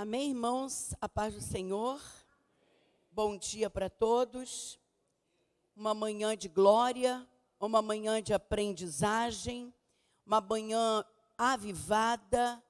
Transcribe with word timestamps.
Amém, 0.00 0.28
irmãos? 0.28 0.94
A 1.00 1.08
paz 1.08 1.34
do 1.34 1.40
Senhor. 1.40 2.00
Bom 3.10 3.36
dia 3.36 3.68
para 3.68 3.90
todos. 3.90 4.78
Uma 5.74 5.92
manhã 5.92 6.36
de 6.36 6.48
glória, 6.48 7.26
uma 7.58 7.82
manhã 7.82 8.22
de 8.22 8.32
aprendizagem, 8.32 9.74
uma 10.24 10.40
manhã 10.40 11.04
avivada, 11.36 12.62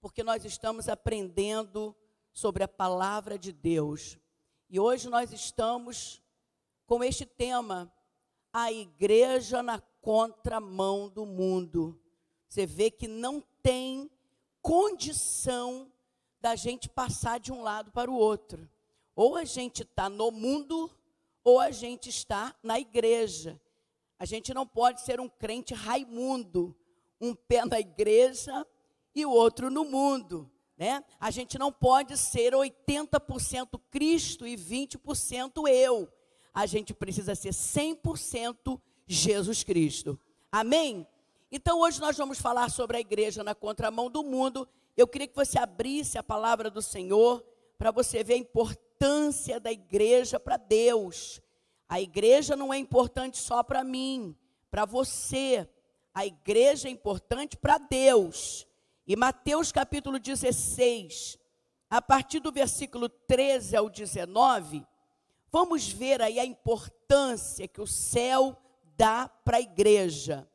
porque 0.00 0.24
nós 0.24 0.44
estamos 0.44 0.88
aprendendo 0.88 1.94
sobre 2.32 2.64
a 2.64 2.68
palavra 2.68 3.38
de 3.38 3.52
Deus. 3.52 4.18
E 4.68 4.80
hoje 4.80 5.08
nós 5.08 5.32
estamos 5.32 6.20
com 6.84 7.04
este 7.04 7.24
tema: 7.24 7.94
a 8.52 8.72
igreja 8.72 9.62
na 9.62 9.80
contramão 10.00 11.08
do 11.08 11.24
mundo. 11.24 11.96
Você 12.48 12.66
vê 12.66 12.90
que 12.90 13.06
não 13.06 13.40
tem 13.62 14.10
condição 14.60 15.91
da 16.42 16.56
gente 16.56 16.88
passar 16.88 17.38
de 17.38 17.52
um 17.52 17.62
lado 17.62 17.92
para 17.92 18.10
o 18.10 18.14
outro. 18.14 18.68
Ou 19.14 19.36
a 19.36 19.44
gente 19.44 19.82
está 19.82 20.10
no 20.10 20.32
mundo, 20.32 20.90
ou 21.44 21.60
a 21.60 21.70
gente 21.70 22.08
está 22.08 22.52
na 22.60 22.80
igreja. 22.80 23.60
A 24.18 24.24
gente 24.24 24.52
não 24.52 24.66
pode 24.66 25.02
ser 25.02 25.20
um 25.20 25.28
crente 25.28 25.72
raimundo, 25.72 26.76
um 27.20 27.32
pé 27.32 27.64
na 27.64 27.78
igreja 27.78 28.66
e 29.14 29.24
o 29.24 29.30
outro 29.30 29.70
no 29.70 29.84
mundo. 29.84 30.50
Né? 30.76 31.04
A 31.20 31.30
gente 31.30 31.56
não 31.58 31.70
pode 31.70 32.18
ser 32.18 32.54
80% 32.54 33.80
Cristo 33.88 34.44
e 34.44 34.56
20% 34.56 35.68
eu. 35.68 36.12
A 36.52 36.66
gente 36.66 36.92
precisa 36.92 37.36
ser 37.36 37.50
100% 37.50 38.80
Jesus 39.06 39.62
Cristo. 39.62 40.18
Amém? 40.50 41.06
Então 41.52 41.78
hoje 41.78 42.00
nós 42.00 42.16
vamos 42.16 42.40
falar 42.40 42.68
sobre 42.68 42.96
a 42.96 43.00
igreja 43.00 43.44
na 43.44 43.54
contramão 43.54 44.10
do 44.10 44.24
mundo. 44.24 44.66
Eu 44.96 45.08
queria 45.08 45.26
que 45.26 45.34
você 45.34 45.58
abrisse 45.58 46.18
a 46.18 46.22
palavra 46.22 46.70
do 46.70 46.82
Senhor 46.82 47.44
para 47.78 47.90
você 47.90 48.22
ver 48.22 48.34
a 48.34 48.38
importância 48.38 49.58
da 49.58 49.72
igreja 49.72 50.38
para 50.38 50.56
Deus. 50.56 51.40
A 51.88 52.00
igreja 52.00 52.54
não 52.54 52.72
é 52.72 52.78
importante 52.78 53.38
só 53.38 53.62
para 53.62 53.82
mim, 53.82 54.36
para 54.70 54.84
você. 54.84 55.68
A 56.14 56.26
igreja 56.26 56.88
é 56.88 56.90
importante 56.90 57.56
para 57.56 57.78
Deus. 57.78 58.66
E 59.06 59.16
Mateus 59.16 59.72
capítulo 59.72 60.18
16, 60.18 61.38
a 61.90 62.00
partir 62.00 62.38
do 62.40 62.52
versículo 62.52 63.08
13 63.08 63.76
ao 63.76 63.88
19, 63.90 64.86
vamos 65.50 65.88
ver 65.88 66.22
aí 66.22 66.38
a 66.38 66.44
importância 66.44 67.66
que 67.66 67.80
o 67.80 67.86
céu 67.86 68.56
dá 68.96 69.28
para 69.28 69.56
a 69.56 69.60
igreja. 69.60 70.48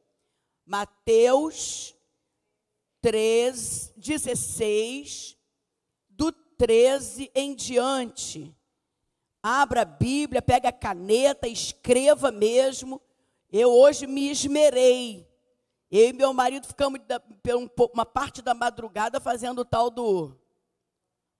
Mateus 0.66 1.97
3, 3.02 3.94
16, 3.96 5.38
do 6.10 6.32
13 6.32 7.32
em 7.36 7.54
diante. 7.56 8.56
Abra 9.42 9.82
a 9.82 9.86
Bíblia, 9.86 10.42
pega 10.42 10.70
a 10.70 10.74
caneta, 10.74 11.48
escreva 11.48 12.32
mesmo. 12.32 13.02
Eu 13.52 13.72
hoje 13.72 14.06
me 14.06 14.30
esmerei. 14.30 15.28
Eu 15.90 16.10
e 16.10 16.14
meu 16.14 16.34
marido 16.34 16.68
ficamos 16.68 17.00
uma 17.94 18.06
parte 18.06 18.42
da 18.42 18.54
madrugada 18.54 19.22
fazendo 19.22 19.60
o 19.60 19.66
tal 19.66 19.90
do 19.90 20.36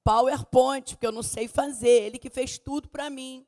PowerPoint, 0.04 0.96
porque 0.96 1.06
eu 1.06 1.12
não 1.12 1.24
sei 1.24 1.50
fazer. 1.50 2.04
Ele 2.04 2.18
que 2.18 2.30
fez 2.30 2.58
tudo 2.58 2.88
para 2.88 3.10
mim. 3.10 3.46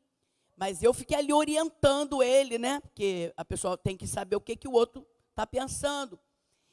Mas 0.57 0.83
eu 0.83 0.93
fiquei 0.93 1.15
ali 1.15 1.31
orientando 1.31 2.21
ele, 2.21 2.57
né? 2.57 2.81
Porque 2.81 3.31
a 3.37 3.45
pessoa 3.45 3.77
tem 3.77 3.95
que 3.95 4.05
saber 4.05 4.35
o 4.35 4.41
que, 4.41 4.57
que 4.57 4.67
o 4.67 4.73
outro 4.73 5.07
está 5.29 5.47
pensando. 5.47 6.19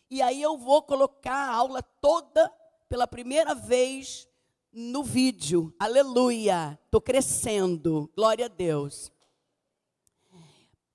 E 0.08 0.22
aí 0.22 0.40
eu 0.40 0.56
vou 0.56 0.82
colocar 0.82 1.34
a 1.34 1.54
aula 1.54 1.82
toda 1.82 2.52
pela 2.88 3.06
primeira 3.06 3.54
vez 3.54 4.28
no 4.72 5.02
vídeo. 5.02 5.74
Aleluia! 5.78 6.78
Estou 6.84 7.00
crescendo. 7.00 8.10
Glória 8.14 8.44
a 8.46 8.48
Deus. 8.48 9.10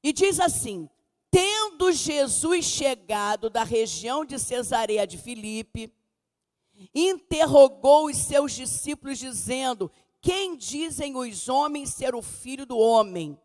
E 0.01 0.13
diz 0.13 0.39
assim: 0.39 0.89
Tendo 1.29 1.91
Jesus 1.91 2.65
chegado 2.65 3.49
da 3.49 3.63
região 3.63 4.23
de 4.23 4.39
Cesareia 4.39 5.05
de 5.05 5.17
Filipe, 5.17 5.93
interrogou 6.95 8.05
os 8.05 8.17
seus 8.17 8.53
discípulos, 8.53 9.19
dizendo: 9.19 9.91
Quem 10.21 10.55
dizem 10.55 11.17
os 11.17 11.49
homens 11.49 11.93
ser 11.93 12.15
o 12.15 12.21
filho 12.21 12.65
do 12.65 12.77
homem? 12.77 13.37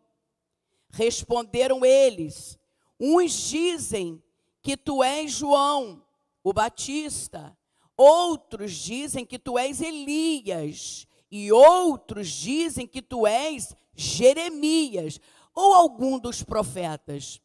Responderam 0.91 1.83
eles: 1.83 2.57
Uns 2.99 3.33
dizem 3.33 4.23
que 4.61 4.75
tu 4.75 5.03
és 5.03 5.31
João, 5.31 6.03
o 6.43 6.53
Batista, 6.53 7.57
outros 7.95 8.73
dizem 8.73 9.25
que 9.25 9.39
tu 9.39 9.57
és 9.57 9.81
Elias, 9.81 11.07
e 11.29 11.51
outros 11.51 12.29
dizem 12.29 12.87
que 12.87 13.01
tu 13.01 13.27
és 13.27 13.75
Jeremias, 13.95 15.19
ou 15.53 15.73
algum 15.73 16.19
dos 16.19 16.43
profetas. 16.43 17.41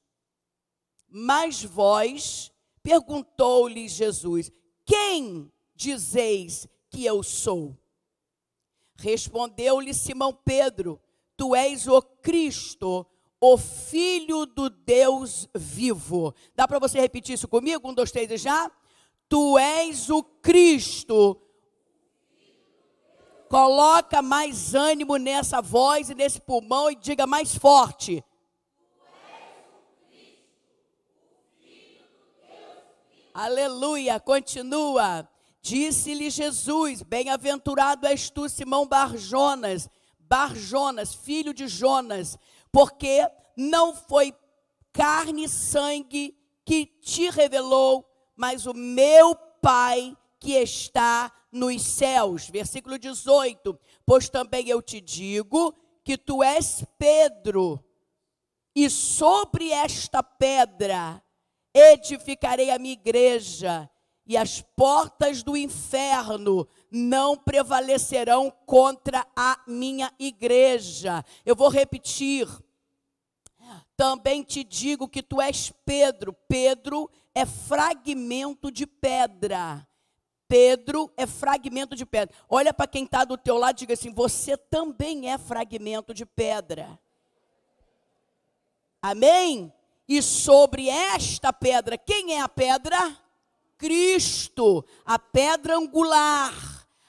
Mas 1.08 1.62
vós, 1.62 2.52
perguntou-lhe 2.82 3.88
Jesus, 3.88 4.50
quem 4.84 5.50
dizeis 5.74 6.68
que 6.90 7.04
eu 7.04 7.22
sou? 7.22 7.76
Respondeu-lhe 8.96 9.92
Simão 9.92 10.32
Pedro, 10.32 11.00
tu 11.36 11.56
és 11.56 11.88
o 11.88 12.00
Cristo, 12.00 13.06
o 13.44 13.58
Filho 13.58 14.46
do 14.46 14.70
Deus 14.70 15.48
vivo. 15.52 16.32
Dá 16.54 16.68
para 16.68 16.78
você 16.78 17.00
repetir 17.00 17.34
isso 17.34 17.48
comigo? 17.48 17.90
Um, 17.90 17.92
dois, 17.92 18.12
três 18.12 18.40
já? 18.40 18.70
Tu 19.28 19.58
és 19.58 20.08
o 20.10 20.22
Cristo. 20.22 21.42
Coloca 23.48 24.22
mais 24.22 24.76
ânimo 24.76 25.16
nessa 25.16 25.60
voz 25.60 26.08
e 26.08 26.14
nesse 26.14 26.40
pulmão 26.40 26.88
e 26.88 26.94
diga 26.94 27.26
mais 27.26 27.56
forte. 27.56 28.24
Aleluia, 33.34 34.20
continua. 34.20 35.28
Disse-lhe 35.60 36.30
Jesus: 36.30 37.02
Bem-aventurado 37.02 38.06
és 38.06 38.30
tu, 38.30 38.48
Simão 38.48 38.86
Barjonas, 38.86 39.90
Barjonas, 40.20 41.12
filho 41.12 41.52
de 41.52 41.66
Jonas, 41.66 42.38
porque 42.72 43.28
não 43.56 43.94
foi 43.94 44.34
carne 44.92 45.44
e 45.44 45.48
sangue 45.48 46.36
que 46.64 46.86
te 46.86 47.30
revelou, 47.30 48.08
mas 48.34 48.66
o 48.66 48.74
meu 48.74 49.36
Pai 49.60 50.16
que 50.40 50.54
está 50.54 51.32
nos 51.52 51.82
céus. 51.82 52.48
Versículo 52.50 52.98
18: 52.98 53.78
Pois 54.04 54.28
também 54.28 54.68
eu 54.68 54.82
te 54.82 55.00
digo 55.00 55.72
que 56.02 56.18
tu 56.18 56.42
és 56.42 56.84
Pedro, 56.98 57.78
e 58.74 58.90
sobre 58.90 59.70
esta 59.70 60.22
pedra 60.22 61.22
edificarei 61.72 62.70
a 62.70 62.78
minha 62.78 62.94
igreja, 62.94 63.88
e 64.26 64.36
as 64.36 64.62
portas 64.76 65.42
do 65.42 65.56
inferno 65.56 66.66
não 66.90 67.36
prevalecerão 67.36 68.50
contra 68.66 69.26
a 69.36 69.60
minha 69.66 70.12
igreja. 70.18 71.24
Eu 71.44 71.54
vou 71.54 71.68
repetir. 71.68 72.48
Também 74.02 74.42
te 74.42 74.64
digo 74.64 75.06
que 75.06 75.22
tu 75.22 75.40
és 75.40 75.72
Pedro. 75.86 76.32
Pedro 76.48 77.08
é 77.32 77.46
fragmento 77.46 78.68
de 78.68 78.84
pedra. 78.84 79.86
Pedro 80.48 81.08
é 81.16 81.24
fragmento 81.24 81.94
de 81.94 82.04
pedra. 82.04 82.34
Olha 82.48 82.74
para 82.74 82.88
quem 82.88 83.04
está 83.04 83.24
do 83.24 83.38
teu 83.38 83.56
lado 83.56 83.76
e 83.76 83.78
diga 83.78 83.94
assim: 83.94 84.12
você 84.12 84.56
também 84.56 85.30
é 85.30 85.38
fragmento 85.38 86.12
de 86.12 86.26
pedra. 86.26 86.98
Amém? 89.00 89.72
E 90.08 90.20
sobre 90.20 90.88
esta 90.88 91.52
pedra, 91.52 91.96
quem 91.96 92.34
é 92.34 92.40
a 92.40 92.48
pedra? 92.48 93.16
Cristo, 93.78 94.84
a 95.06 95.16
pedra 95.16 95.76
angular 95.76 96.52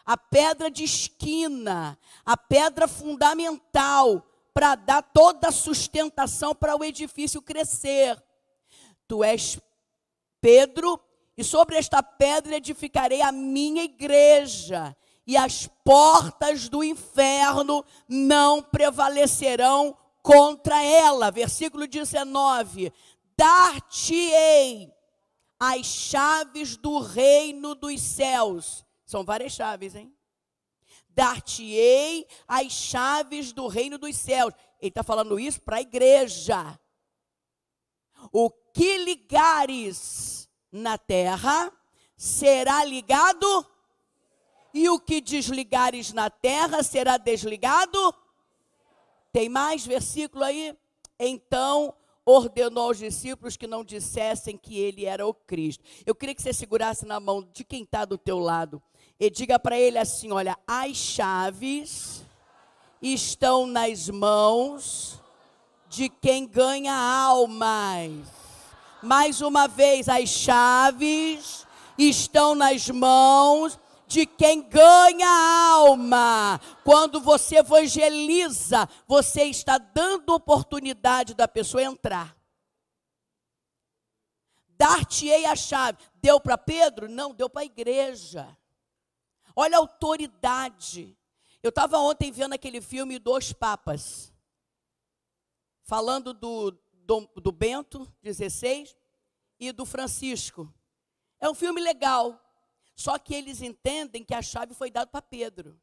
a 0.05 0.17
pedra 0.17 0.69
de 0.69 0.83
esquina, 0.83 1.97
a 2.25 2.35
pedra 2.35 2.87
fundamental 2.87 4.25
para 4.53 4.75
dar 4.75 5.01
toda 5.01 5.47
a 5.47 5.51
sustentação 5.51 6.53
para 6.53 6.75
o 6.75 6.83
edifício 6.83 7.41
crescer. 7.41 8.21
Tu 9.07 9.23
és 9.23 9.59
Pedro, 10.39 10.99
e 11.35 11.43
sobre 11.43 11.77
esta 11.77 12.03
pedra 12.03 12.57
edificarei 12.57 13.21
a 13.21 13.31
minha 13.31 13.83
igreja, 13.83 14.95
e 15.25 15.35
as 15.37 15.67
portas 15.83 16.69
do 16.69 16.83
inferno 16.83 17.83
não 18.07 18.61
prevalecerão 18.61 19.97
contra 20.21 20.83
ela. 20.83 21.31
Versículo 21.31 21.87
19: 21.87 22.93
Dar-te-ei 23.37 24.91
as 25.59 25.85
chaves 25.85 26.75
do 26.75 26.99
reino 26.99 27.73
dos 27.73 28.01
céus 28.01 28.85
são 29.05 29.23
várias 29.23 29.53
chaves, 29.53 29.95
hein? 29.95 30.13
Dar-te-ei 31.15 32.25
as 32.47 32.71
chaves 32.71 33.51
do 33.51 33.67
reino 33.67 33.97
dos 33.97 34.15
céus. 34.17 34.53
Ele 34.79 34.89
está 34.89 35.03
falando 35.03 35.39
isso 35.39 35.61
para 35.61 35.77
a 35.77 35.81
igreja. 35.81 36.79
O 38.31 38.49
que 38.49 38.97
ligares 38.97 40.49
na 40.71 40.97
terra 40.97 41.71
será 42.17 42.83
ligado. 42.83 43.65
E 44.73 44.89
o 44.89 44.99
que 44.99 45.21
desligares 45.21 46.11
na 46.13 46.29
terra 46.29 46.81
será 46.81 47.17
desligado. 47.17 48.15
Tem 49.31 49.47
mais 49.47 49.85
versículo 49.85 50.43
aí? 50.43 50.75
Então 51.19 51.93
ordenou 52.25 52.87
aos 52.87 52.97
discípulos 52.97 53.57
que 53.57 53.67
não 53.67 53.83
dissessem 53.83 54.57
que 54.57 54.79
ele 54.79 55.05
era 55.05 55.27
o 55.27 55.33
Cristo. 55.33 55.83
Eu 56.05 56.15
queria 56.15 56.33
que 56.33 56.41
você 56.41 56.53
segurasse 56.53 57.05
na 57.05 57.19
mão 57.19 57.43
de 57.53 57.63
quem 57.63 57.83
está 57.83 58.05
do 58.05 58.17
teu 58.17 58.39
lado 58.39 58.81
e 59.19 59.29
diga 59.29 59.59
para 59.59 59.77
ele 59.77 59.97
assim: 59.97 60.31
olha, 60.31 60.57
as 60.67 60.95
chaves 60.95 62.23
estão 63.01 63.67
nas 63.67 64.09
mãos 64.09 65.19
de 65.89 66.09
quem 66.09 66.47
ganha 66.47 66.93
almas. 66.93 68.11
Mais 69.01 69.41
uma 69.41 69.67
vez, 69.67 70.07
as 70.07 70.29
chaves 70.29 71.67
estão 71.97 72.55
nas 72.55 72.89
mãos 72.89 73.77
de 74.07 74.25
quem 74.25 74.61
ganha 74.61 75.27
alma. 75.75 76.59
Quando 76.83 77.19
você 77.19 77.57
evangeliza, 77.57 78.87
você 79.07 79.43
está 79.43 79.77
dando 79.77 80.33
oportunidade 80.33 81.33
da 81.33 81.47
pessoa 81.47 81.83
entrar. 81.83 82.35
Dar-te-ei 84.69 85.45
a 85.45 85.55
chave. 85.55 85.97
Deu 86.15 86.39
para 86.39 86.57
Pedro? 86.57 87.09
Não, 87.09 87.33
deu 87.33 87.49
para 87.49 87.61
a 87.61 87.65
igreja. 87.65 88.47
Olha 89.55 89.77
a 89.77 89.79
autoridade. 89.79 91.17
Eu 91.61 91.69
estava 91.69 91.97
ontem 91.99 92.31
vendo 92.31 92.53
aquele 92.53 92.81
filme 92.81 93.19
Dois 93.19 93.53
Papas, 93.53 94.33
falando 95.83 96.33
do, 96.33 96.71
do, 97.05 97.29
do 97.35 97.51
Bento 97.51 98.11
XVI 98.23 98.89
e 99.59 99.71
do 99.71 99.85
Francisco. 99.85 100.71
É 101.39 101.49
um 101.49 101.53
filme 101.53 101.79
legal, 101.79 102.41
só 102.95 103.17
que 103.17 103.33
eles 103.33 103.61
entendem 103.61 104.23
que 104.23 104.33
a 104.33 104.41
chave 104.41 104.73
foi 104.73 104.89
dada 104.89 105.07
para 105.07 105.21
Pedro 105.21 105.79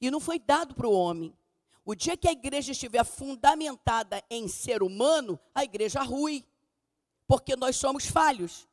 e 0.00 0.10
não 0.10 0.20
foi 0.20 0.38
dado 0.38 0.74
para 0.74 0.86
o 0.86 0.92
homem. 0.92 1.36
O 1.84 1.94
dia 1.94 2.16
que 2.16 2.28
a 2.28 2.32
igreja 2.32 2.72
estiver 2.72 3.04
fundamentada 3.04 4.22
em 4.28 4.48
ser 4.48 4.82
humano, 4.82 5.38
a 5.54 5.64
igreja 5.64 6.02
rui, 6.02 6.44
porque 7.26 7.56
nós 7.56 7.76
somos 7.76 8.06
falhos. 8.06 8.68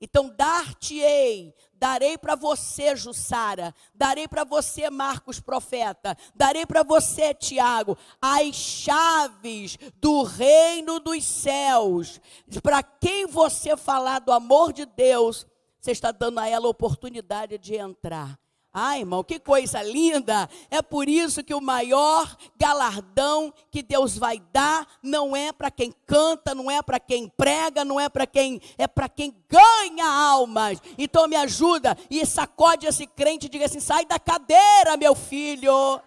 Então, 0.00 0.28
dar-te-ei, 0.28 1.52
darei 1.74 2.16
para 2.16 2.36
você, 2.36 2.94
Jussara, 2.94 3.74
darei 3.92 4.28
para 4.28 4.44
você, 4.44 4.88
Marcos 4.88 5.40
profeta, 5.40 6.16
darei 6.34 6.64
para 6.64 6.84
você, 6.84 7.34
Tiago, 7.34 7.98
as 8.22 8.54
chaves 8.54 9.76
do 10.00 10.22
reino 10.22 11.00
dos 11.00 11.24
céus. 11.24 12.20
Para 12.62 12.82
quem 12.82 13.26
você 13.26 13.76
falar 13.76 14.20
do 14.20 14.30
amor 14.30 14.72
de 14.72 14.86
Deus, 14.86 15.44
você 15.80 15.90
está 15.90 16.12
dando 16.12 16.38
a 16.38 16.48
ela 16.48 16.66
a 16.66 16.70
oportunidade 16.70 17.58
de 17.58 17.74
entrar. 17.74 18.38
Ai, 18.80 19.00
irmão, 19.00 19.24
que 19.24 19.40
coisa 19.40 19.82
linda! 19.82 20.48
É 20.70 20.80
por 20.80 21.08
isso 21.08 21.42
que 21.42 21.52
o 21.52 21.60
maior 21.60 22.36
galardão 22.56 23.52
que 23.72 23.82
Deus 23.82 24.16
vai 24.16 24.38
dar 24.52 24.86
não 25.02 25.34
é 25.34 25.52
para 25.52 25.68
quem 25.68 25.92
canta, 26.06 26.54
não 26.54 26.70
é 26.70 26.80
para 26.80 27.00
quem 27.00 27.28
prega, 27.28 27.84
não 27.84 27.98
é 27.98 28.08
para 28.08 28.24
quem 28.24 28.60
é 28.78 28.86
para 28.86 29.08
quem 29.08 29.34
ganha 29.48 30.06
almas. 30.06 30.78
Então 30.96 31.26
me 31.26 31.34
ajuda 31.34 31.98
e 32.08 32.24
sacode 32.24 32.86
esse 32.86 33.04
crente 33.04 33.46
e 33.46 33.48
diga 33.48 33.64
assim: 33.64 33.80
"Sai 33.80 34.06
da 34.06 34.16
cadeira, 34.16 34.96
meu 34.96 35.16
filho. 35.16 36.00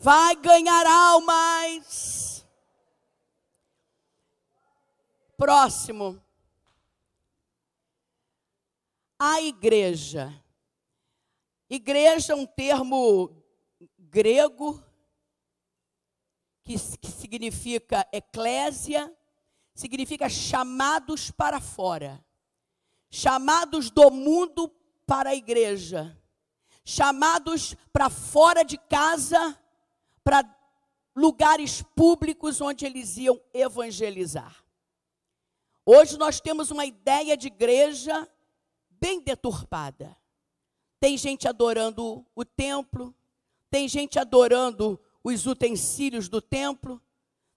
Vai 0.00 0.34
ganhar 0.34 0.86
almas." 0.88 2.44
Próximo. 5.36 6.20
A 9.20 9.40
igreja 9.40 10.34
Igreja 11.68 12.32
é 12.32 12.36
um 12.36 12.46
termo 12.46 13.42
grego 13.98 14.82
que, 16.62 16.74
que 16.98 17.10
significa 17.10 18.06
eclésia, 18.12 19.12
significa 19.74 20.28
chamados 20.28 21.30
para 21.30 21.60
fora, 21.60 22.24
chamados 23.10 23.90
do 23.90 24.10
mundo 24.10 24.68
para 25.06 25.30
a 25.30 25.34
igreja, 25.34 26.16
chamados 26.84 27.74
para 27.92 28.08
fora 28.08 28.62
de 28.62 28.78
casa, 28.78 29.58
para 30.22 30.44
lugares 31.16 31.82
públicos 31.94 32.60
onde 32.60 32.86
eles 32.86 33.16
iam 33.16 33.40
evangelizar. 33.52 34.64
Hoje 35.84 36.16
nós 36.16 36.40
temos 36.40 36.70
uma 36.70 36.84
ideia 36.84 37.36
de 37.36 37.46
igreja 37.46 38.28
bem 38.90 39.20
deturpada. 39.20 40.16
Tem 41.06 41.16
gente 41.16 41.46
adorando 41.46 42.26
o 42.34 42.44
templo, 42.44 43.14
tem 43.70 43.86
gente 43.86 44.18
adorando 44.18 44.98
os 45.22 45.46
utensílios 45.46 46.28
do 46.28 46.40
templo, 46.40 47.00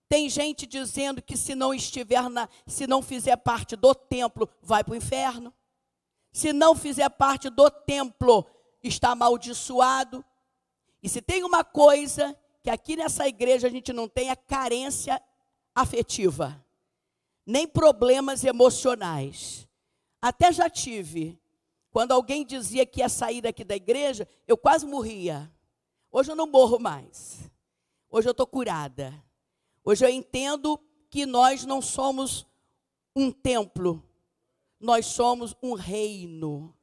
tem 0.07 0.29
gente 0.29 0.67
dizendo 0.67 1.19
que 1.19 1.35
se 1.35 1.55
não 1.55 1.73
estiver 1.73 2.29
na, 2.29 2.47
se 2.67 2.85
não 2.85 3.01
fizer 3.01 3.35
parte 3.37 3.75
do 3.75 3.95
templo, 3.95 4.47
vai 4.61 4.83
para 4.83 4.91
o 4.91 4.95
inferno. 4.95 5.51
Se 6.31 6.53
não 6.53 6.75
fizer 6.75 7.09
parte 7.09 7.49
do 7.49 7.71
templo, 7.71 8.45
está 8.83 9.13
amaldiçoado. 9.13 10.23
E 11.01 11.09
se 11.09 11.19
tem 11.19 11.43
uma 11.43 11.63
coisa 11.63 12.37
que 12.61 12.69
aqui 12.69 12.95
nessa 12.95 13.27
igreja 13.27 13.65
a 13.65 13.71
gente 13.71 13.91
não 13.91 14.07
tem 14.07 14.29
é 14.29 14.35
carência 14.35 15.19
afetiva, 15.73 16.63
nem 17.47 17.67
problemas 17.67 18.43
emocionais. 18.43 19.67
Até 20.21 20.53
já 20.53 20.69
tive 20.69 21.41
quando 21.91 22.11
alguém 22.11 22.45
dizia 22.45 22.85
que 22.85 22.99
ia 22.99 23.09
sair 23.09 23.41
daqui 23.41 23.63
da 23.63 23.75
igreja, 23.75 24.27
eu 24.47 24.57
quase 24.57 24.85
morria. 24.85 25.51
Hoje 26.11 26.31
eu 26.31 26.35
não 26.35 26.47
morro 26.47 26.79
mais. 26.79 27.49
Hoje 28.09 28.27
eu 28.27 28.31
estou 28.31 28.47
curada. 28.47 29.13
Hoje 29.83 30.05
eu 30.05 30.09
entendo 30.09 30.79
que 31.09 31.25
nós 31.25 31.65
não 31.65 31.81
somos 31.81 32.45
um 33.15 33.31
templo, 33.31 34.03
nós 34.79 35.05
somos 35.07 35.55
um 35.61 35.73
reino. 35.73 36.75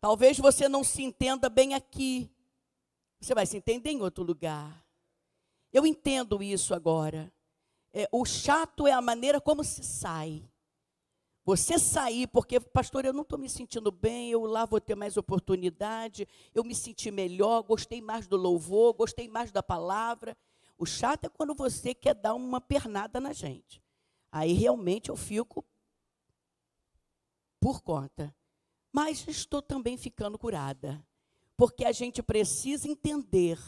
Talvez 0.00 0.38
você 0.38 0.68
não 0.68 0.84
se 0.84 1.02
entenda 1.02 1.48
bem 1.48 1.74
aqui, 1.74 2.30
você 3.20 3.34
vai 3.34 3.46
se 3.46 3.56
entender 3.56 3.90
em 3.90 4.02
outro 4.02 4.24
lugar. 4.24 4.84
Eu 5.72 5.86
entendo 5.86 6.42
isso 6.42 6.74
agora. 6.74 7.32
É, 7.92 8.08
o 8.10 8.24
chato 8.24 8.86
é 8.86 8.92
a 8.92 9.00
maneira 9.00 9.40
como 9.40 9.62
se 9.62 9.82
sai. 9.82 10.48
Você 11.44 11.78
sair, 11.78 12.28
porque, 12.28 12.60
pastor, 12.60 13.04
eu 13.04 13.12
não 13.12 13.22
estou 13.22 13.38
me 13.38 13.48
sentindo 13.48 13.90
bem, 13.90 14.30
eu 14.30 14.44
lá 14.44 14.64
vou 14.64 14.80
ter 14.80 14.94
mais 14.94 15.16
oportunidade, 15.16 16.28
eu 16.54 16.62
me 16.62 16.74
senti 16.74 17.10
melhor, 17.10 17.62
gostei 17.62 18.00
mais 18.00 18.28
do 18.28 18.36
louvor, 18.36 18.94
gostei 18.94 19.28
mais 19.28 19.50
da 19.50 19.62
palavra. 19.62 20.36
O 20.78 20.86
chato 20.86 21.24
é 21.24 21.28
quando 21.28 21.54
você 21.54 21.94
quer 21.94 22.14
dar 22.14 22.34
uma 22.34 22.60
pernada 22.60 23.20
na 23.20 23.32
gente. 23.32 23.82
Aí 24.30 24.52
realmente 24.52 25.10
eu 25.10 25.16
fico 25.16 25.64
por 27.60 27.82
conta. 27.82 28.34
Mas 28.92 29.26
estou 29.26 29.60
também 29.60 29.96
ficando 29.96 30.38
curada. 30.38 31.04
Porque 31.56 31.84
a 31.84 31.92
gente 31.92 32.22
precisa 32.22 32.88
entender 32.88 33.58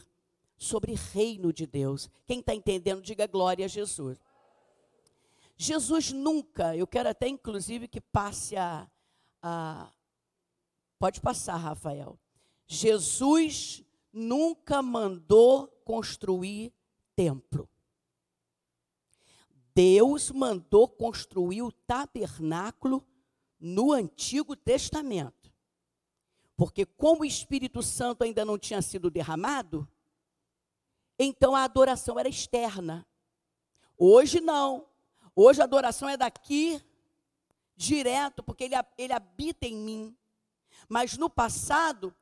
sobre 0.56 0.94
reino 0.94 1.52
de 1.52 1.66
Deus. 1.66 2.08
Quem 2.26 2.40
está 2.40 2.54
entendendo, 2.54 3.02
diga 3.02 3.26
glória 3.26 3.64
a 3.64 3.68
Jesus. 3.68 4.18
Jesus 5.56 6.12
nunca, 6.12 6.76
eu 6.76 6.86
quero 6.86 7.08
até 7.08 7.28
inclusive 7.28 7.86
que 7.86 8.00
passe 8.00 8.56
a, 8.56 8.90
a 9.42 9.90
pode 10.98 11.20
passar, 11.20 11.56
Rafael. 11.56 12.18
Jesus 12.66 13.84
nunca 14.12 14.82
mandou 14.82 15.68
construir 15.84 16.72
templo. 17.14 17.68
Deus 19.74 20.30
mandou 20.30 20.88
construir 20.88 21.62
o 21.62 21.72
tabernáculo 21.72 23.04
no 23.58 23.92
Antigo 23.92 24.54
Testamento. 24.54 25.52
Porque 26.56 26.86
como 26.86 27.22
o 27.22 27.26
Espírito 27.26 27.82
Santo 27.82 28.22
ainda 28.22 28.44
não 28.44 28.56
tinha 28.56 28.80
sido 28.80 29.10
derramado, 29.10 29.88
então 31.18 31.56
a 31.56 31.64
adoração 31.64 32.18
era 32.18 32.28
externa. 32.28 33.06
Hoje 33.98 34.40
não. 34.40 34.86
Hoje 35.36 35.60
a 35.60 35.64
adoração 35.64 36.08
é 36.08 36.16
daqui, 36.16 36.80
direto, 37.76 38.42
porque 38.42 38.64
ele, 38.64 38.74
ele 38.96 39.12
habita 39.12 39.66
em 39.66 39.76
mim. 39.76 40.16
Mas 40.88 41.16
no 41.16 41.28
passado, 41.28 42.14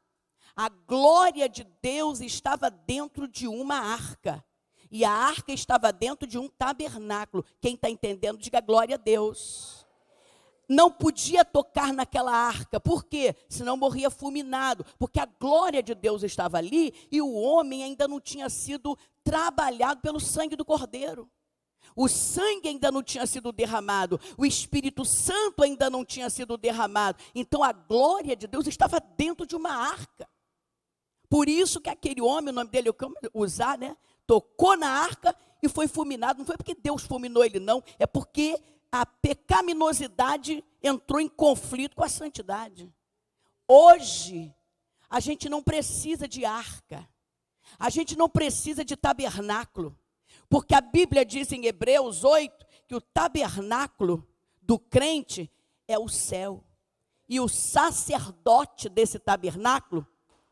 a 0.56 0.68
glória 0.68 1.48
de 1.48 1.64
Deus 1.82 2.20
estava 2.20 2.70
dentro 2.70 3.28
de 3.28 3.46
uma 3.46 3.76
arca. 3.76 4.44
E 4.90 5.04
a 5.04 5.10
arca 5.10 5.52
estava 5.52 5.92
dentro 5.92 6.26
de 6.26 6.38
um 6.38 6.48
tabernáculo. 6.48 7.44
Quem 7.60 7.74
está 7.74 7.88
entendendo, 7.88 8.38
diga 8.38 8.60
glória 8.60 8.94
a 8.94 8.98
Deus. 8.98 9.86
Não 10.68 10.90
podia 10.90 11.44
tocar 11.44 11.92
naquela 11.92 12.32
arca, 12.32 12.80
por 12.80 13.04
quê? 13.04 13.34
Senão 13.48 13.76
morria 13.76 14.08
fulminado, 14.10 14.86
porque 14.98 15.20
a 15.20 15.26
glória 15.26 15.82
de 15.82 15.94
Deus 15.94 16.22
estava 16.22 16.56
ali 16.56 16.94
e 17.10 17.20
o 17.20 17.32
homem 17.32 17.82
ainda 17.82 18.08
não 18.08 18.20
tinha 18.20 18.48
sido 18.48 18.96
trabalhado 19.24 20.00
pelo 20.00 20.20
sangue 20.20 20.56
do 20.56 20.64
cordeiro. 20.64 21.28
O 21.94 22.08
sangue 22.08 22.68
ainda 22.68 22.90
não 22.90 23.02
tinha 23.02 23.26
sido 23.26 23.52
derramado, 23.52 24.18
o 24.36 24.46
Espírito 24.46 25.04
Santo 25.04 25.62
ainda 25.62 25.90
não 25.90 26.04
tinha 26.04 26.30
sido 26.30 26.56
derramado. 26.56 27.18
Então 27.34 27.62
a 27.62 27.72
glória 27.72 28.34
de 28.34 28.46
Deus 28.46 28.66
estava 28.66 29.00
dentro 29.00 29.46
de 29.46 29.54
uma 29.54 29.70
arca. 29.70 30.28
Por 31.28 31.48
isso 31.48 31.80
que 31.80 31.88
aquele 31.88 32.20
homem, 32.20 32.50
o 32.50 32.52
nome 32.52 32.70
dele 32.70 32.88
eu 32.88 32.96
usar, 33.32 33.78
né? 33.78 33.96
Tocou 34.26 34.76
na 34.76 34.88
arca 34.88 35.34
e 35.62 35.68
foi 35.68 35.88
fulminado. 35.88 36.38
Não 36.38 36.46
foi 36.46 36.56
porque 36.56 36.74
Deus 36.74 37.04
fulminou 37.04 37.44
ele, 37.44 37.58
não. 37.58 37.82
É 37.98 38.06
porque 38.06 38.60
a 38.90 39.06
pecaminosidade 39.06 40.62
entrou 40.82 41.20
em 41.20 41.28
conflito 41.28 41.96
com 41.96 42.04
a 42.04 42.08
santidade. 42.08 42.92
Hoje, 43.66 44.54
a 45.08 45.20
gente 45.20 45.48
não 45.48 45.62
precisa 45.62 46.28
de 46.28 46.44
arca. 46.44 47.08
A 47.78 47.88
gente 47.88 48.16
não 48.16 48.28
precisa 48.28 48.84
de 48.84 48.96
tabernáculo. 48.96 49.96
Porque 50.52 50.74
a 50.74 50.82
Bíblia 50.82 51.24
diz 51.24 51.50
em 51.50 51.64
Hebreus 51.64 52.24
8 52.24 52.66
que 52.86 52.94
o 52.94 53.00
tabernáculo 53.00 54.28
do 54.60 54.78
crente 54.78 55.50
é 55.88 55.98
o 55.98 56.10
céu. 56.10 56.62
E 57.26 57.40
o 57.40 57.48
sacerdote 57.48 58.90
desse 58.90 59.18
tabernáculo 59.18 60.06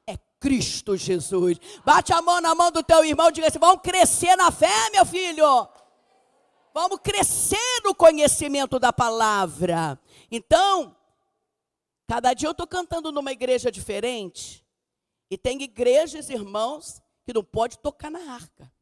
é 0.07 0.17
Cristo 0.41 0.97
Jesus. 0.97 1.59
Bate 1.85 2.15
a 2.15 2.23
mão 2.23 2.41
na 2.41 2.55
mão 2.55 2.73
do 2.73 2.83
teu 2.83 3.05
irmão 3.05 3.29
e 3.29 3.33
diga 3.33 3.49
assim: 3.49 3.59
vamos 3.59 3.83
crescer 3.83 4.37
na 4.37 4.51
fé, 4.51 4.89
meu 4.91 5.05
filho. 5.05 5.69
Vamos 6.73 7.01
crescer 7.03 7.83
no 7.85 7.95
conhecimento 7.95 8.79
da 8.79 8.95
palavra. 8.95 10.01
Então, 10.31 10.97
cada 12.07 12.33
dia 12.33 12.49
eu 12.49 12.53
estou 12.53 12.67
cantando 12.67 13.13
numa 13.13 13.33
igreja 13.33 13.71
diferente. 13.71 14.65
E 15.31 15.37
tem 15.37 15.61
igrejas, 15.61 16.31
irmãos, 16.31 17.03
que 17.23 17.35
não 17.35 17.45
pode 17.45 17.79
tocar 17.79 18.11
na 18.11 18.33
arca. 18.33 18.73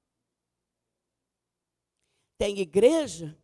Tem 2.38 2.60
igreja 2.60 3.36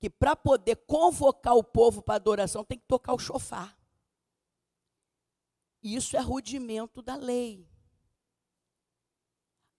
que 0.00 0.08
para 0.08 0.34
poder 0.34 0.76
convocar 0.86 1.54
o 1.54 1.62
povo 1.62 2.02
para 2.02 2.14
adoração 2.14 2.64
tem 2.64 2.78
que 2.78 2.86
tocar 2.86 3.12
o 3.12 3.18
chofar. 3.18 3.78
Isso 5.82 6.16
é 6.16 6.20
rudimento 6.20 7.02
da 7.02 7.14
lei. 7.14 7.68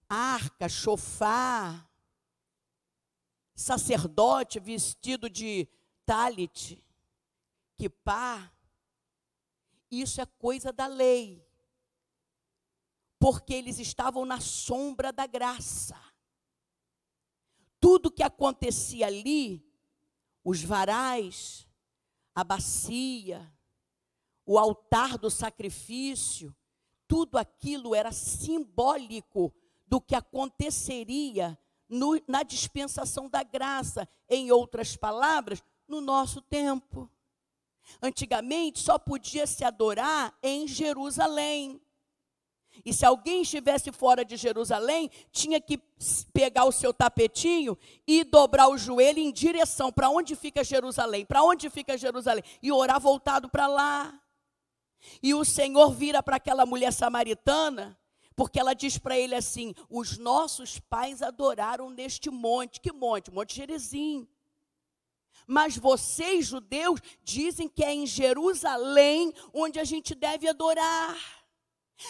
Arca, 0.08 0.70
chofar, 0.70 1.90
sacerdote 3.56 4.60
vestido 4.60 5.28
de 5.28 5.68
talit, 6.06 6.84
kipá, 7.76 8.52
isso 9.90 10.22
é 10.22 10.26
coisa 10.28 10.72
da 10.72 10.86
lei. 10.86 11.44
Porque 13.18 13.56
eles 13.56 13.80
estavam 13.80 14.24
na 14.24 14.40
sombra 14.40 15.12
da 15.12 15.26
graça 15.26 16.05
tudo 17.86 18.10
que 18.10 18.24
acontecia 18.24 19.06
ali, 19.06 19.64
os 20.44 20.64
varais, 20.64 21.68
a 22.34 22.44
bacia, 22.44 23.54
o 24.44 24.58
altar 24.58 25.20
do 25.20 25.30
sacrifício, 25.30 26.52
tudo 27.08 27.38
aquilo 27.38 27.94
era 27.94 28.12
simbólico 28.12 29.54
do 29.86 30.02
que 30.02 30.16
aconteceria 30.16 31.56
no, 31.88 32.20
na 32.28 32.42
dispensação 32.42 33.30
da 33.30 33.44
graça, 33.44 34.10
em 34.28 34.52
outras 34.52 34.98
palavras, 34.98 35.64
no 35.88 36.02
nosso 36.02 36.42
tempo. 36.42 37.08
Antigamente 38.02 38.80
só 38.80 38.98
podia 38.98 39.46
se 39.46 39.64
adorar 39.64 40.36
em 40.42 40.68
Jerusalém. 40.68 41.80
E 42.84 42.94
se 42.94 43.06
alguém 43.06 43.42
estivesse 43.42 43.92
fora 43.92 44.26
de 44.26 44.36
Jerusalém, 44.36 45.10
tinha 45.32 45.62
que 45.62 45.78
pegar 46.34 46.66
o 46.66 46.72
seu 46.72 46.94
tapetinho 46.94 47.78
e 48.08 48.24
dobrar 48.24 48.68
o 48.68 48.78
joelho 48.78 49.20
em 49.20 49.32
direção 49.32 49.92
para 49.92 50.10
onde 50.10 50.36
fica 50.36 50.64
Jerusalém, 50.64 51.26
para 51.26 51.44
onde 51.44 51.70
fica 51.70 51.98
Jerusalém, 51.98 52.44
e 52.62 52.72
orar 52.72 53.00
voltado 53.00 53.50
para 53.50 53.68
lá. 53.68 54.20
E 55.22 55.34
o 55.34 55.46
Senhor 55.46 55.92
vira 55.92 56.22
para 56.22 56.38
aquela 56.38 56.66
mulher 56.66 56.92
samaritana, 56.92 57.98
porque 58.36 58.60
ela 58.60 58.74
diz 58.74 58.98
para 58.98 59.18
ele 59.18 59.36
assim: 59.36 59.74
os 59.90 60.18
nossos 60.18 60.80
pais 60.80 61.22
adoraram 61.22 61.90
neste 61.90 62.30
monte. 62.30 62.82
Que 62.82 62.92
monte? 62.92 63.32
Monte 63.32 63.56
Gerizim. 63.56 64.28
Mas 65.48 65.78
vocês, 65.78 66.48
judeus, 66.48 67.00
dizem 67.24 67.68
que 67.68 67.84
é 67.84 67.94
em 67.94 68.08
Jerusalém 68.08 69.32
onde 69.54 69.80
a 69.80 69.84
gente 69.84 70.16
deve 70.16 70.48
adorar. 70.48 71.16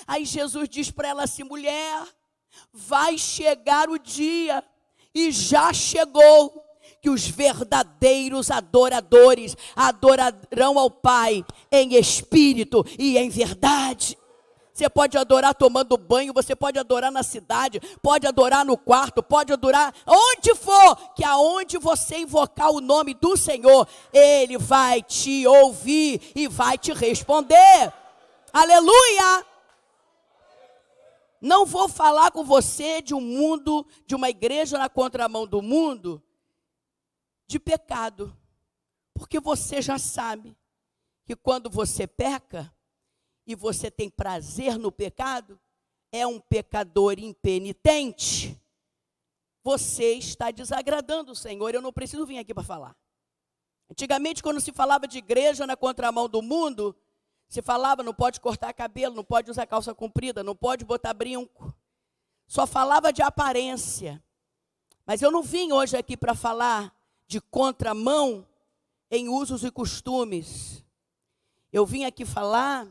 Aí 0.07 0.25
Jesus 0.25 0.67
diz 0.69 0.91
para 0.91 1.09
ela 1.09 1.23
assim: 1.23 1.43
mulher, 1.43 2.03
vai 2.73 3.17
chegar 3.17 3.89
o 3.89 3.97
dia, 3.97 4.63
e 5.13 5.31
já 5.31 5.71
chegou, 5.73 6.63
que 7.01 7.09
os 7.09 7.27
verdadeiros 7.27 8.49
adoradores 8.49 9.55
adorarão 9.75 10.79
ao 10.79 10.89
Pai 10.89 11.45
em 11.71 11.95
espírito 11.95 12.83
e 12.97 13.17
em 13.17 13.29
verdade. 13.29 14.17
Você 14.73 14.89
pode 14.89 15.17
adorar 15.17 15.55
tomando 15.55 15.95
banho, 15.97 16.33
você 16.33 16.53
pode 16.53 16.77
adorar 16.77 17.09
na 17.09 17.23
cidade, 17.23 17.79
pode 18.01 18.27
adorar 18.27 18.65
no 18.65 18.77
quarto, 18.77 19.23
pode 19.23 19.53
adorar 19.53 19.93
onde 20.05 20.53
for, 20.53 20.97
que 21.15 21.23
aonde 21.23 21.77
você 21.77 22.17
invocar 22.17 22.71
o 22.71 22.81
nome 22.81 23.13
do 23.13 23.37
Senhor, 23.37 23.87
Ele 24.11 24.57
vai 24.57 25.01
te 25.01 25.47
ouvir 25.47 26.33
e 26.35 26.47
vai 26.47 26.77
te 26.77 26.91
responder. 26.91 27.93
Aleluia! 28.51 29.45
Não 31.45 31.63
vou 31.63 31.87
falar 31.87 32.31
com 32.31 32.43
você 32.43 33.03
de 33.03 33.13
um 33.13 33.21
mundo, 33.21 33.85
de 34.07 34.15
uma 34.15 34.31
igreja 34.31 34.79
na 34.79 34.89
contramão 34.89 35.45
do 35.45 35.61
mundo, 35.61 36.19
de 37.45 37.59
pecado. 37.59 38.35
Porque 39.13 39.39
você 39.39 39.79
já 39.79 39.99
sabe 39.99 40.57
que 41.23 41.35
quando 41.35 41.69
você 41.69 42.07
peca 42.07 42.73
e 43.45 43.53
você 43.53 43.91
tem 43.91 44.09
prazer 44.09 44.79
no 44.79 44.91
pecado, 44.91 45.59
é 46.11 46.25
um 46.25 46.39
pecador 46.39 47.19
impenitente. 47.19 48.59
Você 49.63 50.13
está 50.13 50.49
desagradando 50.49 51.33
o 51.33 51.35
Senhor. 51.35 51.75
Eu 51.75 51.81
não 51.81 51.93
preciso 51.93 52.25
vir 52.25 52.39
aqui 52.39 52.55
para 52.55 52.63
falar. 52.63 52.97
Antigamente, 53.87 54.41
quando 54.41 54.59
se 54.59 54.71
falava 54.71 55.07
de 55.07 55.19
igreja 55.19 55.67
na 55.67 55.77
contramão 55.77 56.27
do 56.27 56.41
mundo, 56.41 56.95
se 57.47 57.61
falava, 57.61 58.03
não 58.03 58.13
pode 58.13 58.39
cortar 58.39 58.73
cabelo, 58.73 59.15
não 59.15 59.23
pode 59.23 59.49
usar 59.49 59.65
calça 59.65 59.93
comprida, 59.93 60.43
não 60.43 60.55
pode 60.55 60.83
botar 60.83 61.13
brinco. 61.13 61.73
Só 62.47 62.67
falava 62.67 63.13
de 63.13 63.21
aparência. 63.21 64.23
Mas 65.05 65.21
eu 65.21 65.31
não 65.31 65.43
vim 65.43 65.71
hoje 65.71 65.95
aqui 65.95 66.17
para 66.17 66.33
falar 66.33 66.93
de 67.27 67.39
contramão 67.39 68.47
em 69.09 69.29
usos 69.29 69.63
e 69.63 69.71
costumes. 69.71 70.83
Eu 71.71 71.85
vim 71.85 72.05
aqui 72.05 72.25
falar 72.25 72.87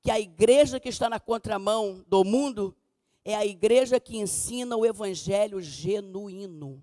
que 0.00 0.10
a 0.10 0.18
igreja 0.18 0.80
que 0.80 0.88
está 0.88 1.08
na 1.08 1.20
contramão 1.20 2.04
do 2.08 2.24
mundo 2.24 2.76
é 3.24 3.34
a 3.34 3.44
igreja 3.44 4.00
que 4.00 4.16
ensina 4.16 4.76
o 4.76 4.86
evangelho 4.86 5.60
genuíno. 5.60 6.82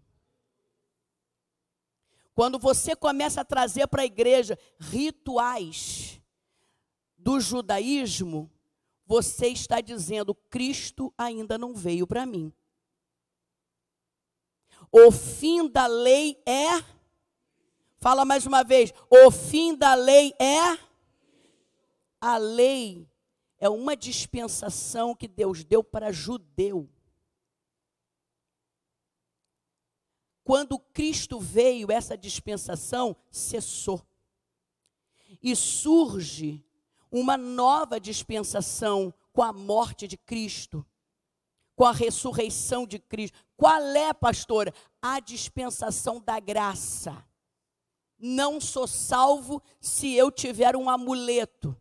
Quando 2.36 2.60
você 2.60 2.96
começa 2.96 3.42
a 3.42 3.46
trazer 3.46 3.88
para 3.88 4.04
a 4.04 4.06
igreja 4.06 4.60
rituais, 4.80 6.22
do 7.18 7.40
judaísmo, 7.40 8.52
você 9.06 9.48
está 9.48 9.82
dizendo: 9.82 10.36
Cristo 10.36 11.14
ainda 11.18 11.58
não 11.58 11.74
veio 11.74 12.06
para 12.06 12.26
mim. 12.26 12.54
O 14.92 15.12
fim 15.12 15.68
da 15.68 15.88
lei 15.88 16.42
é. 16.46 16.84
Fala 18.00 18.24
mais 18.24 18.46
uma 18.46 18.64
vez. 18.64 18.94
O 19.10 19.32
fim 19.32 19.76
da 19.76 19.96
lei 19.96 20.34
é. 20.40 20.78
A 22.20 22.38
lei 22.38 23.08
é 23.60 23.70
uma 23.70 23.96
dispensação 23.96 25.16
que 25.16 25.28
Deus 25.28 25.64
deu 25.64 25.84
para 25.84 26.12
judeu. 26.12 26.90
Quando 30.44 30.80
Cristo 30.80 31.40
veio, 31.40 31.92
essa 31.92 32.18
dispensação 32.18 33.16
cessou. 33.30 34.02
E 35.42 35.56
surge 35.56 36.64
uma 37.12 37.38
nova 37.38 38.00
dispensação 38.00 39.14
com 39.32 39.44
a 39.44 39.54
morte 39.54 40.08
de 40.08 40.18
Cristo, 40.18 40.86
com 41.76 41.86
a 41.86 41.92
ressurreição 41.92 42.88
de 42.88 43.00
Cristo. 43.00 43.38
Qual 43.56 43.82
é, 43.82 44.14
pastora? 44.14 44.74
A 45.02 45.20
dispensação 45.20 46.20
da 46.20 46.40
graça. 46.40 47.24
Não 48.18 48.60
sou 48.60 48.88
salvo 48.88 49.62
se 49.80 50.14
eu 50.14 50.32
tiver 50.32 50.76
um 50.76 50.90
amuleto. 50.90 51.78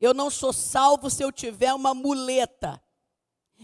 Eu 0.00 0.14
não 0.14 0.30
sou 0.30 0.52
salvo 0.52 1.10
se 1.10 1.22
eu 1.22 1.30
tiver 1.30 1.74
uma 1.74 1.94
muleta. 1.94 2.82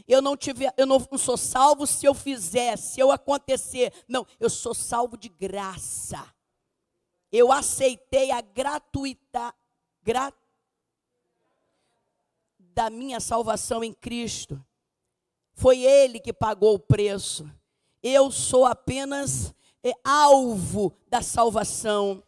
Eu 0.07 0.23
não, 0.23 0.37
tiver, 0.37 0.73
eu 0.77 0.87
não 0.87 1.01
sou 1.19 1.37
salvo 1.37 1.87
se 1.87 2.07
eu 2.07 2.15
fizer, 2.15 2.77
se 2.77 3.01
eu 3.01 3.11
acontecer. 3.11 3.93
Não, 4.07 4.27
eu 4.39 4.49
sou 4.49 4.75
salvo 4.75 5.17
de 5.17 5.29
graça. 5.29 6.33
Eu 7.33 7.51
aceitei 7.51 8.31
a 8.31 8.41
gratuita, 8.41 9.53
gratuita 10.03 10.48
da 12.79 12.89
minha 12.89 13.19
salvação 13.19 13.83
em 13.83 13.93
Cristo. 13.93 14.65
Foi 15.53 15.81
Ele 15.81 16.21
que 16.21 16.33
pagou 16.33 16.77
o 16.77 16.79
preço. 16.79 17.51
Eu 18.01 18.31
sou 18.31 18.65
apenas 18.65 19.53
é, 19.83 19.91
alvo 20.05 20.93
da 21.09 21.21
salvação. 21.21 22.23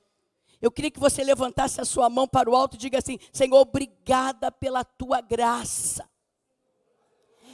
Eu 0.60 0.72
queria 0.72 0.90
que 0.90 0.98
você 0.98 1.22
levantasse 1.22 1.80
a 1.80 1.84
sua 1.84 2.10
mão 2.10 2.26
para 2.26 2.50
o 2.50 2.56
alto 2.56 2.74
e 2.74 2.80
diga 2.80 2.98
assim: 2.98 3.16
Senhor, 3.32 3.60
obrigada 3.60 4.50
pela 4.50 4.82
tua 4.82 5.20
graça. 5.20 6.04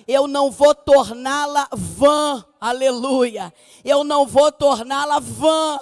Eu 0.09 0.27
não 0.27 0.51
vou 0.51 0.75
torná-la 0.75 1.69
vã, 1.71 2.47
aleluia. 2.59 3.53
Eu 3.85 4.05
não 4.05 4.27
vou 4.27 4.51
torná-la 4.51 5.19
vã. 5.19 5.79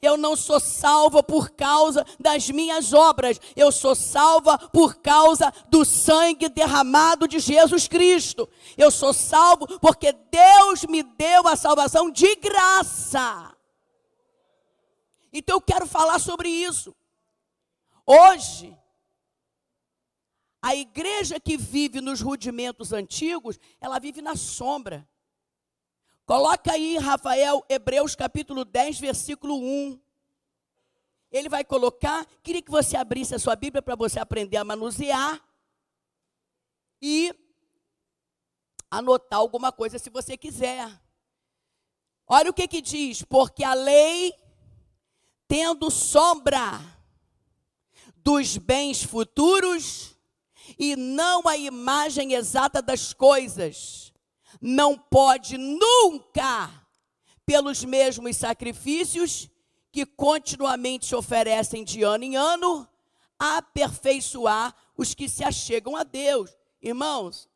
Eu 0.00 0.16
não 0.16 0.36
sou 0.36 0.60
salva 0.60 1.22
por 1.22 1.50
causa 1.50 2.04
das 2.20 2.48
minhas 2.50 2.92
obras, 2.92 3.40
eu 3.56 3.72
sou 3.72 3.94
salva 3.94 4.56
por 4.70 4.96
causa 4.96 5.52
do 5.68 5.84
sangue 5.84 6.48
derramado 6.48 7.26
de 7.26 7.38
Jesus 7.40 7.88
Cristo. 7.88 8.48
Eu 8.76 8.90
sou 8.90 9.12
salvo 9.12 9.66
porque 9.80 10.12
Deus 10.12 10.84
me 10.84 11.02
deu 11.02 11.48
a 11.48 11.56
salvação 11.56 12.10
de 12.10 12.36
graça. 12.36 13.56
Então 15.32 15.56
eu 15.56 15.60
quero 15.60 15.86
falar 15.86 16.18
sobre 16.18 16.48
isso. 16.48 16.94
Hoje, 18.06 18.76
a 20.62 20.74
igreja 20.74 21.38
que 21.38 21.56
vive 21.56 22.00
nos 22.00 22.20
rudimentos 22.20 22.92
antigos, 22.92 23.58
ela 23.80 23.98
vive 23.98 24.22
na 24.22 24.34
sombra. 24.36 25.08
Coloca 26.28 26.72
aí, 26.72 26.98
Rafael, 26.98 27.64
Hebreus 27.70 28.14
capítulo 28.14 28.62
10, 28.62 29.00
versículo 29.00 29.58
1. 29.58 29.98
Ele 31.32 31.48
vai 31.48 31.64
colocar, 31.64 32.26
queria 32.42 32.60
que 32.60 32.70
você 32.70 32.98
abrisse 32.98 33.34
a 33.34 33.38
sua 33.38 33.56
Bíblia 33.56 33.80
para 33.80 33.96
você 33.96 34.20
aprender 34.20 34.58
a 34.58 34.62
manusear 34.62 35.42
e 37.00 37.34
anotar 38.90 39.38
alguma 39.38 39.72
coisa 39.72 39.98
se 39.98 40.10
você 40.10 40.36
quiser. 40.36 40.86
Olha 42.26 42.50
o 42.50 42.52
que 42.52 42.68
que 42.68 42.82
diz, 42.82 43.22
porque 43.22 43.64
a 43.64 43.72
lei 43.72 44.34
tendo 45.46 45.90
sombra 45.90 46.60
dos 48.16 48.58
bens 48.58 49.02
futuros 49.02 50.14
e 50.78 50.94
não 50.94 51.48
a 51.48 51.56
imagem 51.56 52.34
exata 52.34 52.82
das 52.82 53.14
coisas, 53.14 54.07
não 54.60 54.98
pode 54.98 55.56
nunca, 55.56 56.86
pelos 57.46 57.84
mesmos 57.84 58.36
sacrifícios 58.36 59.48
que 59.90 60.04
continuamente 60.04 61.06
se 61.06 61.14
oferecem 61.14 61.84
de 61.84 62.02
ano 62.02 62.24
em 62.24 62.36
ano, 62.36 62.88
aperfeiçoar 63.38 64.74
os 64.96 65.14
que 65.14 65.28
se 65.28 65.44
achegam 65.44 65.96
a 65.96 66.02
Deus. 66.02 66.56
Irmãos, 66.82 67.48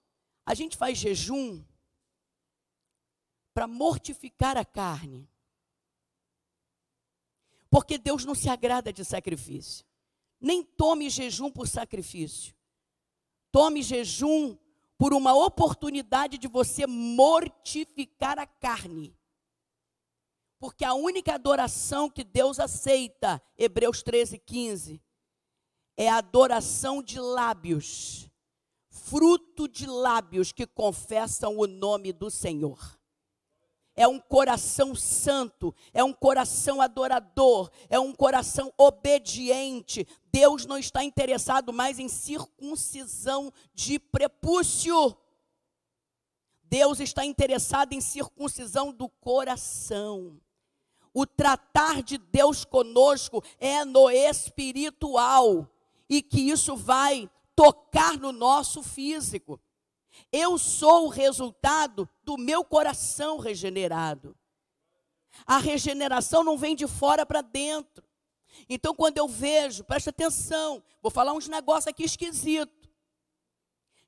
a 0.47 0.54
gente 0.54 0.76
faz 0.76 0.99
jejum 0.99 1.62
para 3.52 3.66
mortificar 3.66 4.56
a 4.56 4.64
carne. 4.64 5.28
Porque 7.71 7.99
Deus 7.99 8.25
não 8.25 8.35
se 8.35 8.49
agrada 8.49 8.92
de 8.92 9.04
sacrifício. 9.04 9.85
Nem 10.40 10.62
tome 10.62 11.09
jejum 11.09 11.50
por 11.50 11.68
sacrifício. 11.68 12.54
Tome 13.50 13.82
jejum 13.82 14.56
por 15.02 15.12
uma 15.12 15.35
oportunidade 15.35 16.38
de 16.38 16.47
você 16.47 16.87
mortificar 16.87 18.38
a 18.38 18.47
carne. 18.47 19.18
Porque 20.61 20.85
a 20.85 20.94
única 20.94 21.35
adoração 21.35 22.09
que 22.09 22.23
Deus 22.23 22.61
aceita, 22.61 23.42
Hebreus 23.59 24.00
13, 24.00 24.38
15, 24.38 25.02
é 25.97 26.09
a 26.09 26.18
adoração 26.18 27.02
de 27.02 27.18
lábios, 27.18 28.30
fruto 28.90 29.66
de 29.66 29.88
lábios 29.88 30.52
que 30.52 30.68
confessam 30.68 31.59
o 31.59 31.66
nome 31.66 32.12
do 32.12 32.30
Senhor 32.30 32.97
é 33.95 34.07
um 34.09 34.19
coração 34.19 34.95
santo, 34.95 35.75
é 35.93 36.03
um 36.03 36.13
coração 36.13 36.81
adorador, 36.81 37.71
é 37.89 37.99
um 37.99 38.13
coração 38.13 38.73
obediente. 38.77 40.07
Deus 40.33 40.65
não 40.67 40.79
está 40.79 41.05
interessado 41.05 41.73
mais 41.73 41.99
em 41.99 42.09
circuncisão 42.09 43.53
de 43.75 43.99
prepúcio. 43.99 45.17
Deus 46.65 47.01
está 47.01 47.25
interessado 47.25 47.93
em 47.93 48.01
circuncisão 48.01 48.93
do 48.93 49.09
coração. 49.09 50.41
O 51.13 51.26
tratar 51.26 52.02
de 52.02 52.17
Deus 52.17 52.65
conosco 52.65 53.45
é 53.59 53.85
no 53.85 54.09
espiritual 54.09 55.69
e 56.09 56.23
que 56.23 56.41
isso 56.41 56.75
vai 56.75 57.28
tocar 57.55 58.17
no 58.19 58.33
nosso 58.33 58.83
físico. 58.83 59.61
Eu 60.33 60.59
sou 60.59 61.07
o 61.07 61.11
resultado 61.11 62.09
do 62.23 62.37
meu 62.37 62.65
coração 62.65 63.39
regenerado. 63.39 64.37
A 65.47 65.59
regeneração 65.59 66.45
não 66.45 66.59
vem 66.59 66.77
de 66.77 66.87
fora 66.87 67.25
para 67.25 67.41
dentro. 67.41 68.05
Então, 68.69 68.95
quando 68.95 69.19
eu 69.19 69.27
vejo, 69.27 69.85
presta 69.85 70.11
atenção, 70.11 70.83
vou 71.01 71.11
falar 71.11 71.33
uns 71.33 71.49
negócios 71.49 71.87
aqui 71.87 72.05
esquisitos. 72.05 72.91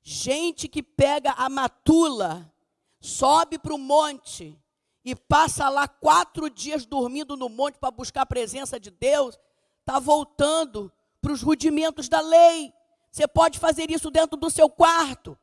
Gente 0.03 0.67
que 0.67 0.83
pega 0.83 1.31
a 1.31 1.49
matula, 1.49 2.51
sobe 2.99 3.57
para 3.57 3.73
o 3.73 3.77
monte 3.77 4.55
e 5.03 5.15
passa 5.15 5.67
lá 5.69 5.87
quatro 5.87 6.49
dias 6.49 6.85
dormindo 6.85 7.35
no 7.35 7.49
monte 7.49 7.77
para 7.79 7.91
buscar 7.91 8.21
a 8.21 8.25
presença 8.25 8.79
de 8.79 8.91
Deus, 8.91 9.39
está 9.79 9.99
voltando 9.99 10.91
para 11.21 11.31
os 11.31 11.41
rudimentos 11.41 12.07
da 12.07 12.21
lei. 12.21 12.71
Você 13.11 13.27
pode 13.27 13.59
fazer 13.59 13.89
isso 13.89 14.11
dentro 14.11 14.37
do 14.37 14.49
seu 14.49 14.69
quarto. 14.69 15.37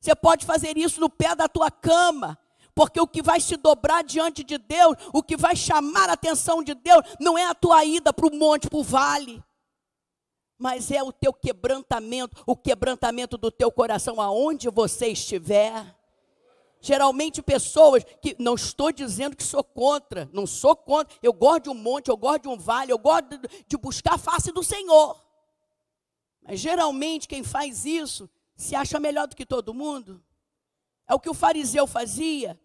Você 0.00 0.14
pode 0.14 0.46
fazer 0.46 0.76
isso 0.76 1.00
no 1.00 1.10
pé 1.10 1.34
da 1.34 1.48
tua 1.48 1.70
cama, 1.70 2.38
porque 2.74 3.00
o 3.00 3.08
que 3.08 3.20
vai 3.20 3.40
se 3.40 3.56
dobrar 3.56 4.04
diante 4.04 4.44
de 4.44 4.56
Deus, 4.56 4.96
o 5.12 5.22
que 5.22 5.36
vai 5.36 5.56
chamar 5.56 6.08
a 6.08 6.12
atenção 6.12 6.62
de 6.62 6.74
Deus, 6.74 7.02
não 7.18 7.36
é 7.36 7.44
a 7.44 7.54
tua 7.54 7.84
ida 7.84 8.12
para 8.12 8.26
o 8.26 8.34
monte, 8.34 8.68
para 8.68 8.78
o 8.78 8.84
vale, 8.84 9.42
mas 10.56 10.90
é 10.90 11.02
o 11.02 11.12
teu 11.12 11.32
quebrantamento, 11.32 12.42
o 12.46 12.56
quebrantamento 12.56 13.36
do 13.36 13.50
teu 13.50 13.70
coração, 13.72 14.20
aonde 14.20 14.68
você 14.70 15.08
estiver. 15.08 15.96
Geralmente 16.80 17.42
pessoas 17.42 18.04
que 18.22 18.36
não 18.38 18.54
estou 18.54 18.92
dizendo 18.92 19.36
que 19.36 19.42
sou 19.42 19.64
contra, 19.64 20.30
não 20.32 20.46
sou 20.46 20.76
contra, 20.76 21.16
eu 21.20 21.32
gosto 21.32 21.64
de 21.64 21.70
um 21.70 21.74
monte, 21.74 22.08
eu 22.08 22.16
gosto 22.16 22.42
de 22.42 22.48
um 22.48 22.56
vale, 22.56 22.92
eu 22.92 22.98
gosto 22.98 23.36
de, 23.36 23.64
de 23.66 23.76
buscar 23.76 24.14
a 24.14 24.18
face 24.18 24.52
do 24.52 24.62
Senhor. 24.62 25.20
Mas 26.42 26.60
geralmente 26.60 27.26
quem 27.26 27.42
faz 27.42 27.84
isso 27.84 28.30
se 28.58 28.74
acha 28.74 28.98
melhor 28.98 29.28
do 29.28 29.36
que 29.36 29.46
todo 29.46 29.72
mundo? 29.72 30.22
É 31.06 31.14
o 31.14 31.20
que 31.20 31.30
o 31.30 31.34
fariseu 31.34 31.86
fazia. 31.86 32.60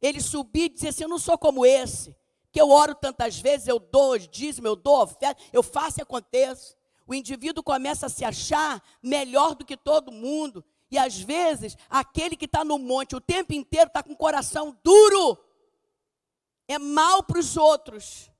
Ele 0.00 0.20
subia 0.20 0.66
e 0.66 0.68
dizia 0.68 0.90
assim: 0.90 1.02
Eu 1.02 1.08
não 1.08 1.18
sou 1.18 1.36
como 1.36 1.66
esse, 1.66 2.16
que 2.52 2.60
eu 2.60 2.70
oro 2.70 2.94
tantas 2.94 3.38
vezes, 3.38 3.66
eu 3.66 3.80
dou 3.80 4.16
dízimo, 4.16 4.68
eu 4.68 4.76
dou 4.76 5.02
oferta, 5.02 5.42
eu 5.52 5.62
faço 5.62 6.00
e 6.00 6.02
aconteça. 6.02 6.76
O 7.06 7.14
indivíduo 7.14 7.62
começa 7.62 8.06
a 8.06 8.08
se 8.08 8.24
achar 8.24 8.82
melhor 9.02 9.54
do 9.54 9.64
que 9.64 9.76
todo 9.76 10.12
mundo. 10.12 10.64
E 10.90 10.96
às 10.96 11.18
vezes, 11.18 11.76
aquele 11.90 12.36
que 12.36 12.44
está 12.44 12.64
no 12.64 12.78
monte 12.78 13.16
o 13.16 13.20
tempo 13.20 13.52
inteiro 13.52 13.88
está 13.88 14.02
com 14.02 14.12
o 14.12 14.16
coração 14.16 14.76
duro, 14.82 15.36
é 16.68 16.78
mal 16.78 17.24
para 17.24 17.40
os 17.40 17.56
outros. 17.56 18.30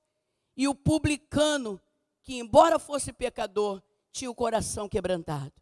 E 0.55 0.67
o 0.67 0.73
publicano, 0.73 1.79
que 2.23 2.39
embora 2.39 2.79
fosse 2.79 3.11
pecador, 3.11 3.81
tinha 4.11 4.31
o 4.31 4.35
coração 4.35 4.87
quebrantado. 4.87 5.53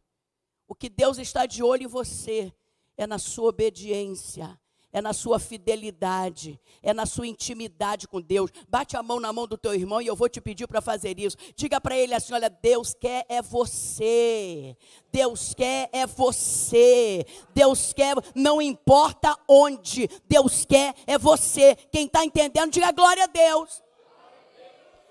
O 0.68 0.74
que 0.74 0.90
Deus 0.90 1.18
está 1.18 1.46
de 1.46 1.62
olho 1.62 1.84
em 1.84 1.88
você 1.88 2.52
é 2.98 3.06
na 3.06 3.20
sua 3.20 3.50
obediência, 3.50 4.60
é 4.92 5.02
na 5.02 5.14
sua 5.14 5.38
fidelidade, 5.38 6.60
é 6.82 6.94
na 6.94 7.06
sua 7.06 7.28
intimidade 7.28 8.08
com 8.08 8.22
Deus. 8.22 8.50
Bate 8.68 8.96
a 8.96 9.04
mão 9.04 9.20
na 9.20 9.32
mão 9.32 9.46
do 9.46 9.58
teu 9.58 9.76
irmão 9.76 10.02
e 10.02 10.08
eu 10.08 10.16
vou 10.16 10.30
te 10.30 10.40
pedir 10.40 10.68
para 10.68 10.82
fazer 10.82 11.20
isso. 11.20 11.38
Diga 11.56 11.80
para 11.80 11.98
ele 11.98 12.14
assim: 12.14 12.34
olha, 12.34 12.50
Deus 12.50 12.94
quer 12.94 13.26
é 13.28 13.42
você. 13.42 14.76
Deus 15.12 15.54
quer 15.54 15.90
é 15.92 16.08
você. 16.08 17.26
Deus 17.54 17.94
quer, 17.94 18.16
não 18.34 18.62
importa 18.62 19.38
onde. 19.48 20.10
Deus 20.28 20.66
quer 20.66 20.96
é 21.06 21.18
você. 21.18 21.76
Quem 21.92 22.06
está 22.06 22.24
entendendo, 22.24 22.72
diga 22.72 22.92
glória 22.92 23.26
a 23.26 23.28
Deus. 23.28 23.84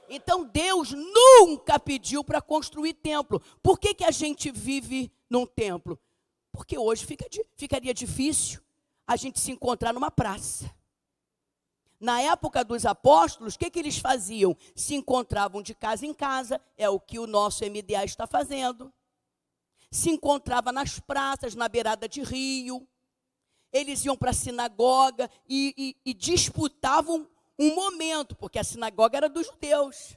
Então 0.09 0.45
Deus 0.45 0.93
nunca 0.93 1.79
pediu 1.79 2.25
para 2.25 2.41
construir 2.41 2.95
templo. 2.95 3.41
Por 3.63 3.79
que, 3.79 3.95
que 3.95 4.05
a 4.05 4.11
gente 4.11 4.51
vive 4.51 5.11
num 5.29 5.47
templo? 5.47 5.99
Porque 6.53 6.79
hoje 6.79 7.05
fica, 7.05 7.27
ficaria 7.57 7.93
difícil 7.93 8.61
a 9.07 9.17
gente 9.17 9.41
se 9.41 9.51
encontrar 9.51 9.93
numa 9.93 10.11
praça. 10.11 10.73
Na 12.01 12.21
época 12.21 12.65
dos 12.65 12.85
apóstolos, 12.85 13.55
o 13.55 13.59
que, 13.59 13.71
que 13.71 13.79
eles 13.79 13.99
faziam? 13.99 14.57
Se 14.75 14.95
encontravam 14.95 15.63
de 15.63 15.75
casa 15.75 16.05
em 16.05 16.13
casa, 16.13 16.61
é 16.77 16.89
o 16.89 17.01
que 17.01 17.19
o 17.19 17.27
nosso 17.27 17.65
MDA 17.65 18.05
está 18.05 18.27
fazendo. 18.27 18.93
Se 19.91 20.11
encontrava 20.11 20.71
nas 20.71 20.99
praças, 20.99 21.55
na 21.55 21.69
beirada 21.69 22.09
de 22.09 22.23
rio. 22.23 22.87
Eles 23.73 24.05
iam 24.05 24.17
para 24.17 24.31
a 24.31 24.35
sinagoga 24.35 25.31
e, 25.49 25.75
e, 26.05 26.11
e 26.11 26.15
disputavam 26.15 27.29
um 27.59 27.75
momento, 27.75 28.37
porque 28.37 28.59
a 28.59 28.65
sinagoga 28.65 29.17
era 29.17 29.29
dos 29.29 29.47
judeus. 29.47 30.17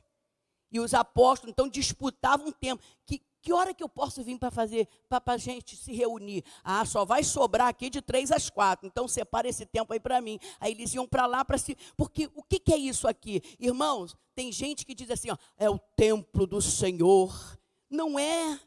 E 0.72 0.80
os 0.80 0.94
apóstolos 0.94 1.52
então 1.52 1.70
disputavam 1.70 2.48
um 2.48 2.52
tempo. 2.52 2.84
Que, 3.06 3.22
Que 3.48 3.54
hora 3.54 3.74
que 3.74 3.82
eu 3.82 3.88
posso 3.88 4.22
vir 4.22 4.38
para 4.38 4.52
fazer, 4.52 4.90
para 5.08 5.22
a 5.26 5.38
gente 5.38 5.78
se 5.78 5.94
reunir? 5.94 6.44
Ah, 6.62 6.84
só 6.84 7.06
vai 7.06 7.24
sobrar 7.24 7.70
aqui 7.70 7.90
de 7.90 8.02
três 8.02 8.30
às 8.30 8.50
quatro. 8.50 8.86
Então 8.86 9.08
separa 9.08 9.48
esse 9.48 9.66
tempo 9.66 9.94
aí 9.94 10.02
para 10.02 10.20
mim. 10.20 10.38
Aí 10.60 10.74
eles 10.74 10.94
iam 10.94 11.08
para 11.08 11.26
lá 11.26 11.46
para 11.46 11.58
se. 11.58 11.74
Porque 11.96 12.30
o 12.36 12.44
que, 12.44 12.60
que 12.60 12.74
é 12.74 12.78
isso 12.78 13.08
aqui? 13.08 13.42
Irmãos, 13.58 14.18
tem 14.36 14.52
gente 14.52 14.86
que 14.86 14.94
diz 14.94 15.10
assim: 15.10 15.32
ó, 15.32 15.38
é 15.56 15.70
o 15.70 15.80
templo 15.80 16.46
do 16.46 16.62
Senhor. 16.62 17.58
Não 17.90 18.20
é. 18.20 18.60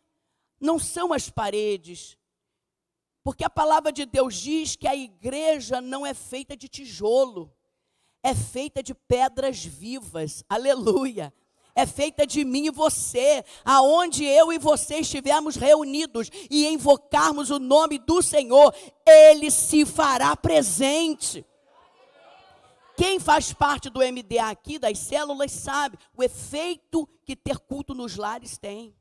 Não 0.58 0.78
são 0.78 1.12
as 1.12 1.28
paredes. 1.28 2.16
Porque 3.22 3.44
a 3.44 3.50
palavra 3.50 3.92
de 3.92 4.06
Deus 4.06 4.34
diz 4.34 4.76
que 4.76 4.88
a 4.88 4.96
igreja 4.96 5.82
não 5.82 6.06
é 6.06 6.14
feita 6.14 6.56
de 6.56 6.70
tijolo, 6.70 7.54
é 8.22 8.34
feita 8.34 8.82
de 8.82 8.94
pedras 8.94 9.62
vivas. 9.62 10.42
Aleluia 10.48 11.30
é 11.74 11.86
feita 11.86 12.26
de 12.26 12.44
mim 12.44 12.66
e 12.66 12.70
você, 12.70 13.44
aonde 13.64 14.24
eu 14.24 14.52
e 14.52 14.58
você 14.58 14.96
estivermos 14.96 15.56
reunidos 15.56 16.30
e 16.50 16.66
invocarmos 16.68 17.50
o 17.50 17.58
nome 17.58 17.98
do 17.98 18.20
Senhor, 18.22 18.74
Ele 19.06 19.50
se 19.50 19.84
fará 19.86 20.36
presente. 20.36 21.44
Quem 22.96 23.18
faz 23.18 23.52
parte 23.52 23.88
do 23.88 24.00
MDA 24.00 24.50
aqui, 24.50 24.78
das 24.78 24.98
células, 24.98 25.52
sabe 25.52 25.98
o 26.14 26.22
efeito 26.22 27.08
que 27.24 27.34
ter 27.34 27.58
culto 27.58 27.94
nos 27.94 28.16
lares 28.16 28.58
tem. 28.58 28.94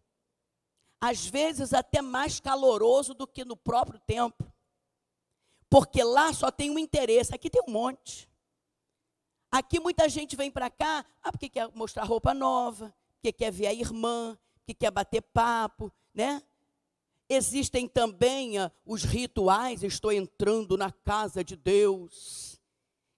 Às 1.01 1.25
vezes 1.25 1.73
até 1.73 2.01
mais 2.01 2.39
caloroso 2.39 3.13
do 3.13 3.27
que 3.27 3.43
no 3.43 3.57
próprio 3.57 3.99
templo. 3.99 4.49
Porque 5.69 6.01
lá 6.01 6.31
só 6.31 6.49
tem 6.49 6.69
um 6.69 6.79
interesse, 6.79 7.35
aqui 7.35 7.49
tem 7.49 7.61
um 7.67 7.71
monte. 7.71 8.28
Aqui 9.51 9.79
muita 9.79 10.07
gente 10.07 10.35
vem 10.35 10.51
para 10.51 10.69
cá, 10.69 11.03
ah, 11.23 11.31
porque 11.31 11.49
quer 11.49 11.69
mostrar 11.73 12.03
roupa 12.03 12.33
nova, 12.33 12.93
porque 13.15 13.31
quer 13.31 13.51
ver 13.51 13.67
a 13.67 13.73
irmã, 13.73 14.37
porque 14.59 14.73
quer 14.73 14.91
bater 14.91 15.21
papo, 15.21 15.91
né? 16.13 16.43
Existem 17.27 17.87
também 17.87 18.59
ah, 18.59 18.71
os 18.85 19.03
rituais, 19.03 19.83
estou 19.83 20.11
entrando 20.11 20.77
na 20.77 20.91
casa 20.91 21.43
de 21.43 21.55
Deus. 21.55 22.59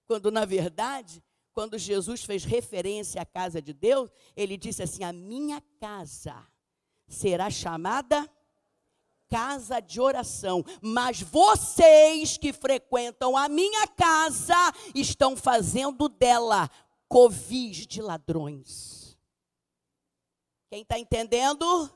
Quando 0.06 0.30
na 0.30 0.46
verdade, 0.46 1.22
quando 1.52 1.76
Jesus 1.78 2.24
fez 2.24 2.44
referência 2.44 3.20
à 3.20 3.26
casa 3.26 3.60
de 3.60 3.74
Deus, 3.74 4.10
ele 4.34 4.56
disse 4.56 4.82
assim: 4.82 5.04
"A 5.04 5.12
minha 5.12 5.62
casa 5.78 6.46
será 7.06 7.50
chamada 7.50 8.28
casa 9.32 9.80
de 9.80 9.98
oração, 9.98 10.62
mas 10.82 11.22
vocês 11.22 12.36
que 12.36 12.52
frequentam 12.52 13.34
a 13.34 13.48
minha 13.48 13.86
casa 13.86 14.54
estão 14.94 15.34
fazendo 15.34 16.06
dela 16.06 16.70
covis 17.08 17.86
de 17.86 18.02
ladrões. 18.02 19.16
Quem 20.68 20.82
está 20.82 20.98
entendendo? 20.98 21.90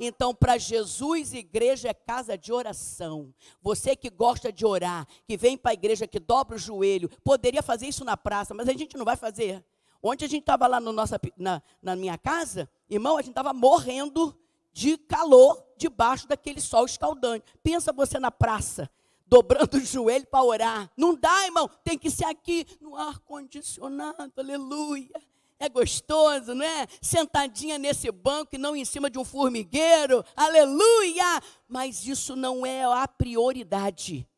Então, 0.00 0.34
para 0.34 0.56
Jesus, 0.56 1.34
igreja 1.34 1.90
é 1.90 1.94
casa 1.94 2.38
de 2.38 2.50
oração. 2.50 3.34
Você 3.60 3.94
que 3.94 4.08
gosta 4.08 4.50
de 4.50 4.64
orar, 4.64 5.06
que 5.26 5.36
vem 5.36 5.58
para 5.58 5.72
a 5.72 5.74
igreja, 5.74 6.06
que 6.06 6.18
dobra 6.18 6.56
o 6.56 6.58
joelho, 6.58 7.10
poderia 7.22 7.62
fazer 7.62 7.88
isso 7.88 8.06
na 8.06 8.16
praça, 8.16 8.54
mas 8.54 8.70
a 8.70 8.72
gente 8.72 8.96
não 8.96 9.04
vai 9.04 9.16
fazer. 9.16 9.62
Ontem 10.02 10.24
a 10.24 10.28
gente 10.28 10.44
estava 10.44 10.66
lá 10.66 10.80
no 10.80 10.92
nossa, 10.92 11.20
na, 11.36 11.60
na 11.82 11.94
minha 11.94 12.16
casa, 12.16 12.70
irmão, 12.88 13.18
a 13.18 13.20
gente 13.20 13.32
estava 13.32 13.52
morrendo 13.52 14.34
de 14.78 14.96
calor 14.96 15.66
debaixo 15.76 16.28
daquele 16.28 16.60
sol 16.60 16.86
escaldante. 16.86 17.44
Pensa 17.64 17.92
você 17.92 18.16
na 18.20 18.30
praça, 18.30 18.88
dobrando 19.26 19.76
o 19.76 19.80
joelho 19.80 20.24
para 20.28 20.44
orar. 20.44 20.90
Não 20.96 21.16
dá, 21.16 21.46
irmão, 21.46 21.68
tem 21.82 21.98
que 21.98 22.08
ser 22.08 22.26
aqui 22.26 22.64
no 22.80 22.94
ar 22.94 23.18
condicionado. 23.18 24.32
Aleluia. 24.36 25.20
É 25.58 25.68
gostoso, 25.68 26.54
não 26.54 26.64
é? 26.64 26.86
Sentadinha 27.02 27.76
nesse 27.76 28.08
banco 28.12 28.54
e 28.54 28.58
não 28.58 28.76
em 28.76 28.84
cima 28.84 29.10
de 29.10 29.18
um 29.18 29.24
formigueiro. 29.24 30.24
Aleluia! 30.36 31.42
Mas 31.66 32.06
isso 32.06 32.36
não 32.36 32.64
é 32.64 32.84
a 32.84 33.08
prioridade. 33.08 34.28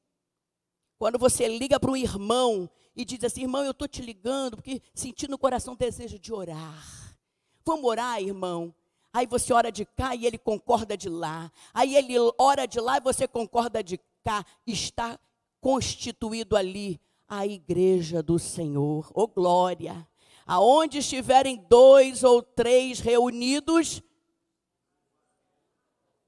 Quando 0.96 1.18
você 1.18 1.48
liga 1.48 1.78
para 1.78 1.90
um 1.90 1.96
irmão 1.96 2.70
e 2.96 3.04
diz 3.04 3.22
assim: 3.24 3.42
irmão, 3.42 3.62
eu 3.62 3.72
estou 3.72 3.86
te 3.86 4.00
ligando 4.00 4.56
porque 4.56 4.80
senti 4.94 5.28
no 5.28 5.36
coração 5.36 5.76
desejo 5.76 6.18
de 6.18 6.32
orar. 6.32 7.18
Vamos 7.62 7.84
orar, 7.84 8.22
irmão. 8.22 8.74
Aí 9.12 9.26
você 9.26 9.52
ora 9.52 9.72
de 9.72 9.84
cá 9.84 10.14
e 10.14 10.26
ele 10.26 10.38
concorda 10.38 10.96
de 10.96 11.08
lá. 11.08 11.50
Aí 11.74 11.96
ele 11.96 12.14
ora 12.38 12.66
de 12.66 12.80
lá 12.80 12.98
e 12.98 13.00
você 13.00 13.26
concorda 13.26 13.82
de 13.82 13.98
cá. 14.22 14.44
Está 14.66 15.18
constituído 15.60 16.56
ali 16.56 17.00
a 17.28 17.46
igreja 17.46 18.22
do 18.22 18.38
Senhor. 18.38 19.10
Ô 19.14 19.22
oh, 19.22 19.28
glória! 19.28 20.06
Aonde 20.46 20.98
estiverem 20.98 21.64
dois 21.68 22.24
ou 22.24 22.42
três 22.42 22.98
reunidos, 22.98 24.02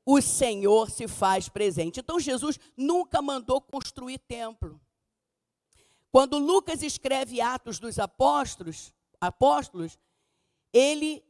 o 0.04 0.20
Senhor 0.20 0.90
se 0.90 1.08
faz 1.08 1.48
presente. 1.48 2.00
Então 2.00 2.20
Jesus 2.20 2.58
nunca 2.76 3.22
mandou 3.22 3.60
construir 3.60 4.18
templo. 4.18 4.80
Quando 6.10 6.38
Lucas 6.38 6.82
escreve 6.82 7.40
Atos 7.40 7.80
dos 7.80 7.98
Apóstolos, 7.98 8.92
apóstolos, 9.20 9.98
ele 10.72 11.24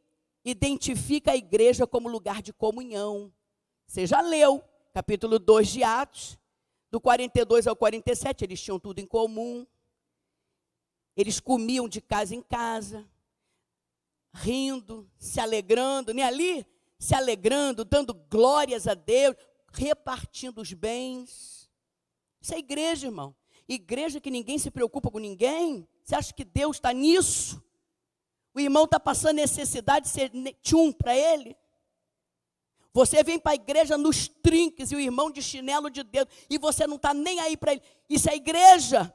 identifica 0.45 1.33
a 1.33 1.37
igreja 1.37 1.87
como 1.87 2.09
lugar 2.09 2.43
de 2.43 2.53
comunhão. 2.53 3.33
Você 3.87 4.07
já 4.07 4.21
leu, 4.21 4.63
capítulo 4.93 5.39
2 5.39 5.69
de 5.69 5.85
Atos, 5.85 6.39
do 6.91 7.01
42 7.01 7.67
ao 7.67 7.77
47, 7.77 8.45
eles 8.45 8.61
tinham 8.61 8.79
tudo 8.79 8.99
em 8.99 9.07
comum. 9.07 9.67
Eles 11.17 11.41
comiam 11.41 11.89
de 11.89 12.01
casa 12.01 12.35
em 12.35 12.43
casa, 12.43 13.07
rindo, 14.35 15.11
se 15.19 15.39
alegrando, 15.41 16.15
nem 16.15 16.25
ali, 16.25 16.67
se 16.99 17.15
alegrando, 17.15 17.85
dando 17.85 18.15
glórias 18.15 18.87
a 18.87 18.95
Deus, 18.95 19.37
repartindo 19.73 20.61
os 20.61 20.73
bens. 20.73 21.71
Isso 22.41 22.55
é 22.55 22.59
igreja, 22.59 23.07
irmão. 23.07 23.35
Igreja 23.69 24.21
que 24.21 24.31
ninguém 24.31 24.59
se 24.59 24.71
preocupa 24.71 25.11
com 25.11 25.19
ninguém. 25.19 25.87
Você 26.03 26.15
acha 26.15 26.33
que 26.33 26.45
Deus 26.45 26.77
está 26.77 26.93
nisso? 26.93 27.63
O 28.55 28.61
irmão 28.61 28.85
está 28.85 29.01
passando 29.01 29.37
necessidade 29.37 30.07
de 30.07 30.13
ser 30.13 30.31
tchum 30.63 30.93
para 30.93 31.17
ele. 31.17 31.57
Você 32.93 33.23
vem 33.23 33.39
para 33.39 33.53
a 33.53 33.55
igreja 33.55 33.97
nos 33.97 34.29
trinques 34.29 34.93
e 34.93 34.97
o 34.97 35.01
irmão 35.01 35.31
de 35.31 35.43
chinelo 35.43 35.89
de 35.89 36.03
dedo 36.03 36.31
e 36.51 36.59
você 36.59 36.87
não 36.87 36.97
está 36.97 37.15
nem 37.15 37.41
aí 37.41 37.57
para 37.57 37.73
ele. 37.73 37.83
Isso 38.09 38.29
é 38.29 38.37
igreja. 38.37 39.15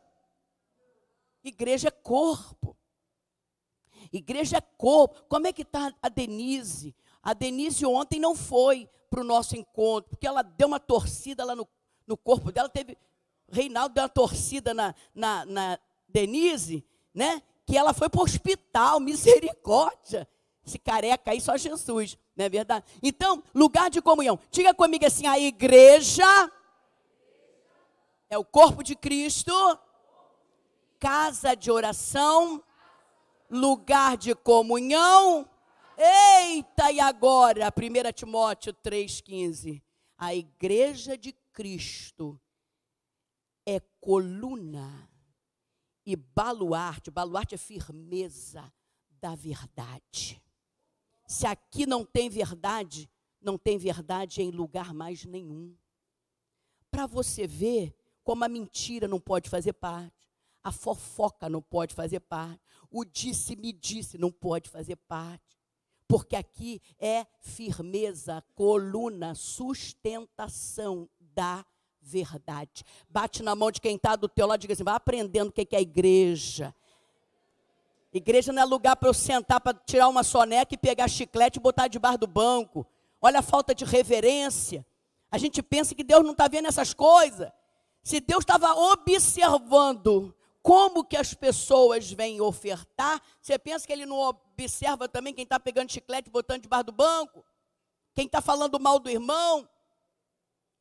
Igreja 1.44 1.90
é 1.90 1.92
corpo. 1.92 2.76
Igreja 4.12 4.58
é 4.58 4.62
corpo. 4.62 5.24
Como 5.30 5.46
é 5.46 5.54
que 5.54 5.62
está 5.62 5.94
a 6.02 6.10
Denise? 6.10 6.96
A 7.22 7.34
Denise 7.34 7.86
ontem 7.86 8.20
não 8.20 8.36
foi 8.36 8.90
para 9.10 9.22
o 9.22 9.24
nosso 9.24 9.56
encontro, 9.56 10.10
porque 10.10 10.28
ela 10.28 10.42
deu 10.42 10.68
uma 10.68 10.80
torcida 10.80 11.46
lá 11.46 11.56
no, 11.56 11.68
no 12.06 12.18
corpo 12.18 12.52
dela. 12.52 12.70
Teve, 12.70 12.98
Reinaldo 13.50 13.94
deu 13.94 14.04
uma 14.04 14.10
torcida 14.10 14.74
na, 14.74 14.96
na, 15.14 15.46
na 15.46 15.80
Denise, 16.08 16.84
né? 17.14 17.42
Que 17.68 17.78
ela 17.78 17.94
foi 17.94 18.10
para 18.10 18.22
o 18.22 18.24
hospital, 18.24 19.00
misericórdia. 19.02 20.28
Esse 20.66 20.80
careca 20.80 21.32
aí, 21.32 21.40
só 21.40 21.56
Jesus, 21.56 22.18
não 22.36 22.46
é 22.46 22.50
verdade? 22.50 22.86
Então, 23.04 23.44
lugar 23.54 23.90
de 23.90 24.02
comunhão. 24.02 24.40
Diga 24.50 24.74
comigo 24.74 25.06
assim: 25.06 25.28
a 25.28 25.38
igreja 25.38 26.26
é 28.30 28.38
o 28.38 28.44
corpo 28.44 28.84
de 28.84 28.96
Cristo, 28.96 29.54
casa 31.00 31.56
de 31.56 31.70
oração, 31.72 32.64
lugar 33.50 34.18
de 34.18 34.34
comunhão. 34.34 35.48
Eita, 35.98 36.92
e 36.92 37.00
agora? 37.00 37.68
1 37.68 38.12
Timóteo 38.14 38.74
3,15. 38.74 39.82
A 40.18 40.36
igreja 40.36 41.18
de 41.18 41.34
Cristo 41.54 42.40
é 43.66 43.80
coluna 44.02 45.10
e 46.08 46.16
baluarte. 46.16 47.12
Baluarte 47.12 47.56
é 47.56 47.58
firmeza 47.58 48.74
da 49.20 49.36
verdade. 49.36 50.42
Se 51.28 51.46
aqui 51.46 51.86
não 51.86 52.06
tem 52.06 52.30
verdade, 52.30 53.10
não 53.42 53.58
tem 53.58 53.78
verdade 53.78 54.42
em 54.42 54.50
lugar 54.50 54.94
mais 54.94 55.26
nenhum. 55.26 55.76
Para 56.90 57.06
você 57.06 57.46
ver 57.46 57.94
como 58.24 58.46
a 58.46 58.48
mentira 58.48 59.06
não 59.06 59.20
pode 59.20 59.50
fazer 59.50 59.74
parte, 59.74 60.30
a 60.64 60.72
fofoca 60.72 61.50
não 61.50 61.62
pode 61.62 61.94
fazer 61.94 62.22
parte, 62.22 62.64
o 62.90 63.04
disse-me 63.04 63.74
disse 63.74 64.18
não 64.18 64.32
pode 64.32 64.70
fazer 64.70 64.96
parte. 64.96 65.58
Porque 66.08 66.38
aqui 66.38 66.82
é 66.98 67.28
firmeza, 67.42 68.42
coluna, 68.56 69.36
sustentação 69.36 71.10
da 71.20 71.58
verdade. 71.58 71.77
Bate 73.10 73.44
na 73.44 73.56
mão 73.56 73.72
de 73.72 73.82
quem 73.82 73.96
está 73.96 74.16
do 74.16 74.28
teu 74.28 74.48
lado 74.48 74.60
e 74.60 74.62
diga 74.62 74.74
assim: 74.74 74.84
vai 74.84 74.96
aprendendo 74.96 75.50
o 75.50 75.52
que 75.52 75.76
é 75.76 75.82
igreja. 75.82 76.74
Igreja 78.14 78.52
não 78.52 78.62
é 78.62 78.66
lugar 78.66 78.96
para 78.96 79.10
eu 79.10 79.14
sentar 79.14 79.60
para 79.60 79.78
tirar 79.86 80.08
uma 80.08 80.24
soneca 80.24 80.74
e 80.74 80.78
pegar 80.78 81.08
chiclete 81.08 81.60
e 81.60 81.62
botar 81.62 81.88
debaixo 81.88 82.18
do 82.20 82.28
banco. 82.28 82.88
Olha 83.22 83.40
a 83.40 83.44
falta 83.44 83.76
de 83.76 83.84
reverência. 83.86 84.86
A 85.30 85.38
gente 85.38 85.62
pensa 85.62 85.94
que 85.94 86.04
Deus 86.04 86.24
não 86.24 86.32
está 86.32 86.48
vendo 86.48 86.68
essas 86.68 86.94
coisas. 86.94 87.52
Se 88.02 88.20
Deus 88.20 88.44
estava 88.44 88.74
observando 88.74 90.34
como 90.62 91.04
que 91.04 91.18
as 91.18 91.34
pessoas 91.34 92.12
vêm 92.12 92.42
ofertar, 92.42 93.22
você 93.42 93.60
pensa 93.60 93.86
que 93.86 93.94
Ele 93.94 94.06
não 94.06 94.18
observa 94.20 95.08
também 95.08 95.34
quem 95.34 95.44
está 95.44 95.60
pegando 95.60 95.92
chiclete 95.92 96.30
e 96.30 96.32
botando 96.32 96.62
debaixo 96.62 96.86
do 96.86 96.92
banco? 96.92 97.44
Quem 98.16 98.26
está 98.26 98.42
falando 98.42 98.80
mal 98.80 98.98
do 99.00 99.10
irmão? 99.10 99.68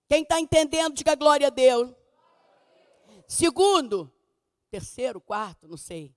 Quem 0.08 0.22
está 0.22 0.40
entendendo, 0.40 0.94
diga 0.94 1.14
glória 1.14 1.48
a 1.48 1.50
Deus. 1.50 1.92
Segundo, 3.26 4.12
terceiro, 4.70 5.20
quarto, 5.20 5.66
não 5.66 5.76
sei. 5.76 6.14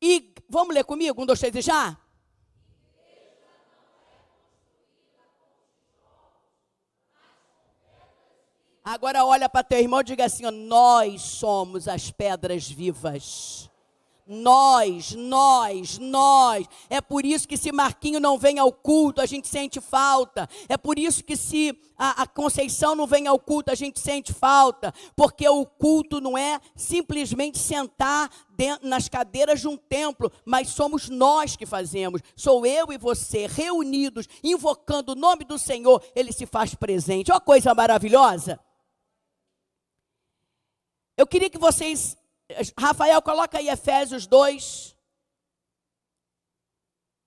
E 0.00 0.34
vamos 0.48 0.74
ler 0.74 0.84
comigo? 0.84 1.22
Um, 1.22 1.26
dois, 1.26 1.40
três 1.40 1.54
e 1.56 1.60
já? 1.60 1.98
Agora 8.84 9.24
olha 9.24 9.48
para 9.48 9.64
teu 9.64 9.78
irmão 9.78 10.00
e 10.00 10.04
diga 10.04 10.26
assim: 10.26 10.44
ó, 10.44 10.50
nós 10.50 11.22
somos 11.22 11.88
as 11.88 12.10
pedras 12.10 12.68
vivas. 12.68 13.70
Nós, 14.26 15.14
nós, 15.14 15.98
nós. 15.98 16.66
É 16.88 16.98
por 16.98 17.26
isso 17.26 17.46
que 17.46 17.58
se 17.58 17.70
Marquinho 17.70 18.18
não 18.18 18.38
vem 18.38 18.58
ao 18.58 18.72
culto, 18.72 19.20
a 19.20 19.26
gente 19.26 19.46
sente 19.48 19.82
falta. 19.82 20.48
É 20.66 20.78
por 20.78 20.98
isso 20.98 21.22
que 21.22 21.36
se 21.36 21.78
a, 21.98 22.22
a 22.22 22.26
Conceição 22.26 22.94
não 22.94 23.06
vem 23.06 23.26
ao 23.26 23.38
culto, 23.38 23.70
a 23.70 23.74
gente 23.74 24.00
sente 24.00 24.32
falta. 24.32 24.94
Porque 25.14 25.46
o 25.46 25.66
culto 25.66 26.22
não 26.22 26.38
é 26.38 26.58
simplesmente 26.74 27.58
sentar 27.58 28.30
dentro, 28.56 28.88
nas 28.88 29.10
cadeiras 29.10 29.60
de 29.60 29.68
um 29.68 29.76
templo, 29.76 30.32
mas 30.42 30.68
somos 30.68 31.10
nós 31.10 31.54
que 31.54 31.66
fazemos. 31.66 32.22
Sou 32.34 32.64
eu 32.64 32.90
e 32.92 32.96
você 32.96 33.46
reunidos, 33.46 34.26
invocando 34.42 35.12
o 35.12 35.16
nome 35.16 35.44
do 35.44 35.58
Senhor, 35.58 36.02
ele 36.16 36.32
se 36.32 36.46
faz 36.46 36.74
presente. 36.74 37.30
Olha 37.30 37.40
coisa 37.42 37.74
maravilhosa. 37.74 38.58
Eu 41.14 41.26
queria 41.26 41.50
que 41.50 41.58
vocês 41.58 42.16
Rafael, 42.78 43.22
coloca 43.22 43.58
aí 43.58 43.68
Efésios 43.68 44.26
2, 44.26 44.96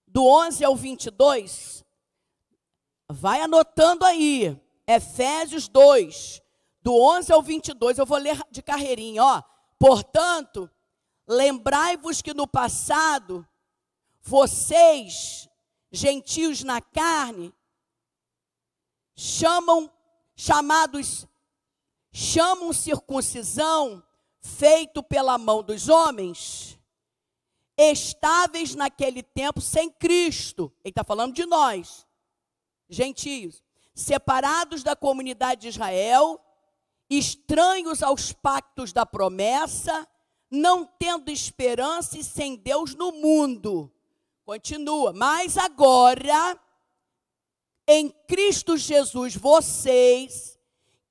do 0.07 0.25
11 0.25 0.63
ao 0.63 0.75
22. 0.75 1.83
Vai 3.09 3.41
anotando 3.41 4.05
aí. 4.05 4.59
Efésios 4.85 5.67
2, 5.67 6.41
do 6.81 6.93
11 6.93 7.33
ao 7.33 7.41
22. 7.41 7.97
Eu 7.97 8.05
vou 8.05 8.17
ler 8.17 8.39
de 8.49 8.61
carreirinha, 8.61 9.23
ó. 9.23 9.43
Portanto, 9.77 10.69
lembrai-vos 11.27 12.21
que 12.21 12.33
no 12.33 12.47
passado, 12.47 13.47
vocês, 14.21 15.49
gentios 15.91 16.63
na 16.63 16.79
carne, 16.79 17.53
chamam, 19.15 19.91
chamados, 20.35 21.27
chamam 22.11 22.71
circuncisão 22.71 24.06
feito 24.47 25.03
pela 25.03 25.37
mão 25.37 25.61
dos 25.61 25.89
homens, 25.89 26.79
estáveis 27.77 28.73
naquele 28.73 29.21
tempo 29.21 29.59
sem 29.59 29.89
Cristo. 29.89 30.71
Ele 30.83 30.91
está 30.91 31.03
falando 31.03 31.33
de 31.33 31.45
nós, 31.45 32.07
gentios, 32.89 33.61
separados 33.93 34.83
da 34.83 34.95
comunidade 34.95 35.61
de 35.61 35.67
Israel, 35.67 36.39
estranhos 37.09 38.01
aos 38.01 38.31
pactos 38.31 38.93
da 38.93 39.05
promessa, 39.05 40.07
não 40.49 40.85
tendo 40.85 41.29
esperança 41.29 42.17
e 42.17 42.23
sem 42.23 42.55
Deus 42.55 42.95
no 42.95 43.11
mundo. 43.11 43.91
Continua, 44.45 45.11
mas 45.11 45.57
agora, 45.57 46.57
em 47.85 48.09
Cristo 48.27 48.77
Jesus, 48.77 49.35
vocês 49.35 50.57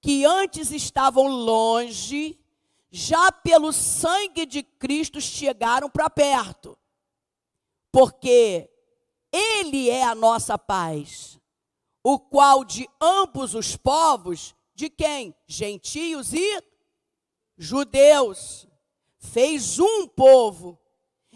que 0.01 0.25
antes 0.25 0.71
estavam 0.71 1.27
longe, 1.27 2.39
já 2.97 3.31
pelo 3.31 3.75
sangue 3.75 4.47
de 4.47 4.63
Cristo 4.63 5.21
chegaram 5.21 5.91
para 5.91 6.09
perto. 6.09 6.79
Porque 7.93 8.71
Ele 9.31 9.91
é 9.91 10.03
a 10.03 10.15
nossa 10.15 10.57
paz, 10.57 11.39
o 12.03 12.19
qual 12.19 12.65
de 12.65 12.89
ambos 12.99 13.55
os 13.55 13.77
povos, 13.77 14.55
de 14.75 14.89
quem? 14.89 15.35
Gentios 15.47 16.33
e 16.33 16.63
judeus, 17.59 18.67
fez 19.19 19.79
um 19.79 20.09
povo, 20.09 20.79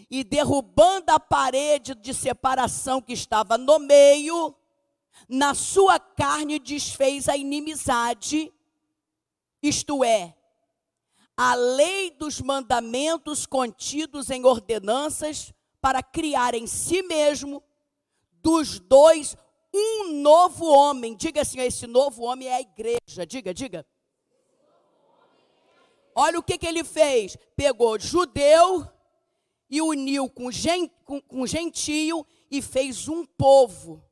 e 0.09 0.23
derrubando 0.23 1.11
a 1.11 1.19
parede 1.19 1.93
de 1.93 2.11
separação 2.11 2.99
que 2.99 3.13
estava 3.13 3.55
no 3.55 3.77
meio, 3.77 4.55
na 5.29 5.53
sua 5.53 5.99
carne 5.99 6.57
desfez 6.57 7.29
a 7.29 7.37
inimizade, 7.37 8.51
isto 9.61 10.03
é, 10.03 10.35
a 11.35 11.55
lei 11.55 12.11
dos 12.11 12.41
mandamentos 12.41 13.45
contidos 13.45 14.29
em 14.29 14.45
ordenanças 14.45 15.53
para 15.79 16.03
criar 16.03 16.53
em 16.53 16.67
si 16.67 17.01
mesmo 17.01 17.63
dos 18.41 18.79
dois 18.79 19.35
um 19.73 20.13
novo 20.21 20.65
homem. 20.65 21.15
Diga 21.15 21.41
assim: 21.41 21.59
esse 21.59 21.87
novo 21.87 22.23
homem 22.23 22.47
é 22.47 22.55
a 22.55 22.61
igreja. 22.61 23.25
Diga, 23.25 23.53
diga. 23.53 23.85
Olha 26.13 26.39
o 26.39 26.43
que, 26.43 26.57
que 26.57 26.67
ele 26.67 26.83
fez: 26.83 27.37
pegou 27.55 27.97
judeu 27.99 28.87
e 29.69 29.81
uniu 29.81 30.29
com, 30.29 30.51
gent, 30.51 30.91
com, 31.05 31.21
com 31.21 31.47
gentio 31.47 32.27
e 32.49 32.61
fez 32.61 33.07
um 33.07 33.25
povo. 33.25 34.03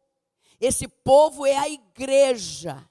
Esse 0.60 0.88
povo 0.88 1.45
é 1.45 1.55
a 1.55 1.69
igreja 1.69 2.89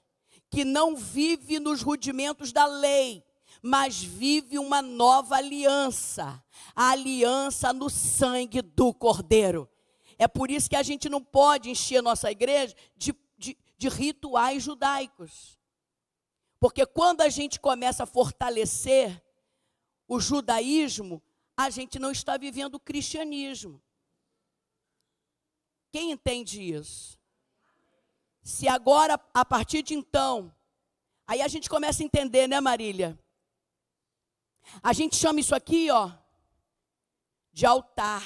que 0.49 0.63
não 0.63 0.95
vive 0.95 1.59
nos 1.59 1.81
rudimentos 1.81 2.51
da 2.51 2.65
lei, 2.65 3.23
mas 3.61 4.01
vive 4.01 4.57
uma 4.57 4.81
nova 4.81 5.35
aliança 5.35 6.43
a 6.75 6.91
aliança 6.91 7.73
no 7.73 7.89
sangue 7.89 8.61
do 8.61 8.93
Cordeiro. 8.93 9.69
É 10.17 10.27
por 10.27 10.51
isso 10.51 10.69
que 10.69 10.75
a 10.75 10.83
gente 10.83 11.09
não 11.09 11.23
pode 11.23 11.69
encher 11.69 12.01
nossa 12.01 12.31
igreja 12.31 12.75
de, 12.95 13.13
de, 13.37 13.57
de 13.77 13.89
rituais 13.89 14.63
judaicos. 14.63 15.57
Porque 16.59 16.85
quando 16.85 17.21
a 17.21 17.29
gente 17.29 17.59
começa 17.59 18.03
a 18.03 18.05
fortalecer 18.05 19.21
o 20.07 20.19
judaísmo, 20.19 21.21
a 21.55 21.69
gente 21.69 21.99
não 21.99 22.11
está 22.11 22.37
vivendo 22.37 22.75
o 22.75 22.79
cristianismo. 22.79 23.81
Quem 25.91 26.11
entende 26.11 26.61
isso? 26.61 27.17
Se 28.41 28.67
agora, 28.67 29.19
a 29.33 29.45
partir 29.45 29.83
de 29.83 29.93
então, 29.93 30.53
aí 31.27 31.41
a 31.41 31.47
gente 31.47 31.69
começa 31.69 32.03
a 32.03 32.05
entender, 32.05 32.47
né, 32.47 32.59
Marília? 32.59 33.17
A 34.81 34.93
gente 34.93 35.15
chama 35.15 35.39
isso 35.39 35.55
aqui, 35.55 35.89
ó, 35.89 36.11
de 37.51 37.65
altar. 37.65 38.23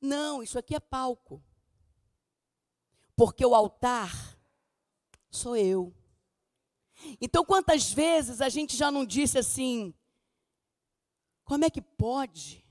Não, 0.00 0.42
isso 0.42 0.58
aqui 0.58 0.74
é 0.74 0.80
palco. 0.80 1.42
Porque 3.16 3.44
o 3.44 3.54
altar 3.54 4.12
sou 5.30 5.56
eu. 5.56 5.94
Então, 7.20 7.44
quantas 7.44 7.92
vezes 7.92 8.40
a 8.40 8.48
gente 8.48 8.76
já 8.76 8.90
não 8.90 9.04
disse 9.04 9.38
assim: 9.38 9.94
como 11.44 11.64
é 11.64 11.70
que 11.70 11.82
pode 11.82 12.64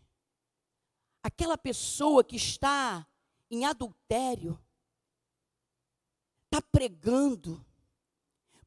aquela 1.22 1.58
pessoa 1.58 2.24
que 2.24 2.36
está 2.36 3.08
em 3.50 3.66
adultério, 3.66 4.60
está 6.46 6.62
pregando, 6.62 7.64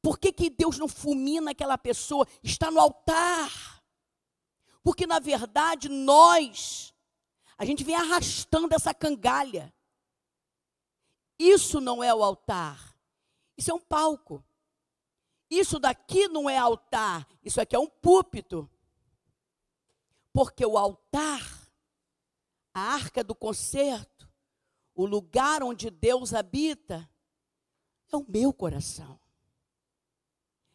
por 0.02 0.18
que, 0.18 0.32
que 0.32 0.50
Deus 0.50 0.78
não 0.78 0.88
fulmina 0.88 1.50
aquela 1.50 1.76
pessoa? 1.78 2.26
Está 2.42 2.70
no 2.70 2.80
altar. 2.80 3.82
Porque, 4.82 5.06
na 5.06 5.18
verdade, 5.18 5.88
nós, 5.88 6.94
a 7.58 7.64
gente 7.64 7.82
vem 7.82 7.96
arrastando 7.96 8.74
essa 8.74 8.94
cangalha. 8.94 9.74
Isso 11.38 11.80
não 11.80 12.02
é 12.02 12.14
o 12.14 12.22
altar. 12.22 12.96
Isso 13.56 13.70
é 13.70 13.74
um 13.74 13.80
palco. 13.80 14.44
Isso 15.50 15.78
daqui 15.78 16.28
não 16.28 16.48
é 16.48 16.56
altar. 16.56 17.26
Isso 17.42 17.60
aqui 17.60 17.74
é 17.74 17.78
um 17.78 17.88
púlpito. 17.88 18.70
Porque 20.32 20.64
o 20.64 20.76
altar, 20.76 21.42
a 22.74 22.80
arca 22.80 23.24
do 23.24 23.34
concerto, 23.34 24.28
o 24.94 25.06
lugar 25.06 25.62
onde 25.62 25.90
Deus 25.90 26.34
habita, 26.34 27.08
é 28.12 28.16
o 28.16 28.24
meu 28.28 28.52
coração. 28.52 29.18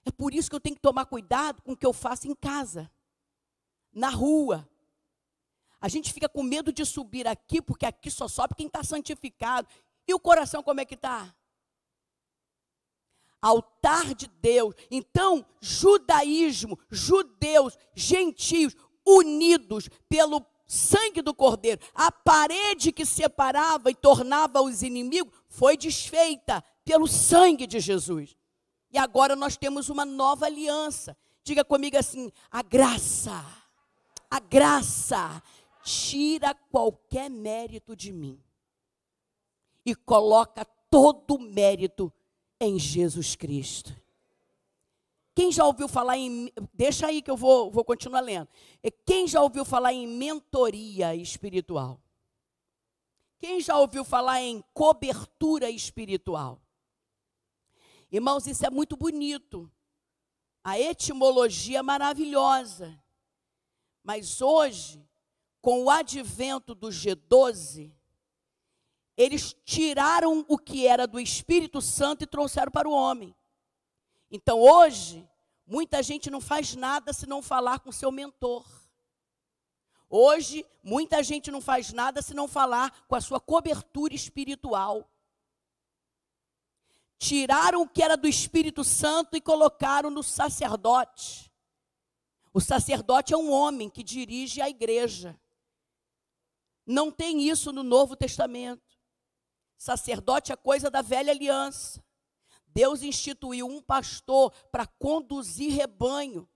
É 0.05 0.11
por 0.11 0.33
isso 0.33 0.49
que 0.49 0.55
eu 0.55 0.59
tenho 0.59 0.75
que 0.75 0.81
tomar 0.81 1.05
cuidado 1.05 1.61
com 1.61 1.73
o 1.73 1.77
que 1.77 1.85
eu 1.85 1.93
faço 1.93 2.27
em 2.27 2.35
casa, 2.35 2.91
na 3.93 4.09
rua. 4.09 4.67
A 5.79 5.87
gente 5.87 6.13
fica 6.13 6.29
com 6.29 6.43
medo 6.43 6.71
de 6.71 6.85
subir 6.85 7.27
aqui, 7.27 7.61
porque 7.61 7.85
aqui 7.85 8.09
só 8.09 8.27
sobe 8.27 8.55
quem 8.55 8.67
está 8.67 8.83
santificado. 8.83 9.67
E 10.07 10.13
o 10.13 10.19
coração 10.19 10.63
como 10.63 10.79
é 10.79 10.85
que 10.85 10.95
está? 10.95 11.33
Altar 13.41 14.13
de 14.13 14.27
Deus. 14.27 14.75
Então, 14.89 15.45
judaísmo, 15.59 16.77
judeus, 16.89 17.77
gentios, 17.95 18.75
unidos 19.05 19.89
pelo 20.07 20.45
sangue 20.67 21.21
do 21.21 21.33
Cordeiro. 21.33 21.81
A 21.93 22.11
parede 22.11 22.91
que 22.91 23.05
separava 23.05 23.91
e 23.91 23.95
tornava 23.95 24.61
os 24.61 24.81
inimigos 24.83 25.33
foi 25.47 25.75
desfeita 25.75 26.63
pelo 26.85 27.07
sangue 27.07 27.67
de 27.67 27.79
Jesus. 27.79 28.35
E 28.91 28.97
agora 28.97 29.35
nós 29.35 29.55
temos 29.57 29.89
uma 29.89 30.05
nova 30.05 30.45
aliança. 30.45 31.15
Diga 31.43 31.63
comigo 31.63 31.97
assim: 31.97 32.31
a 32.49 32.61
graça, 32.61 33.45
a 34.29 34.39
graça 34.39 35.41
tira 35.83 36.53
qualquer 36.71 37.29
mérito 37.29 37.95
de 37.95 38.11
mim. 38.11 38.39
e 39.85 39.95
coloca 39.95 40.63
todo 40.89 41.35
o 41.35 41.39
mérito 41.39 42.13
em 42.59 42.77
Jesus 42.77 43.35
Cristo. 43.35 43.95
Quem 45.33 45.51
já 45.51 45.65
ouviu 45.65 45.87
falar 45.87 46.17
em. 46.17 46.51
Deixa 46.73 47.07
aí 47.07 47.21
que 47.21 47.31
eu 47.31 47.37
vou, 47.37 47.71
vou 47.71 47.83
continuar 47.83 48.19
lendo. 48.19 48.47
Quem 49.05 49.27
já 49.27 49.41
ouviu 49.41 49.65
falar 49.65 49.93
em 49.93 50.05
mentoria 50.05 51.15
espiritual? 51.15 51.99
Quem 53.39 53.59
já 53.59 53.77
ouviu 53.79 54.03
falar 54.03 54.41
em 54.41 54.63
cobertura 54.73 55.69
espiritual? 55.69 56.60
Irmãos, 58.11 58.45
isso 58.45 58.65
é 58.65 58.69
muito 58.69 58.97
bonito. 58.97 59.71
A 60.63 60.79
etimologia 60.79 61.79
é 61.79 61.81
maravilhosa. 61.81 63.01
Mas 64.03 64.41
hoje, 64.41 65.07
com 65.61 65.83
o 65.83 65.89
advento 65.89 66.75
do 66.75 66.89
G12, 66.89 67.91
eles 69.15 69.55
tiraram 69.63 70.45
o 70.47 70.57
que 70.57 70.87
era 70.87 71.07
do 71.07 71.19
Espírito 71.19 71.81
Santo 71.81 72.23
e 72.23 72.27
trouxeram 72.27 72.71
para 72.71 72.89
o 72.89 72.93
homem. 72.93 73.35
Então 74.29 74.59
hoje, 74.59 75.27
muita 75.65 76.01
gente 76.01 76.29
não 76.29 76.41
faz 76.41 76.75
nada 76.75 77.13
se 77.13 77.27
não 77.27 77.41
falar 77.41 77.79
com 77.79 77.91
seu 77.91 78.11
mentor. 78.11 78.65
Hoje, 80.09 80.65
muita 80.83 81.23
gente 81.23 81.49
não 81.49 81.61
faz 81.61 81.93
nada 81.93 82.21
se 82.21 82.33
não 82.33 82.47
falar 82.47 83.05
com 83.07 83.15
a 83.15 83.21
sua 83.21 83.39
cobertura 83.39 84.13
espiritual. 84.13 85.09
Tiraram 87.21 87.83
o 87.83 87.87
que 87.87 88.01
era 88.01 88.17
do 88.17 88.27
Espírito 88.27 88.83
Santo 88.83 89.37
e 89.37 89.41
colocaram 89.41 90.09
no 90.09 90.23
sacerdote. 90.23 91.51
O 92.51 92.59
sacerdote 92.59 93.31
é 93.31 93.37
um 93.37 93.51
homem 93.51 93.91
que 93.91 94.01
dirige 94.01 94.59
a 94.59 94.67
igreja. 94.67 95.39
Não 96.83 97.11
tem 97.11 97.47
isso 97.47 97.71
no 97.71 97.83
Novo 97.83 98.15
Testamento. 98.15 98.97
Sacerdote 99.77 100.51
é 100.51 100.55
coisa 100.55 100.89
da 100.89 101.03
velha 101.03 101.31
aliança. 101.31 102.03
Deus 102.65 103.03
instituiu 103.03 103.67
um 103.67 103.83
pastor 103.83 104.51
para 104.71 104.87
conduzir 104.87 105.73
rebanho. 105.73 106.49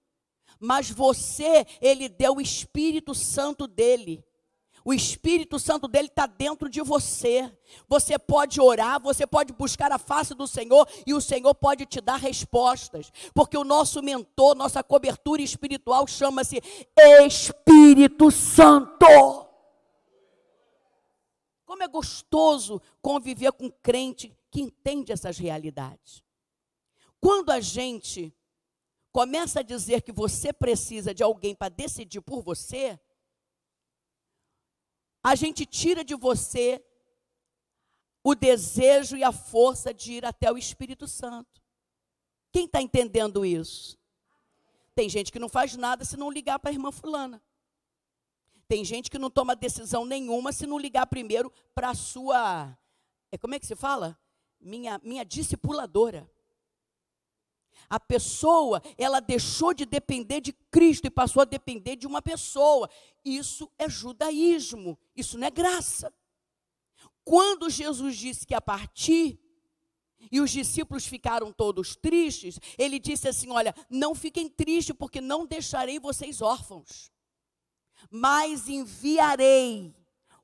Mas 0.59 0.89
você, 0.89 1.63
ele 1.79 2.09
deu 2.09 2.37
o 2.37 2.41
Espírito 2.41 3.13
Santo 3.13 3.67
dele. 3.67 4.25
O 4.87 4.93
Espírito 4.93 5.57
Santo 5.57 5.87
dele 5.87 6.07
está 6.07 6.27
dentro 6.27 6.69
de 6.69 6.79
você. 6.79 7.51
Você 7.87 8.19
pode 8.19 8.61
orar, 8.61 9.01
você 9.01 9.25
pode 9.25 9.51
buscar 9.51 9.91
a 9.91 9.97
face 9.97 10.35
do 10.35 10.45
Senhor 10.45 10.87
e 11.07 11.13
o 11.15 11.19
Senhor 11.19 11.55
pode 11.55 11.87
te 11.87 11.99
dar 11.99 12.17
respostas. 12.17 13.11
Porque 13.33 13.57
o 13.57 13.63
nosso 13.63 14.03
mentor, 14.03 14.53
nossa 14.53 14.83
cobertura 14.83 15.41
espiritual 15.41 16.05
chama-se 16.05 16.61
Espírito 17.25 18.29
Santo. 18.29 19.07
Como 21.65 21.81
é 21.81 21.87
gostoso 21.87 22.79
conviver 23.01 23.53
com 23.53 23.71
crente 23.71 24.37
que 24.51 24.61
entende 24.61 25.11
essas 25.11 25.39
realidades. 25.39 26.23
Quando 27.19 27.49
a 27.49 27.59
gente 27.59 28.31
começa 29.11 29.61
a 29.61 29.63
dizer 29.63 30.03
que 30.03 30.11
você 30.11 30.53
precisa 30.53 31.11
de 31.11 31.23
alguém 31.23 31.55
para 31.55 31.69
decidir 31.69 32.21
por 32.21 32.43
você, 32.43 32.99
a 35.25 35.35
gente 35.35 35.65
tira 35.65 36.03
de 36.03 36.13
você 36.13 36.83
o 38.23 38.35
desejo 38.35 39.15
e 39.15 39.23
a 39.23 39.31
força 39.31 39.93
de 39.93 40.13
ir 40.13 40.25
até 40.25 40.51
o 40.51 40.57
Espírito 40.57 41.07
Santo. 41.07 41.61
Quem 42.51 42.65
está 42.65 42.81
entendendo 42.81 43.45
isso? 43.45 43.97
Tem 44.93 45.09
gente 45.09 45.31
que 45.31 45.39
não 45.39 45.49
faz 45.49 45.75
nada 45.75 46.05
se 46.05 46.17
não 46.17 46.29
ligar 46.29 46.59
para 46.59 46.69
a 46.69 46.73
irmã 46.73 46.91
Fulana. 46.91 47.41
Tem 48.67 48.83
gente 48.83 49.09
que 49.09 49.19
não 49.19 49.29
toma 49.29 49.55
decisão 49.55 50.05
nenhuma 50.05 50.51
se 50.51 50.65
não 50.65 50.77
ligar 50.77 51.05
primeiro 51.07 51.51
para 51.73 51.89
a 51.89 51.95
sua. 51.95 52.77
É, 53.31 53.37
como 53.37 53.55
é 53.55 53.59
que 53.59 53.65
se 53.67 53.75
fala? 53.75 54.17
minha, 54.59 54.99
minha 55.03 55.23
discipuladora. 55.23 56.29
A 57.89 57.99
pessoa, 57.99 58.81
ela 58.97 59.19
deixou 59.19 59.73
de 59.73 59.85
depender 59.85 60.41
de 60.41 60.53
Cristo 60.71 61.05
e 61.05 61.09
passou 61.09 61.41
a 61.41 61.45
depender 61.45 61.95
de 61.95 62.07
uma 62.07 62.21
pessoa. 62.21 62.89
Isso 63.23 63.71
é 63.77 63.89
judaísmo, 63.89 64.97
isso 65.15 65.37
não 65.37 65.47
é 65.47 65.51
graça. 65.51 66.13
Quando 67.23 67.69
Jesus 67.69 68.15
disse 68.17 68.45
que 68.45 68.53
ia 68.53 68.61
partir, 68.61 69.39
e 70.31 70.39
os 70.39 70.51
discípulos 70.51 71.05
ficaram 71.05 71.51
todos 71.51 71.95
tristes, 71.95 72.59
ele 72.77 72.99
disse 72.99 73.27
assim: 73.27 73.51
Olha, 73.51 73.75
não 73.89 74.15
fiquem 74.15 74.49
tristes, 74.49 74.95
porque 74.97 75.21
não 75.21 75.45
deixarei 75.45 75.99
vocês 75.99 76.41
órfãos, 76.41 77.11
mas 78.09 78.67
enviarei 78.67 79.93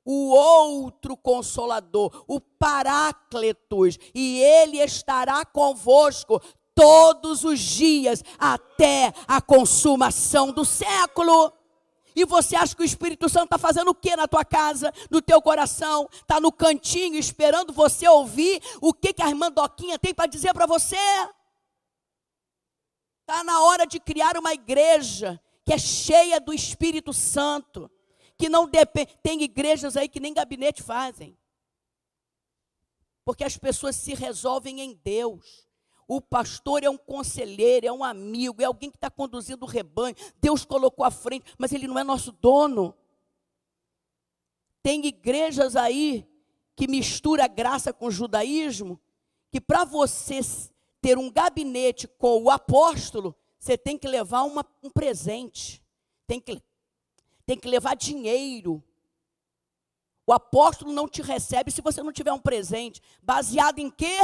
o 0.04 0.30
outro 0.30 1.16
consolador, 1.16 2.24
o 2.26 2.40
Parácletos, 2.40 3.98
e 4.14 4.40
ele 4.40 4.78
estará 4.78 5.44
convosco 5.44 6.40
todos 6.74 7.44
os 7.44 7.58
dias 7.58 8.22
até 8.38 9.12
a 9.26 9.40
consumação 9.40 10.52
do 10.52 10.64
século. 10.64 11.52
E 12.14 12.24
você 12.24 12.56
acha 12.56 12.76
que 12.76 12.82
o 12.82 12.84
Espírito 12.84 13.28
Santo 13.28 13.44
está 13.44 13.58
fazendo 13.58 13.90
o 13.90 13.94
que 13.94 14.14
na 14.14 14.28
tua 14.28 14.44
casa, 14.44 14.92
no 15.10 15.22
teu 15.22 15.40
coração? 15.40 16.08
Está 16.12 16.40
no 16.40 16.52
cantinho 16.52 17.16
esperando 17.16 17.72
você 17.72 18.06
ouvir 18.08 18.62
o 18.80 18.92
que, 18.92 19.12
que 19.12 19.22
a 19.22 19.28
irmã 19.28 19.50
Doquinha 19.50 19.98
tem 19.98 20.14
para 20.14 20.26
dizer 20.26 20.52
para 20.52 20.66
você? 20.66 20.96
Está 23.20 23.42
na 23.42 23.62
hora 23.62 23.86
de 23.86 23.98
criar 23.98 24.36
uma 24.36 24.52
igreja 24.52 25.40
que 25.64 25.72
é 25.72 25.78
cheia 25.78 26.40
do 26.40 26.52
Espírito 26.52 27.12
Santo 27.12 27.90
que 28.36 28.48
não 28.48 28.68
depende. 28.68 29.16
Tem 29.22 29.40
igrejas 29.42 29.96
aí 29.96 30.08
que 30.08 30.20
nem 30.20 30.34
gabinete 30.34 30.82
fazem. 30.82 31.38
Porque 33.24 33.44
as 33.44 33.56
pessoas 33.56 33.94
se 33.94 34.14
resolvem 34.14 34.80
em 34.80 34.94
Deus. 34.94 35.66
O 36.06 36.20
pastor 36.20 36.84
é 36.84 36.90
um 36.90 36.96
conselheiro, 36.96 37.86
é 37.86 37.92
um 37.92 38.04
amigo, 38.04 38.60
é 38.60 38.64
alguém 38.64 38.90
que 38.90 38.96
está 38.96 39.10
conduzindo 39.10 39.64
o 39.64 39.68
rebanho. 39.68 40.16
Deus 40.40 40.64
colocou 40.64 41.04
à 41.04 41.10
frente, 41.10 41.52
mas 41.58 41.72
ele 41.72 41.86
não 41.86 41.98
é 41.98 42.04
nosso 42.04 42.32
dono. 42.32 42.94
Tem 44.82 45.04
igrejas 45.06 45.76
aí 45.76 46.28
que 46.74 46.88
mistura 46.88 47.46
graça 47.46 47.92
com 47.92 48.10
judaísmo, 48.10 49.00
que 49.50 49.60
para 49.60 49.84
você 49.84 50.40
ter 51.00 51.18
um 51.18 51.30
gabinete 51.30 52.08
com 52.08 52.42
o 52.42 52.50
apóstolo, 52.50 53.34
você 53.58 53.76
tem 53.78 53.96
que 53.96 54.08
levar 54.08 54.42
uma, 54.42 54.64
um 54.82 54.90
presente. 54.90 55.82
Tem 56.26 56.40
que 56.40 56.62
tem 57.44 57.58
que 57.58 57.68
levar 57.68 57.96
dinheiro. 57.96 58.82
O 60.26 60.32
apóstolo 60.32 60.92
não 60.92 61.08
te 61.08 61.20
recebe 61.20 61.70
se 61.70 61.82
você 61.82 62.02
não 62.02 62.12
tiver 62.12 62.32
um 62.32 62.38
presente. 62.38 63.02
Baseado 63.20 63.78
em 63.80 63.90
quê? 63.90 64.18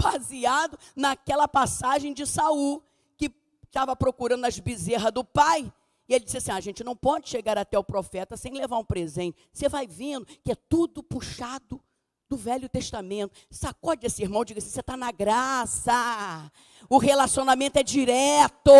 Baseado 0.00 0.78
naquela 0.94 1.48
passagem 1.48 2.12
de 2.12 2.26
Saul, 2.26 2.82
que 3.16 3.30
estava 3.64 3.96
procurando 3.96 4.44
as 4.44 4.58
bezerras 4.58 5.12
do 5.12 5.24
pai. 5.24 5.72
E 6.08 6.14
ele 6.14 6.24
disse 6.24 6.38
assim: 6.38 6.50
ah, 6.50 6.56
a 6.56 6.60
gente 6.60 6.82
não 6.82 6.96
pode 6.96 7.28
chegar 7.28 7.58
até 7.58 7.78
o 7.78 7.84
profeta 7.84 8.36
sem 8.36 8.52
levar 8.54 8.78
um 8.78 8.84
presente. 8.84 9.36
Você 9.52 9.68
vai 9.68 9.86
vendo 9.86 10.26
que 10.44 10.52
é 10.52 10.54
tudo 10.54 11.02
puxado 11.02 11.80
do 12.28 12.36
Velho 12.36 12.68
Testamento. 12.68 13.32
Sacode 13.50 14.06
esse 14.06 14.22
irmão 14.22 14.44
diga 14.44 14.58
assim: 14.58 14.70
você 14.70 14.80
está 14.80 14.96
na 14.96 15.10
graça. 15.10 16.50
O 16.88 16.98
relacionamento 16.98 17.78
é 17.78 17.82
direto. 17.82 18.70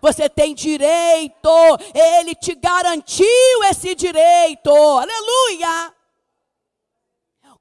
Você 0.00 0.28
tem 0.28 0.54
direito. 0.54 1.50
Ele 1.94 2.34
te 2.34 2.54
garantiu 2.54 3.64
esse 3.70 3.94
direito. 3.94 4.70
Aleluia. 4.70 5.94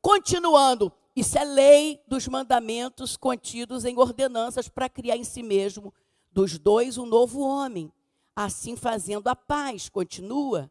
Continuando. 0.02 0.92
Isso 1.16 1.38
é 1.38 1.46
lei 1.46 2.02
dos 2.08 2.28
mandamentos 2.28 3.16
contidos 3.16 3.86
em 3.86 3.98
ordenanças 3.98 4.68
para 4.68 4.90
criar 4.90 5.16
em 5.16 5.24
si 5.24 5.42
mesmo 5.42 5.94
dos 6.30 6.60
dois 6.60 6.98
um 6.98 7.06
novo 7.06 7.40
homem, 7.40 7.90
assim 8.36 8.76
fazendo 8.76 9.30
a 9.30 9.36
paz. 9.36 9.88
Continua. 9.88 10.70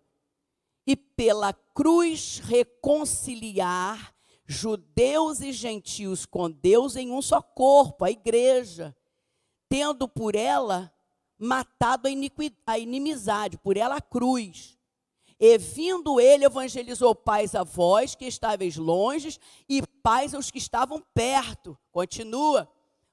E 0.86 0.94
pela 0.94 1.54
cruz 1.72 2.40
reconciliar 2.44 4.14
judeus 4.46 5.40
e 5.40 5.50
gentios 5.52 6.26
com 6.26 6.50
Deus 6.50 6.96
em 6.96 7.10
um 7.10 7.22
só 7.22 7.40
corpo, 7.40 8.04
a 8.04 8.10
igreja, 8.10 8.94
tendo 9.68 10.06
por 10.06 10.34
ela 10.34 10.92
matado 11.38 12.06
a, 12.66 12.78
inimizade, 12.78 13.56
por 13.56 13.76
ela 13.76 13.96
a 13.96 14.00
cruz. 14.02 14.78
E 15.46 15.58
vindo 15.58 16.18
ele, 16.18 16.46
evangelizou 16.46 17.14
paz 17.14 17.54
a 17.54 17.62
vós 17.62 18.14
que 18.14 18.24
estáveis 18.24 18.78
longe 18.78 19.38
e 19.68 19.82
paz 20.02 20.32
aos 20.32 20.50
que 20.50 20.56
estavam 20.56 21.04
perto. 21.12 21.76
Continua. 21.92 22.66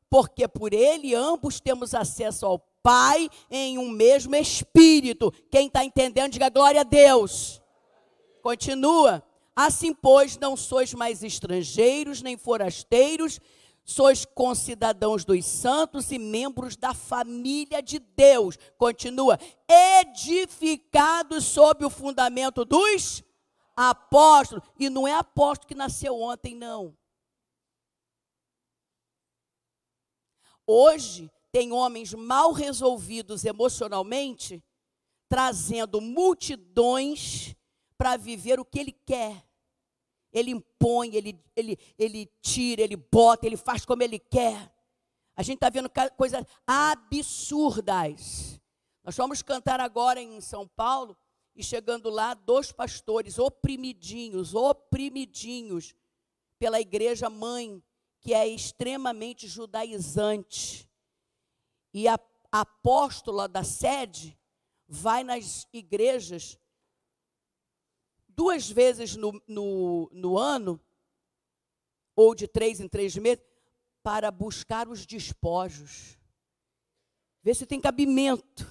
Porque 0.09 0.47
por 0.47 0.71
ele 0.71 1.13
ambos 1.13 1.59
temos 1.59 1.93
acesso 1.93 2.45
ao 2.45 2.57
Pai 2.81 3.29
em 3.49 3.77
um 3.77 3.89
mesmo 3.89 4.33
Espírito. 4.33 5.29
Quem 5.51 5.67
está 5.67 5.83
entendendo, 5.83 6.31
diga 6.31 6.47
glória 6.47 6.79
a 6.79 6.85
Deus. 6.85 7.61
Continua. 8.41 9.21
Assim, 9.53 9.93
pois, 9.93 10.37
não 10.37 10.55
sois 10.55 10.93
mais 10.93 11.23
estrangeiros 11.23 12.21
nem 12.21 12.37
forasteiros, 12.37 13.41
sois 13.83 14.25
concidadãos 14.25 15.25
dos 15.25 15.45
santos 15.45 16.11
e 16.11 16.19
membros 16.19 16.75
da 16.75 16.93
família 16.93 17.81
de 17.81 17.99
Deus. 17.99 18.57
Continua, 18.77 19.37
edificados 19.67 21.45
sob 21.45 21.85
o 21.85 21.89
fundamento 21.89 22.63
dos 22.63 23.23
apóstolos. 23.75 24.63
E 24.79 24.89
não 24.89 25.07
é 25.07 25.13
apóstolo 25.13 25.67
que 25.67 25.75
nasceu 25.75 26.19
ontem, 26.19 26.55
não. 26.55 26.95
Hoje 30.65 31.29
tem 31.51 31.73
homens 31.73 32.13
mal 32.13 32.53
resolvidos 32.53 33.43
emocionalmente, 33.43 34.63
trazendo 35.27 35.99
multidões 35.99 37.55
para 37.97 38.15
viver 38.15 38.59
o 38.59 38.65
que 38.65 38.79
ele 38.79 38.91
quer. 38.91 39.45
Ele 40.31 40.51
impõe, 40.51 41.15
ele, 41.15 41.39
ele, 41.55 41.77
ele 41.97 42.31
tira, 42.41 42.81
ele 42.81 42.95
bota, 42.95 43.45
ele 43.45 43.57
faz 43.57 43.85
como 43.85 44.03
ele 44.03 44.19
quer. 44.19 44.73
A 45.35 45.43
gente 45.43 45.57
está 45.57 45.69
vendo 45.69 45.89
coisas 46.15 46.43
absurdas. 46.65 48.59
Nós 49.03 49.15
vamos 49.15 49.41
cantar 49.41 49.79
agora 49.79 50.21
em 50.21 50.39
São 50.41 50.67
Paulo 50.67 51.17
e 51.55 51.63
chegando 51.63 52.09
lá, 52.09 52.33
dois 52.33 52.71
pastores 52.71 53.37
oprimidinhos, 53.37 54.53
oprimidinhos 54.53 55.93
pela 56.57 56.79
igreja 56.79 57.29
mãe, 57.29 57.83
que 58.19 58.33
é 58.33 58.47
extremamente 58.47 59.47
judaizante. 59.47 60.89
E 61.93 62.07
a 62.07 62.19
apóstola 62.51 63.47
da 63.47 63.63
sede 63.63 64.37
vai 64.87 65.23
nas 65.23 65.67
igrejas 65.73 66.57
duas 68.41 68.67
vezes 68.67 69.15
no, 69.15 69.39
no, 69.47 70.09
no 70.11 70.35
ano, 70.35 70.81
ou 72.15 72.33
de 72.33 72.47
três 72.47 72.79
em 72.79 72.87
três 72.87 73.15
meses, 73.15 73.43
para 74.01 74.31
buscar 74.31 74.87
os 74.87 75.05
despojos. 75.05 76.17
Ver 77.43 77.53
se 77.53 77.67
tem 77.67 77.79
cabimento. 77.79 78.65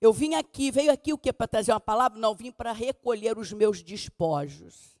Eu 0.00 0.12
vim 0.12 0.34
aqui, 0.34 0.72
veio 0.72 0.90
aqui 0.90 1.12
o 1.12 1.18
que? 1.18 1.32
Para 1.32 1.46
trazer 1.46 1.70
uma 1.70 1.78
palavra? 1.78 2.18
Não, 2.18 2.34
vim 2.34 2.50
para 2.50 2.72
recolher 2.72 3.38
os 3.38 3.52
meus 3.52 3.80
despojos. 3.80 4.98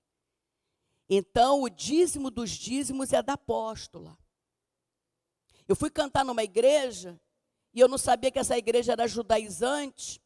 Então, 1.10 1.62
o 1.62 1.68
dízimo 1.68 2.30
dos 2.30 2.50
dízimos 2.50 3.12
é 3.12 3.20
da 3.24 3.32
apóstola. 3.32 4.16
Eu 5.66 5.74
fui 5.74 5.90
cantar 5.90 6.24
numa 6.24 6.44
igreja 6.44 7.20
e 7.72 7.80
eu 7.80 7.88
não 7.88 7.98
sabia 7.98 8.30
que 8.30 8.38
essa 8.38 8.56
igreja 8.56 8.92
era 8.92 9.08
judaizante. 9.08 10.22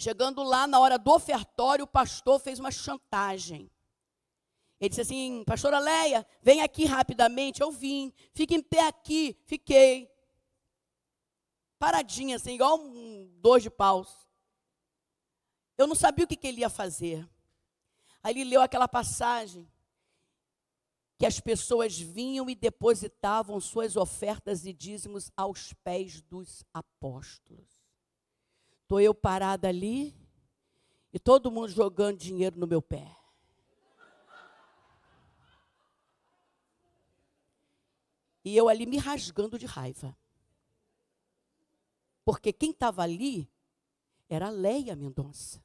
Chegando 0.00 0.42
lá, 0.42 0.66
na 0.66 0.80
hora 0.80 0.98
do 0.98 1.12
ofertório, 1.12 1.84
o 1.84 1.86
pastor 1.86 2.40
fez 2.40 2.58
uma 2.58 2.70
chantagem. 2.70 3.70
Ele 4.80 4.88
disse 4.88 5.02
assim: 5.02 5.44
Pastora 5.44 5.78
Leia, 5.78 6.26
vem 6.40 6.62
aqui 6.62 6.86
rapidamente. 6.86 7.60
Eu 7.60 7.70
vim, 7.70 8.10
fique 8.32 8.54
em 8.54 8.62
pé 8.62 8.86
aqui. 8.86 9.36
Fiquei. 9.44 10.10
Paradinha, 11.78 12.36
assim, 12.36 12.54
igual 12.54 12.80
um 12.80 13.30
dois 13.42 13.62
de 13.62 13.68
paus. 13.68 14.26
Eu 15.76 15.86
não 15.86 15.94
sabia 15.94 16.24
o 16.24 16.28
que, 16.28 16.36
que 16.36 16.46
ele 16.46 16.62
ia 16.62 16.70
fazer. 16.70 17.28
Aí 18.22 18.32
ele 18.32 18.44
leu 18.44 18.62
aquela 18.62 18.88
passagem 18.88 19.70
que 21.18 21.26
as 21.26 21.40
pessoas 21.40 21.98
vinham 21.98 22.48
e 22.48 22.54
depositavam 22.54 23.60
suas 23.60 23.96
ofertas 23.96 24.64
e 24.64 24.72
dízimos 24.72 25.30
aos 25.36 25.74
pés 25.74 26.22
dos 26.22 26.64
apóstolos. 26.72 27.79
Estou 28.90 29.00
eu 29.00 29.14
parada 29.14 29.68
ali 29.68 30.12
e 31.12 31.18
todo 31.20 31.48
mundo 31.48 31.68
jogando 31.68 32.18
dinheiro 32.18 32.58
no 32.58 32.66
meu 32.66 32.82
pé. 32.82 33.16
E 38.44 38.56
eu 38.56 38.68
ali 38.68 38.86
me 38.86 38.96
rasgando 38.96 39.56
de 39.56 39.64
raiva. 39.64 40.18
Porque 42.24 42.52
quem 42.52 42.72
estava 42.72 43.04
ali 43.04 43.48
era 44.28 44.50
Leia 44.50 44.96
Mendonça. 44.96 45.64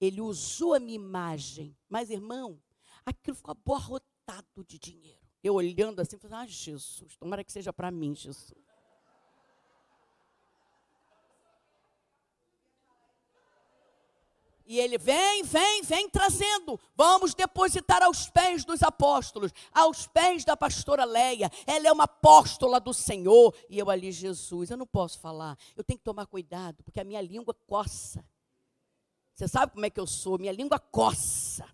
Ele 0.00 0.20
usou 0.20 0.74
a 0.74 0.78
minha 0.78 0.94
imagem. 0.94 1.76
Mas, 1.88 2.08
irmão, 2.08 2.62
aquilo 3.04 3.34
ficou 3.34 3.50
aborrotado 3.50 4.64
de 4.64 4.78
dinheiro. 4.78 5.26
Eu 5.42 5.54
olhando 5.54 5.98
assim, 5.98 6.18
falando, 6.18 6.42
ah, 6.42 6.46
Jesus, 6.46 7.16
tomara 7.16 7.42
que 7.42 7.50
seja 7.50 7.72
para 7.72 7.90
mim, 7.90 8.14
Jesus. 8.14 8.67
E 14.68 14.78
ele 14.78 14.98
vem, 14.98 15.42
vem, 15.44 15.80
vem 15.80 16.10
trazendo. 16.10 16.78
Vamos 16.94 17.32
depositar 17.32 18.02
aos 18.02 18.28
pés 18.28 18.66
dos 18.66 18.82
apóstolos, 18.82 19.50
aos 19.72 20.06
pés 20.06 20.44
da 20.44 20.58
pastora 20.58 21.06
Leia. 21.06 21.50
Ela 21.66 21.88
é 21.88 21.92
uma 21.92 22.04
apóstola 22.04 22.78
do 22.78 22.92
Senhor. 22.92 23.54
E 23.70 23.78
eu 23.78 23.88
ali, 23.88 24.12
Jesus, 24.12 24.68
eu 24.68 24.76
não 24.76 24.86
posso 24.86 25.18
falar. 25.20 25.56
Eu 25.74 25.82
tenho 25.82 25.98
que 25.98 26.04
tomar 26.04 26.26
cuidado, 26.26 26.84
porque 26.84 27.00
a 27.00 27.04
minha 27.04 27.22
língua 27.22 27.54
coça. 27.66 28.22
Você 29.34 29.48
sabe 29.48 29.72
como 29.72 29.86
é 29.86 29.90
que 29.90 29.98
eu 29.98 30.06
sou? 30.06 30.38
Minha 30.38 30.52
língua 30.52 30.78
coça. 30.78 31.66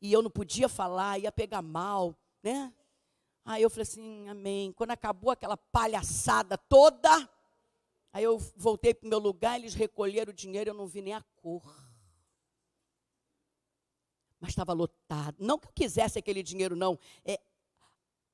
E 0.00 0.12
eu 0.12 0.22
não 0.22 0.30
podia 0.30 0.68
falar, 0.68 1.18
ia 1.18 1.32
pegar 1.32 1.60
mal, 1.60 2.14
né? 2.40 2.72
Aí 3.44 3.62
eu 3.62 3.68
falei 3.68 3.82
assim, 3.82 4.28
amém. 4.28 4.70
Quando 4.70 4.92
acabou 4.92 5.32
aquela 5.32 5.56
palhaçada 5.56 6.56
toda, 6.56 7.28
aí 8.12 8.22
eu 8.22 8.38
voltei 8.54 8.94
para 8.94 9.08
o 9.08 9.10
meu 9.10 9.18
lugar, 9.18 9.58
eles 9.58 9.74
recolheram 9.74 10.30
o 10.30 10.36
dinheiro, 10.36 10.70
eu 10.70 10.74
não 10.74 10.86
vi 10.86 11.02
nem 11.02 11.14
a 11.14 11.24
cor. 11.42 11.87
Mas 14.40 14.50
estava 14.50 14.72
lotado. 14.72 15.36
Não 15.38 15.58
que 15.58 15.66
eu 15.66 15.72
quisesse 15.72 16.18
aquele 16.18 16.42
dinheiro, 16.42 16.76
não. 16.76 16.98
É, 17.24 17.40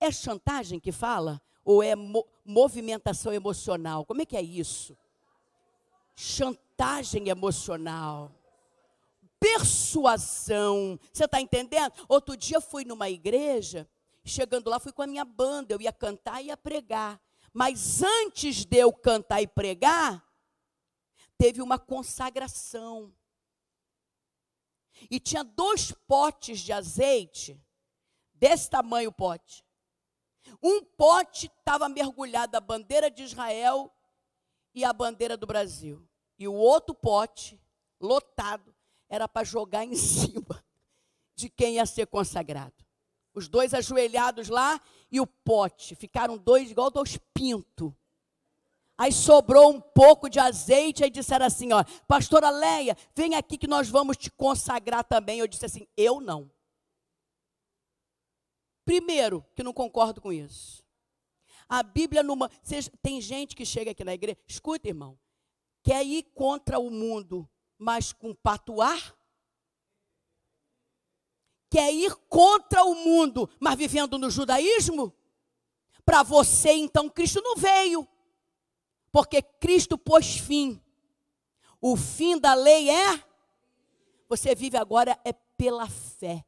é 0.01 0.11
chantagem 0.11 0.79
que 0.79 0.93
fala? 0.93 1.41
Ou 1.65 1.83
é 1.83 1.95
mo 1.95 2.27
movimentação 2.45 3.33
emocional? 3.33 4.05
Como 4.05 4.21
é 4.21 4.27
que 4.27 4.37
é 4.37 4.43
isso? 4.43 4.97
Chantagem 6.15 7.29
emocional 7.29 8.31
persuasão. 9.45 10.99
Você 11.13 11.27
está 11.27 11.39
entendendo? 11.39 11.93
Outro 12.09 12.35
dia 12.35 12.63
fui 12.63 12.83
numa 12.83 13.11
igreja, 13.11 13.87
chegando 14.25 14.71
lá, 14.71 14.81
fui 14.81 14.91
com 14.91 15.03
a 15.03 15.07
minha 15.07 15.25
banda, 15.25 15.75
eu 15.75 15.83
ia 15.83 15.93
cantar 15.93 16.41
e 16.41 16.47
ia 16.47 16.57
pregar. 16.57 17.21
Mas 17.53 18.03
antes 18.03 18.65
de 18.65 18.79
eu 18.79 18.91
cantar 18.91 19.43
e 19.43 19.47
pregar, 19.47 20.25
teve 21.37 21.61
uma 21.61 21.79
consagração. 21.79 23.13
E 25.11 25.19
tinha 25.21 25.43
dois 25.43 25.93
potes 26.07 26.61
de 26.61 26.73
azeite, 26.73 27.61
desse 28.33 28.69
tamanho 28.69 29.11
o 29.11 29.13
pote. 29.13 29.65
Um 30.63 30.85
pote 30.85 31.47
estava 31.47 31.89
mergulhado 31.89 32.57
a 32.57 32.61
bandeira 32.61 33.11
de 33.11 33.23
Israel 33.23 33.93
e 34.75 34.85
a 34.85 34.93
bandeira 34.93 35.37
do 35.37 35.47
Brasil. 35.47 36.07
E 36.39 36.49
o 36.49 36.55
outro 36.55 36.95
pote, 36.95 37.61
lotado, 38.01 38.75
era 39.09 39.29
para 39.29 39.45
jogar 39.45 39.85
em 39.85 39.95
cima 39.97 40.65
de 41.35 41.49
quem 41.49 41.75
ia 41.75 41.87
ser 41.87 42.07
consagrado. 42.07 42.85
Os 43.35 43.49
dois 43.49 43.75
ajoelhados 43.75 44.49
lá 44.49 44.81
e 45.11 45.21
o 45.21 45.27
pote. 45.27 45.95
Ficaram 45.97 46.39
dois 46.39 46.71
igual 46.71 46.91
dois 46.91 47.19
pintos. 47.33 47.93
Aí 48.97 49.13
sobrou 49.13 49.71
um 49.71 49.81
pouco 49.81 50.29
de 50.29 50.39
azeite, 50.39 51.03
aí 51.03 51.11
disseram 51.11 51.47
assim, 51.47 51.73
ó, 51.73 51.83
pastora 52.07 52.49
Leia, 52.51 52.97
vem 53.15 53.35
aqui 53.35 53.59
que 53.59 53.67
nós 53.67 53.89
vamos 53.89 54.17
te 54.17 54.31
consagrar 54.31 55.03
também. 55.03 55.41
Eu 55.41 55.49
disse 55.49 55.67
assim, 55.67 55.87
eu 55.97 56.21
não. 56.21 56.51
Primeiro, 58.85 59.45
que 59.57 59.63
não 59.63 59.73
concordo 59.73 60.21
com 60.21 60.33
isso. 60.33 60.85
A 61.69 61.83
Bíblia 61.83 62.23
numa, 62.23 62.49
tem 63.03 63.21
gente 63.21 63.57
que 63.57 63.67
chega 63.67 63.91
aqui 63.91 64.05
na 64.05 64.15
igreja, 64.15 64.39
escuta, 64.47 64.87
irmão, 64.87 65.19
quer 65.83 66.05
ir 66.05 66.23
contra 66.35 66.79
o 66.79 66.91
mundo, 66.91 67.49
mas 67.77 68.13
com 68.13 68.33
patuar? 68.35 69.17
Quer 71.69 71.93
ir 71.93 72.15
contra 72.29 72.85
o 72.85 72.95
mundo, 72.95 73.51
mas 73.59 73.77
vivendo 73.77 74.19
no 74.19 74.31
judaísmo? 74.31 75.13
Para 76.05 76.23
você, 76.23 76.71
então, 76.73 77.09
Cristo 77.09 77.41
não 77.43 77.57
veio. 77.57 78.07
Porque 79.15 79.41
Cristo 79.41 79.97
pôs 79.97 80.39
fim. 80.39 80.83
O 81.81 81.97
fim 81.97 82.37
da 82.37 82.53
lei 82.53 82.91
é? 82.91 83.23
Você 84.29 84.57
vive 84.57 84.77
agora 84.77 85.17
é 85.25 85.33
pela 85.33 85.89
fé. 85.89 86.45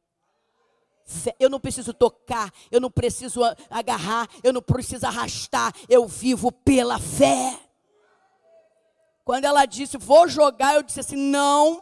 fé. 1.05 1.33
Eu 1.39 1.49
não 1.49 1.61
preciso 1.61 1.93
tocar, 1.93 2.53
eu 2.69 2.81
não 2.81 2.91
preciso 2.91 3.39
agarrar, 3.69 4.27
eu 4.43 4.51
não 4.51 4.61
preciso 4.61 5.05
arrastar, 5.05 5.73
eu 5.87 6.05
vivo 6.09 6.51
pela 6.51 6.99
fé. 6.99 7.57
Quando 9.23 9.45
ela 9.45 9.63
disse, 9.65 9.97
vou 9.97 10.27
jogar, 10.27 10.75
eu 10.75 10.83
disse 10.83 10.99
assim: 10.99 11.15
não. 11.15 11.81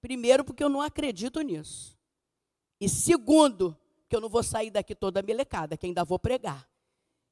Primeiro, 0.00 0.44
porque 0.44 0.62
eu 0.62 0.68
não 0.68 0.80
acredito 0.80 1.40
nisso. 1.40 1.98
E 2.80 2.88
segundo, 2.88 3.76
que 4.08 4.14
eu 4.14 4.20
não 4.20 4.28
vou 4.28 4.44
sair 4.44 4.70
daqui 4.70 4.94
toda 4.94 5.20
melecada, 5.20 5.76
que 5.76 5.84
ainda 5.84 6.04
vou 6.04 6.16
pregar. 6.16 6.68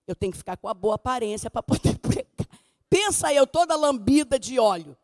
Eu 0.08 0.16
tenho 0.16 0.32
que 0.32 0.38
ficar 0.38 0.56
com 0.56 0.68
a 0.68 0.74
boa 0.74 0.96
aparência 0.96 1.48
para 1.48 1.62
poder. 1.62 1.96
Pensa 3.06 3.32
eu 3.32 3.46
toda 3.46 3.76
lambida 3.76 4.36
de 4.36 4.58
óleo. 4.58 4.98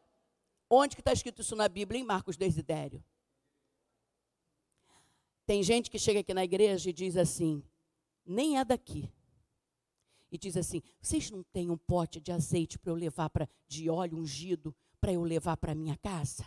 Onde 0.68 0.96
que 0.96 1.00
está 1.00 1.12
escrito 1.12 1.40
isso 1.40 1.54
na 1.54 1.68
Bíblia? 1.68 2.00
Em 2.00 2.04
Marcos 2.04 2.36
Desidério. 2.36 3.04
Tem 5.46 5.62
gente 5.62 5.88
que 5.88 6.00
chega 6.00 6.18
aqui 6.18 6.34
na 6.34 6.42
igreja 6.42 6.90
e 6.90 6.92
diz 6.92 7.16
assim: 7.16 7.62
nem 8.26 8.58
é 8.58 8.64
daqui 8.64 9.08
e 10.32 10.36
diz 10.36 10.56
assim: 10.56 10.82
vocês 11.00 11.30
não 11.30 11.44
têm 11.44 11.70
um 11.70 11.76
pote 11.76 12.20
de 12.20 12.32
azeite 12.32 12.76
para 12.76 12.90
eu 12.90 12.96
levar 12.96 13.30
para 13.30 13.48
de 13.68 13.88
óleo 13.88 14.18
ungido 14.18 14.74
para 15.00 15.12
eu 15.12 15.22
levar 15.22 15.56
para 15.56 15.72
minha 15.72 15.96
casa? 15.96 16.44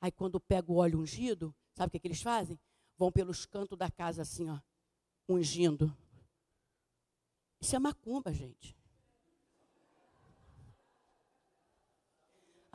Aí 0.00 0.12
quando 0.12 0.38
pega 0.38 0.70
o 0.70 0.76
óleo 0.76 1.00
ungido, 1.00 1.52
sabe 1.74 1.88
o 1.88 1.90
que, 1.90 1.98
que 1.98 2.06
eles 2.06 2.22
fazem? 2.22 2.60
Vão 2.96 3.10
pelos 3.10 3.44
cantos 3.44 3.76
da 3.76 3.90
casa 3.90 4.22
assim, 4.22 4.48
ó, 4.48 4.60
ungindo. 5.28 5.92
Isso 7.60 7.74
é 7.74 7.78
macumba, 7.80 8.32
gente. 8.32 8.75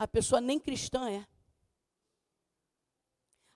A 0.02 0.08
pessoa 0.08 0.40
nem 0.40 0.58
cristã 0.58 1.08
é. 1.08 1.24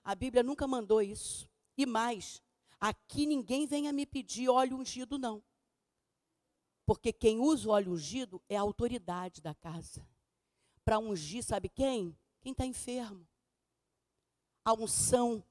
A 0.01 0.15
Bíblia 0.15 0.41
nunca 0.41 0.65
mandou 0.65 1.01
isso. 1.01 1.45
E 1.75 1.85
mais, 1.85 2.41
aqui 2.79 3.25
ninguém 3.25 3.67
venha 3.67 3.91
me 3.91 4.05
pedir 4.05 4.47
óleo 4.47 4.77
ungido, 4.77 5.19
não. 5.19 5.43
Porque 6.85 7.11
quem 7.11 7.37
usa 7.37 7.67
o 7.67 7.73
óleo 7.73 7.91
ungido 7.91 8.41
é 8.47 8.55
a 8.55 8.61
autoridade 8.61 9.41
da 9.41 9.53
casa. 9.53 10.07
Para 10.85 10.99
ungir, 10.99 11.43
sabe 11.43 11.67
quem? 11.67 12.17
Quem 12.39 12.53
está 12.53 12.65
enfermo. 12.65 13.27
A 14.63 14.71
unção 14.71 15.43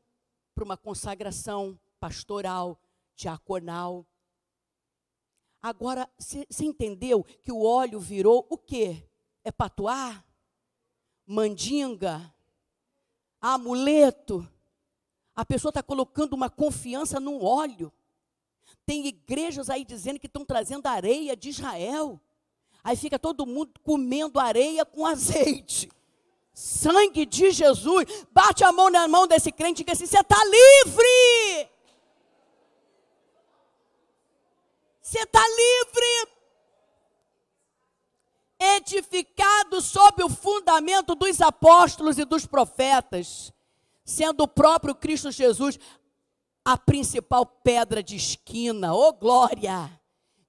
para 0.54 0.64
uma 0.64 0.78
consagração 0.78 1.78
pastoral, 2.00 2.80
diaconal. 3.14 4.06
Agora, 5.60 6.10
você 6.18 6.64
entendeu 6.64 7.22
que 7.22 7.52
o 7.52 7.62
óleo 7.62 8.00
virou 8.00 8.46
o 8.48 8.56
quê? 8.56 9.06
É 9.44 9.52
patuar? 9.52 10.26
Mandinga? 11.26 12.32
Amuleto? 13.40 14.48
A 15.34 15.44
pessoa 15.44 15.70
está 15.70 15.82
colocando 15.82 16.32
uma 16.32 16.48
confiança 16.48 17.20
num 17.20 17.44
óleo. 17.44 17.92
Tem 18.86 19.06
igrejas 19.06 19.68
aí 19.68 19.84
dizendo 19.84 20.18
que 20.18 20.26
estão 20.26 20.44
trazendo 20.44 20.86
areia 20.86 21.36
de 21.36 21.50
Israel. 21.50 22.20
Aí 22.82 22.96
fica 22.96 23.18
todo 23.18 23.44
mundo 23.44 23.72
comendo 23.82 24.38
areia 24.38 24.84
com 24.86 25.04
azeite. 25.06 25.90
Sangue 26.54 27.26
de 27.26 27.50
Jesus. 27.50 28.06
Bate 28.30 28.64
a 28.64 28.72
mão 28.72 28.88
na 28.88 29.06
mão 29.06 29.26
desse 29.26 29.52
crente 29.52 29.82
e 29.82 29.84
diga 29.84 29.92
assim: 29.92 30.06
você 30.06 30.20
está 30.20 30.42
livre. 30.44 31.68
Você 35.02 35.18
está 35.18 35.40
livre. 35.40 36.35
Edificado 38.58 39.80
sob 39.80 40.22
o 40.22 40.30
fundamento 40.30 41.14
dos 41.14 41.40
apóstolos 41.40 42.18
e 42.18 42.24
dos 42.24 42.46
profetas, 42.46 43.52
sendo 44.04 44.44
o 44.44 44.48
próprio 44.48 44.94
Cristo 44.94 45.30
Jesus 45.30 45.78
a 46.64 46.76
principal 46.76 47.46
pedra 47.46 48.02
de 48.02 48.16
esquina. 48.16 48.94
Ô 48.94 49.08
oh, 49.08 49.12
glória! 49.12 49.90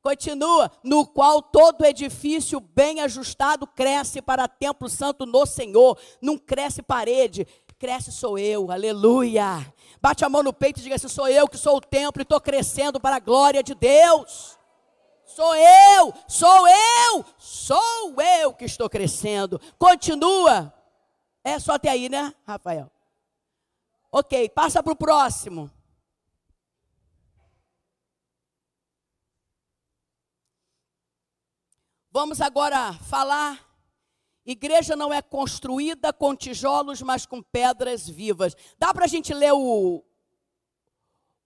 Continua, 0.01 0.72
no 0.84 1.05
qual 1.05 1.41
todo 1.41 1.86
edifício 1.86 2.62
bem 2.62 3.01
ajustado 3.01 3.68
cresce 3.68 4.22
para 4.22 4.47
templo 4.47 4.88
santo 4.88 5.26
no 5.26 5.45
Senhor. 5.45 5.99
Não 6.22 6.38
cresce 6.38 6.82
parede, 6.82 7.45
cresce 7.78 8.12
sou 8.12 8.39
eu. 8.39 8.72
Aleluia. 8.72 9.72
Bate 10.01 10.26
a 10.26 10.30
mão 10.30 10.41
no 10.41 10.53
peito 10.53 10.80
e 10.80 10.84
diga 10.84 10.95
assim: 10.95 11.08
sou 11.08 11.28
eu 11.28 11.47
que 11.47 11.58
sou 11.58 11.78
o 11.78 11.82
templo 11.82 12.22
e 12.22 12.24
estou 12.24 12.39
crescendo 12.39 12.99
para 12.99 13.18
a 13.18 13.20
glória 13.20 13.62
de 13.62 13.76
Deus. 13.76 14.57
Sou 15.28 15.53
eu, 15.53 16.13
sou 16.25 16.67
eu, 16.67 17.25
sou 17.38 18.15
eu 18.21 18.53
que 18.53 18.63
estou 18.63 18.89
crescendo. 18.89 19.59
Continua. 19.78 20.73
É 21.43 21.59
só 21.59 21.73
até 21.73 21.89
aí, 21.89 22.07
né, 22.07 22.34
Rafael? 22.45 22.89
Ok, 24.09 24.49
passa 24.49 24.82
para 24.82 24.93
o 24.93 24.95
próximo. 24.95 25.69
Vamos 32.09 32.39
agora 32.39 32.93
falar. 32.93 33.63
Igreja 34.45 34.95
não 34.95 35.13
é 35.13 35.21
construída 35.21 36.13
com 36.13 36.34
tijolos, 36.36 37.01
mas 37.01 37.25
com 37.25 37.43
pedras 37.43 38.07
vivas. 38.07 38.55
Dá 38.80 38.93
para 38.93 39.03
a 39.03 39.07
gente 39.07 39.34
ler 39.34 39.51
o, 39.51 40.03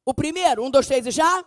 o 0.05 0.13
primeiro? 0.13 0.63
Um, 0.63 0.69
dois, 0.69 0.85
três 0.85 1.07
e 1.07 1.11
já? 1.11 1.43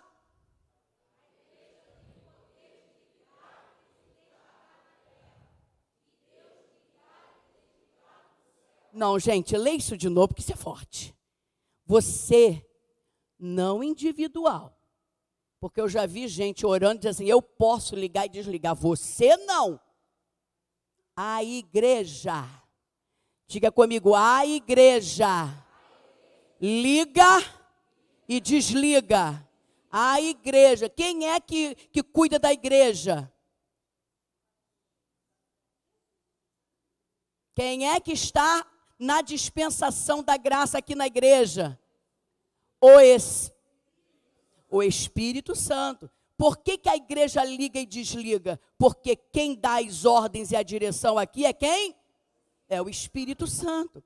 Não, 8.94 9.18
gente, 9.18 9.56
lê 9.56 9.72
isso 9.72 9.96
de 9.96 10.08
novo, 10.08 10.28
porque 10.28 10.42
isso 10.42 10.52
é 10.52 10.56
forte. 10.56 11.14
Você, 11.84 12.64
não 13.38 13.82
individual, 13.82 14.78
porque 15.60 15.80
eu 15.80 15.88
já 15.88 16.06
vi 16.06 16.28
gente 16.28 16.64
orando 16.64 17.00
dizendo 17.00 17.10
assim: 17.10 17.26
eu 17.26 17.42
posso 17.42 17.96
ligar 17.96 18.26
e 18.26 18.28
desligar. 18.28 18.74
Você 18.74 19.36
não. 19.38 19.80
A 21.16 21.42
igreja. 21.42 22.44
Diga 23.46 23.72
comigo, 23.72 24.14
a 24.14 24.46
igreja. 24.46 25.26
Liga 26.60 27.42
e 28.28 28.40
desliga. 28.40 29.46
A 29.90 30.20
igreja. 30.20 30.88
Quem 30.88 31.28
é 31.28 31.40
que, 31.40 31.74
que 31.74 32.02
cuida 32.02 32.38
da 32.38 32.52
igreja? 32.52 33.32
Quem 37.54 37.88
é 37.88 38.00
que 38.00 38.12
está 38.12 38.66
na 38.98 39.22
dispensação 39.22 40.22
da 40.22 40.36
graça 40.36 40.78
aqui 40.78 40.94
na 40.94 41.06
igreja? 41.06 41.78
O 42.80 43.00
Espírito 43.00 43.54
o 44.74 44.82
Espírito 44.82 45.54
Santo. 45.54 46.10
Por 46.36 46.56
que, 46.56 46.76
que 46.76 46.88
a 46.88 46.96
igreja 46.96 47.44
liga 47.44 47.78
e 47.78 47.86
desliga? 47.86 48.60
Porque 48.76 49.14
quem 49.14 49.54
dá 49.54 49.78
as 49.78 50.04
ordens 50.04 50.50
e 50.50 50.56
a 50.56 50.64
direção 50.64 51.16
aqui 51.16 51.46
é 51.46 51.52
quem? 51.52 51.94
É 52.68 52.82
o 52.82 52.88
Espírito 52.88 53.46
Santo. 53.46 54.02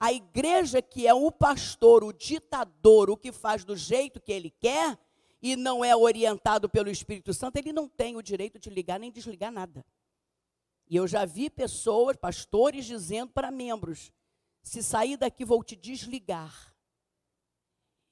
A 0.00 0.12
igreja 0.12 0.82
que 0.82 1.06
é 1.06 1.14
o 1.14 1.30
pastor, 1.30 2.02
o 2.02 2.12
ditador, 2.12 3.10
o 3.10 3.16
que 3.16 3.30
faz 3.30 3.64
do 3.64 3.76
jeito 3.76 4.20
que 4.20 4.32
ele 4.32 4.50
quer 4.50 4.98
e 5.40 5.54
não 5.54 5.84
é 5.84 5.94
orientado 5.94 6.68
pelo 6.68 6.90
Espírito 6.90 7.32
Santo, 7.32 7.56
ele 7.56 7.72
não 7.72 7.88
tem 7.88 8.16
o 8.16 8.22
direito 8.22 8.58
de 8.58 8.70
ligar 8.70 8.98
nem 8.98 9.12
desligar 9.12 9.52
nada. 9.52 9.84
E 10.90 10.96
eu 10.96 11.06
já 11.06 11.24
vi 11.24 11.48
pessoas, 11.48 12.16
pastores, 12.16 12.86
dizendo 12.86 13.30
para 13.32 13.52
membros: 13.52 14.10
se 14.62 14.82
sair 14.82 15.16
daqui, 15.16 15.44
vou 15.44 15.62
te 15.62 15.74
desligar 15.74 16.74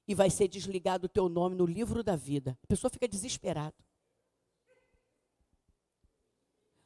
e 0.08 0.14
vai 0.14 0.30
ser 0.30 0.48
desligado 0.48 1.06
o 1.06 1.08
teu 1.08 1.28
nome 1.28 1.56
no 1.56 1.66
livro 1.66 2.02
da 2.02 2.14
vida. 2.14 2.56
A 2.62 2.66
pessoa 2.66 2.90
fica 2.90 3.08
desesperada. 3.08 3.74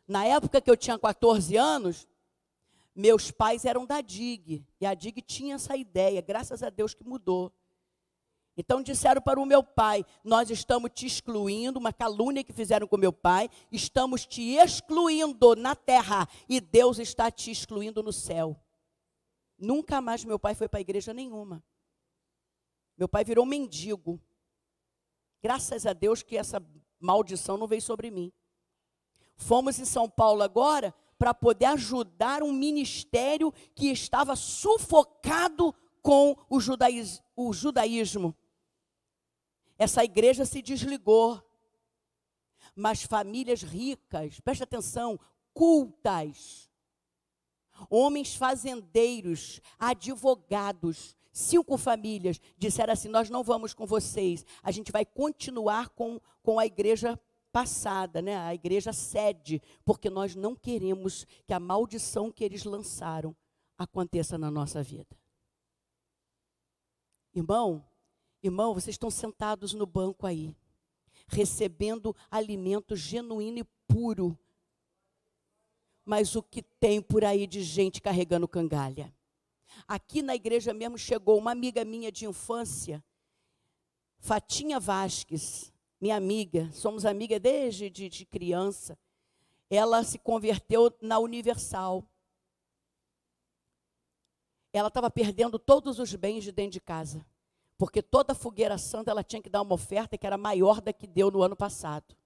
Na 0.09 0.25
época 0.25 0.61
que 0.61 0.71
eu 0.71 0.77
tinha 0.77 0.99
14 0.99 1.57
anos, 1.57 2.09
meus 2.95 3.31
pais 3.31 3.65
eram 3.65 3.87
da 3.87 4.01
DIG, 4.01 4.67
e 4.81 4.87
a 4.87 4.95
DIG 4.95 5.23
tinha 5.23 5.55
essa 5.55 5.77
ideia, 5.77 6.21
graças 6.21 6.63
a 6.63 6.71
Deus 6.71 6.95
que 6.95 7.05
mudou. 7.05 7.53
Então 8.57 8.83
disseram 8.83 9.23
para 9.23 9.41
o 9.41 9.47
meu 9.47 9.63
pai: 9.63 10.05
Nós 10.25 10.51
estamos 10.51 10.91
te 10.93 11.07
excluindo, 11.07 11.79
uma 11.79 11.93
calúnia 11.93 12.43
que 12.43 12.53
fizeram 12.53 12.87
com 12.87 12.97
meu 12.97 13.13
pai, 13.13 13.49
estamos 13.71 14.27
te 14.27 14.57
excluindo 14.57 15.55
na 15.55 15.77
terra 15.77 16.29
e 16.49 16.61
Deus 16.61 16.99
está 16.99 17.31
te 17.31 17.51
excluindo 17.51 18.03
no 18.03 18.13
céu. 18.13 18.61
Nunca 19.61 20.01
mais 20.01 20.25
meu 20.25 20.39
pai 20.39 20.55
foi 20.55 20.69
para 20.69 20.81
igreja 20.81 21.13
nenhuma. 21.13 21.63
Meu 22.97 23.07
pai 23.07 23.23
virou 23.25 23.45
mendigo. 23.45 24.19
Graças 25.43 25.85
a 25.85 25.93
Deus 25.93 26.23
que 26.23 26.37
essa 26.37 26.65
maldição 26.99 27.59
não 27.59 27.67
veio 27.67 27.83
sobre 27.83 28.11
mim. 28.11 28.33
Fomos 29.37 29.79
em 29.79 29.85
São 29.85 30.09
Paulo 30.09 30.43
agora 30.43 30.95
para 31.19 31.35
poder 31.35 31.67
ajudar 31.67 32.43
um 32.43 32.53
ministério 32.53 33.53
que 33.75 33.89
estava 33.89 34.35
sufocado 34.35 35.75
com 36.03 36.33
o. 36.49 36.59
O 37.37 37.53
judaísmo. 37.53 38.35
Essa 39.79 40.03
igreja 40.05 40.47
se 40.47 40.63
desligou. 40.63 41.43
Mas 42.75 43.03
famílias 43.03 43.63
ricas, 43.63 44.41
preste 44.41 44.63
atenção, 44.63 45.19
cultas, 45.53 46.70
homens 47.89 48.35
fazendeiros, 48.35 49.61
advogados, 49.79 51.17
cinco 51.33 51.79
famílias 51.79 52.41
disseram 52.59 52.93
assim: 52.93 53.09
Nós 53.09 53.31
não 53.31 53.43
vamos 53.43 53.73
com 53.73 53.87
vocês, 53.87 54.45
a 54.63 54.71
gente 54.71 54.93
vai 54.93 55.05
continuar 55.05 55.91
com, 55.91 56.21
com 56.43 56.59
a 56.59 56.67
igreja 56.67 57.19
passada, 57.53 58.23
né? 58.23 58.37
a 58.37 58.55
igreja 58.55 58.93
sede, 58.93 59.61
porque 59.85 60.09
nós 60.09 60.35
não 60.35 60.55
queremos 60.55 61.27
que 61.47 61.53
a 61.53 61.61
maldição 61.61 62.31
que 62.31 62.45
eles 62.45 62.65
lançaram 62.65 63.35
aconteça 63.77 64.39
na 64.39 64.51
nossa 64.51 64.83
vida. 64.83 65.17
Irmão, 67.35 67.85
irmão, 68.43 68.75
vocês 68.75 68.95
estão 68.95 69.11
sentados 69.11 69.73
no 69.73 69.87
banco 69.87 70.27
aí, 70.27 70.55
recebendo 71.29 72.15
alimento 72.31 72.97
genuíno 72.97 73.59
e 73.59 73.65
puro. 73.87 74.39
Mas 76.05 76.35
o 76.35 76.43
que 76.43 76.63
tem 76.63 77.01
por 77.01 77.25
aí 77.25 77.47
de 77.47 77.63
gente 77.63 78.01
carregando 78.01 78.49
cangalha? 78.49 79.13
Aqui 79.87 80.23
na 80.23 80.35
igreja 80.35 80.73
mesmo 80.73 80.99
chegou 80.99 81.39
uma 81.39 81.53
amiga 81.53 81.85
minha 81.85 82.11
de 82.11 82.27
infância, 82.27 83.03
Fatinha 84.19 84.79
Vasques, 84.79 85.73
minha 86.01 86.17
amiga, 86.17 86.71
somos 86.73 87.05
amigas 87.05 87.41
desde 87.41 87.89
de, 87.89 88.09
de 88.09 88.27
criança. 88.27 88.99
Ela 89.69 90.03
se 90.05 90.19
converteu 90.19 90.95
na 91.01 91.19
Universal. 91.19 92.05
Ela 94.73 94.89
estava 94.89 95.11
perdendo 95.11 95.59
todos 95.59 95.99
os 95.99 96.15
bens 96.15 96.45
de 96.45 96.53
dentro 96.53 96.73
de 96.73 96.81
casa, 96.81 97.27
porque 97.77 98.03
toda 98.03 98.35
fogueira 98.35 98.79
santa 98.79 99.11
ela 99.11 99.25
tinha 99.25 99.43
que 99.43 99.49
dar 99.49 99.63
uma 99.63 99.75
oferta 99.75 100.17
que 100.17 100.27
era 100.27 100.37
maior 100.37 100.81
da 100.81 100.93
que 100.93 101.07
deu 101.07 101.31
no 101.31 101.43
ano 101.43 101.57
passado. 101.57 102.17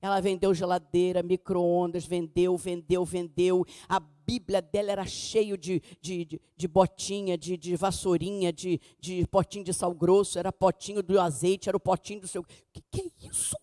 Ela 0.00 0.20
vendeu 0.20 0.54
geladeira, 0.54 1.22
micro-ondas, 1.22 2.04
vendeu, 2.04 2.56
vendeu, 2.56 3.04
vendeu. 3.04 3.64
A 3.88 3.98
Bíblia 3.98 4.60
dela 4.60 4.92
era 4.92 5.06
cheio 5.06 5.56
de, 5.56 5.80
de, 6.00 6.24
de, 6.24 6.40
de 6.56 6.68
botinha, 6.68 7.38
de, 7.38 7.56
de 7.56 7.76
vassourinha, 7.76 8.52
de, 8.52 8.80
de 8.98 9.26
potinho 9.26 9.64
de 9.64 9.72
sal 9.72 9.94
grosso, 9.94 10.38
era 10.38 10.52
potinho 10.52 11.02
do 11.02 11.18
azeite, 11.20 11.68
era 11.68 11.76
o 11.76 11.80
potinho 11.80 12.20
do 12.20 12.28
seu. 12.28 12.42
O 12.42 12.46
que, 12.72 12.82
que 12.90 13.00
é 13.00 13.28
isso? 13.28 13.56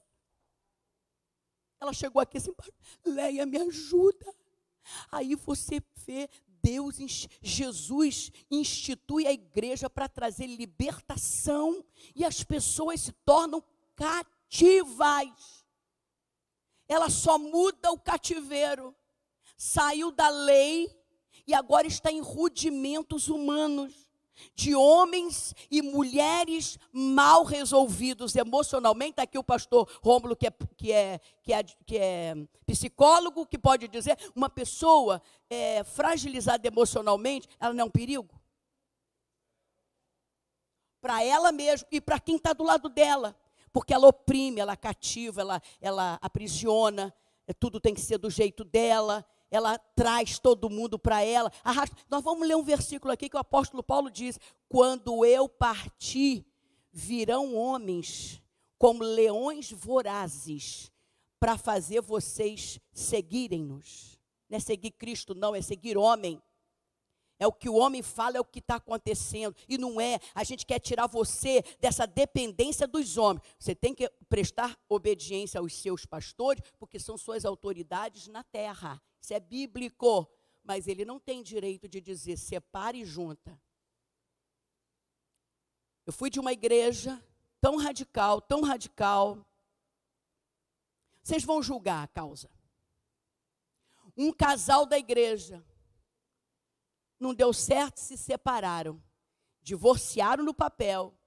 Ela 1.80 1.94
chegou 1.94 2.22
aqui 2.22 2.38
assim, 2.38 2.54
Leia, 3.06 3.46
me 3.46 3.58
ajuda. 3.58 4.34
Aí 5.12 5.36
você 5.36 5.82
vê 6.06 6.30
Deus, 6.62 6.96
Jesus 7.42 8.32
institui 8.50 9.28
a 9.28 9.34
igreja 9.34 9.90
para 9.90 10.08
trazer 10.08 10.48
libertação 10.48 11.84
e 12.16 12.24
as 12.24 12.42
pessoas 12.42 13.02
se 13.02 13.12
tornam 13.26 13.62
cativas. 13.98 15.63
Ela 16.88 17.10
só 17.10 17.38
muda 17.38 17.92
o 17.92 18.00
cativeiro. 18.00 18.96
Saiu 19.58 20.12
da 20.12 20.30
lei 20.30 20.90
e 21.46 21.54
agora 21.54 21.88
está 21.88 22.12
em 22.12 22.22
rudimentos 22.22 23.28
humanos 23.28 24.04
de 24.56 24.76
homens 24.76 25.54
e 25.70 25.82
mulheres 25.82 26.78
mal 26.92 27.44
resolvidos 27.44 28.36
emocionalmente. 28.36 29.12
Está 29.12 29.24
aqui 29.24 29.38
o 29.38 29.44
pastor 29.44 29.90
Rômulo, 30.02 30.36
que 30.36 30.48
é, 30.48 30.52
que, 30.78 30.92
é, 30.92 31.20
que, 31.42 31.54
é, 31.54 31.64
que 31.86 31.98
é 31.98 32.36
psicólogo, 32.66 33.46
que 33.46 33.58
pode 33.58 33.88
dizer: 33.88 34.18
uma 34.36 34.50
pessoa 34.50 35.22
é, 35.50 35.84
fragilizada 35.84 36.68
emocionalmente, 36.68 37.48
ela 37.60 37.74
não 37.74 37.84
é 37.84 37.88
um 37.88 37.92
perigo? 37.92 38.34
Para 41.02 41.24
ela 41.24 41.52
mesma 41.52 41.88
e 41.92 42.00
para 42.00 42.20
quem 42.20 42.38
está 42.38 42.54
do 42.54 42.64
lado 42.64 42.90
dela. 42.90 43.36
Porque 43.74 43.94
ela 43.94 44.08
oprime, 44.08 44.62
ela 44.62 44.78
cativa, 44.78 45.42
ela, 45.42 45.62
ela 45.82 46.20
aprisiona, 46.22 47.14
é, 47.48 47.54
tudo 47.54 47.82
tem 47.82 47.94
que 47.94 48.00
ser 48.00 48.20
do 48.20 48.30
jeito 48.30 48.64
dela, 48.64 49.26
ela 49.50 49.78
traz 49.78 50.40
todo 50.40 50.70
mundo 50.70 50.98
para 50.98 51.24
ela. 51.24 51.52
Arrasta. 51.64 51.98
Nós 52.10 52.24
vamos 52.24 52.48
ler 52.48 52.56
um 52.56 52.64
versículo 52.64 53.12
aqui 53.12 53.28
que 53.28 53.36
o 53.36 53.40
apóstolo 53.40 53.84
Paulo 53.84 54.10
diz: 54.10 54.40
Quando 54.70 55.26
eu 55.26 55.50
partir, 55.50 56.46
virão 56.92 57.56
homens 57.56 58.42
como 58.78 59.04
leões 59.04 59.72
vorazes 59.72 60.92
para 61.40 61.58
fazer 61.58 62.02
vocês 62.02 62.80
seguirem-nos. 62.92 64.20
Não 64.50 64.58
é 64.58 64.60
seguir 64.60 64.92
Cristo, 64.92 65.34
não, 65.34 65.56
é 65.56 65.62
seguir 65.62 65.98
homem. 65.98 66.42
É 67.44 67.48
o 67.48 67.52
que 67.52 67.68
o 67.68 67.76
homem 67.76 68.02
fala, 68.02 68.38
é 68.38 68.40
o 68.40 68.46
que 68.46 68.60
está 68.60 68.76
acontecendo. 68.76 69.54
E 69.68 69.78
não 69.78 70.00
é, 70.00 70.18
a 70.34 70.46
gente 70.46 70.66
quer 70.66 70.80
tirar 70.80 71.08
você 71.08 71.62
dessa 71.78 72.08
dependência 72.08 72.88
dos 72.88 73.18
homens. 73.18 73.44
Você 73.60 73.76
tem 73.76 73.94
que 73.94 74.10
prestar 74.30 74.80
obediência 74.88 75.60
aos 75.60 75.76
seus 75.76 76.06
pastores, 76.06 76.64
porque 76.80 76.98
são 76.98 77.18
suas 77.18 77.44
autoridades 77.44 78.30
na 78.30 78.46
terra. 78.46 79.02
Isso 79.20 79.34
é 79.34 79.42
bíblico. 79.42 80.26
Mas 80.64 80.88
ele 80.88 81.04
não 81.04 81.20
tem 81.20 81.44
direito 81.44 81.86
de 81.90 82.00
dizer 82.00 82.38
separe 82.38 83.02
e 83.02 83.06
junta. 83.06 83.62
Eu 86.06 86.14
fui 86.14 86.30
de 86.30 86.40
uma 86.40 86.54
igreja 86.54 87.22
tão 87.60 87.76
radical, 87.76 88.40
tão 88.40 88.62
radical. 88.62 89.46
Vocês 91.22 91.44
vão 91.44 91.62
julgar 91.62 92.06
a 92.06 92.08
causa. 92.08 92.50
Um 94.16 94.32
casal 94.32 94.86
da 94.86 94.98
igreja 94.98 95.62
não 97.24 97.34
deu 97.34 97.54
certo, 97.54 97.98
se 98.00 98.18
separaram. 98.18 99.02
Divorciaram 99.62 100.44
no 100.44 100.54
papel. 100.54 101.18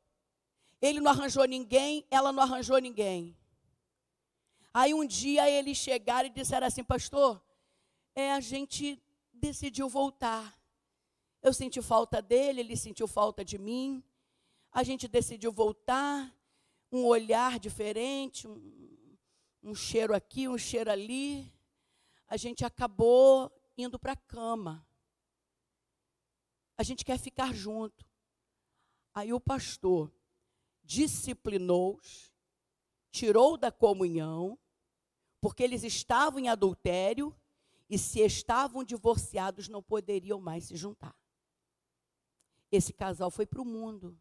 Ele 0.80 1.00
não 1.00 1.10
arranjou 1.10 1.44
ninguém, 1.46 2.06
ela 2.10 2.30
não 2.32 2.42
arranjou 2.42 2.78
ninguém. 2.78 3.34
Aí 4.74 4.92
um 4.92 5.06
dia 5.06 5.48
eles 5.48 5.78
chegaram 5.78 6.28
e 6.28 6.30
disseram 6.30 6.66
assim, 6.66 6.84
pastor, 6.84 7.42
é, 8.14 8.32
a 8.32 8.40
gente 8.40 9.02
decidiu 9.32 9.88
voltar. 9.88 10.54
Eu 11.42 11.54
senti 11.54 11.80
falta 11.80 12.20
dele, 12.20 12.60
ele 12.60 12.76
sentiu 12.76 13.08
falta 13.08 13.42
de 13.42 13.56
mim. 13.56 14.04
A 14.70 14.82
gente 14.82 15.08
decidiu 15.08 15.50
voltar, 15.50 16.30
um 16.92 17.06
olhar 17.06 17.58
diferente, 17.58 18.46
um, 18.46 19.16
um 19.62 19.74
cheiro 19.74 20.14
aqui, 20.14 20.46
um 20.46 20.58
cheiro 20.58 20.90
ali. 20.90 21.50
A 22.28 22.36
gente 22.36 22.66
acabou 22.66 23.50
indo 23.78 23.98
para 23.98 24.12
a 24.12 24.16
cama. 24.16 24.86
A 26.78 26.82
gente 26.82 27.04
quer 27.04 27.18
ficar 27.18 27.54
junto. 27.54 28.04
Aí 29.14 29.32
o 29.32 29.40
pastor 29.40 30.12
disciplinou-os, 30.84 32.32
tirou 33.10 33.56
da 33.56 33.72
comunhão, 33.72 34.58
porque 35.40 35.62
eles 35.62 35.82
estavam 35.82 36.38
em 36.38 36.48
adultério 36.48 37.34
e 37.88 37.98
se 37.98 38.20
estavam 38.20 38.84
divorciados 38.84 39.68
não 39.68 39.82
poderiam 39.82 40.40
mais 40.40 40.64
se 40.64 40.76
juntar. 40.76 41.16
Esse 42.70 42.92
casal 42.92 43.30
foi 43.30 43.46
para 43.46 43.62
o 43.62 43.64
mundo. 43.64 44.18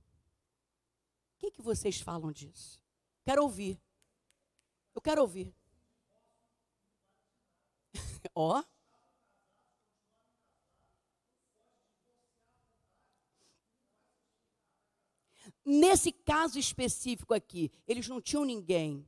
O 1.36 1.38
que, 1.40 1.52
que 1.52 1.62
vocês 1.62 2.00
falam 2.00 2.32
disso? 2.32 2.82
Quero 3.24 3.44
ouvir. 3.44 3.82
Eu 4.94 5.02
quero 5.02 5.22
ouvir. 5.22 5.54
Ó. 8.34 8.60
oh. 8.60 8.75
Nesse 15.66 16.12
caso 16.12 16.60
específico 16.60 17.34
aqui, 17.34 17.72
eles 17.88 18.08
não 18.08 18.22
tinham 18.22 18.46
ninguém. 18.46 19.08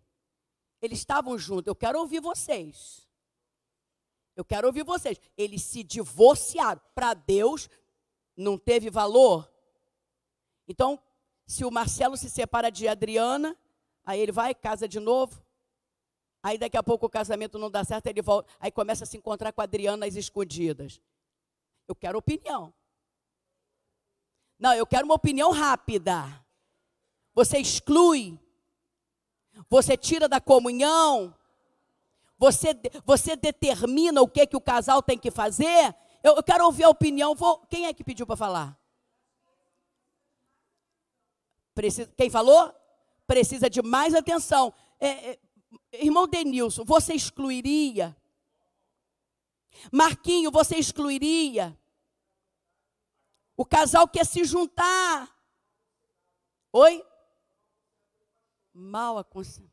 Eles 0.82 1.00
estavam 1.00 1.38
juntos. 1.38 1.68
Eu 1.68 1.76
quero 1.76 2.00
ouvir 2.00 2.20
vocês. 2.20 3.08
Eu 4.36 4.44
quero 4.44 4.66
ouvir 4.68 4.84
vocês. 4.84 5.20
Eles 5.38 5.62
se 5.62 5.84
divorciaram. 5.84 6.82
Para 6.96 7.14
Deus, 7.14 7.70
não 8.36 8.58
teve 8.58 8.90
valor. 8.90 9.52
Então, 10.68 11.00
se 11.46 11.64
o 11.64 11.72
Marcelo 11.72 12.18
se 12.18 12.30
separa 12.30 12.72
de 12.72 12.88
Adriana, 12.88 13.56
aí 14.04 14.20
ele 14.20 14.32
vai, 14.32 14.56
casa 14.56 14.88
de 14.88 15.00
novo. 15.00 15.46
Aí 16.42 16.58
daqui 16.58 16.78
a 16.78 16.84
pouco 16.84 17.06
o 17.06 17.10
casamento 17.10 17.60
não 17.60 17.70
dá 17.70 17.84
certo, 17.84 18.08
ele 18.08 18.22
volta. 18.22 18.52
Aí 18.60 18.72
começa 18.72 19.04
a 19.04 19.08
se 19.08 19.18
encontrar 19.18 19.52
com 19.52 19.62
a 19.62 19.64
Adriana 19.64 20.06
às 20.06 20.16
escondidas. 20.16 21.02
Eu 21.88 21.96
quero 21.96 22.18
opinião. 22.18 22.74
Não, 24.60 24.74
eu 24.74 24.88
quero 24.88 25.06
uma 25.06 25.16
opinião 25.16 25.52
rápida. 25.52 26.46
Você 27.38 27.58
exclui. 27.58 28.40
Você 29.70 29.96
tira 29.96 30.28
da 30.28 30.42
comunhão 30.42 31.34
você, 32.38 32.70
você 33.04 33.36
determina 33.36 34.22
o 34.22 34.28
que, 34.28 34.46
que 34.46 34.56
o 34.56 34.62
casal 34.62 35.02
tem 35.02 35.18
que 35.18 35.32
fazer? 35.32 35.96
Eu, 36.22 36.36
eu 36.36 36.44
quero 36.44 36.66
ouvir 36.66 36.84
a 36.84 36.90
opinião. 36.90 37.34
Vou, 37.34 37.58
quem 37.68 37.88
é 37.88 37.94
que 37.94 38.04
pediu 38.04 38.28
para 38.28 38.38
falar? 38.38 38.80
Precisa, 41.74 42.12
quem 42.16 42.30
falou? 42.30 42.74
Precisa 43.26 43.70
de 43.70 43.82
mais 43.82 44.14
atenção. 44.14 44.72
É, 45.00 45.32
é, 45.32 45.40
irmão 45.94 46.28
Denilson, 46.28 46.84
você 46.86 47.14
excluiria? 47.14 48.16
Marquinho, 49.92 50.52
você 50.52 50.76
excluiria? 50.78 51.78
O 53.56 53.66
casal 53.66 54.08
quer 54.08 54.26
se 54.26 54.44
juntar. 54.44 55.36
Oi? 56.72 57.04
Mal 58.80 59.18
aconselhado. 59.18 59.72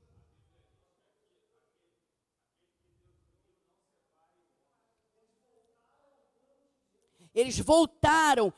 Eles 7.35 7.59
voltaram. 7.59 8.51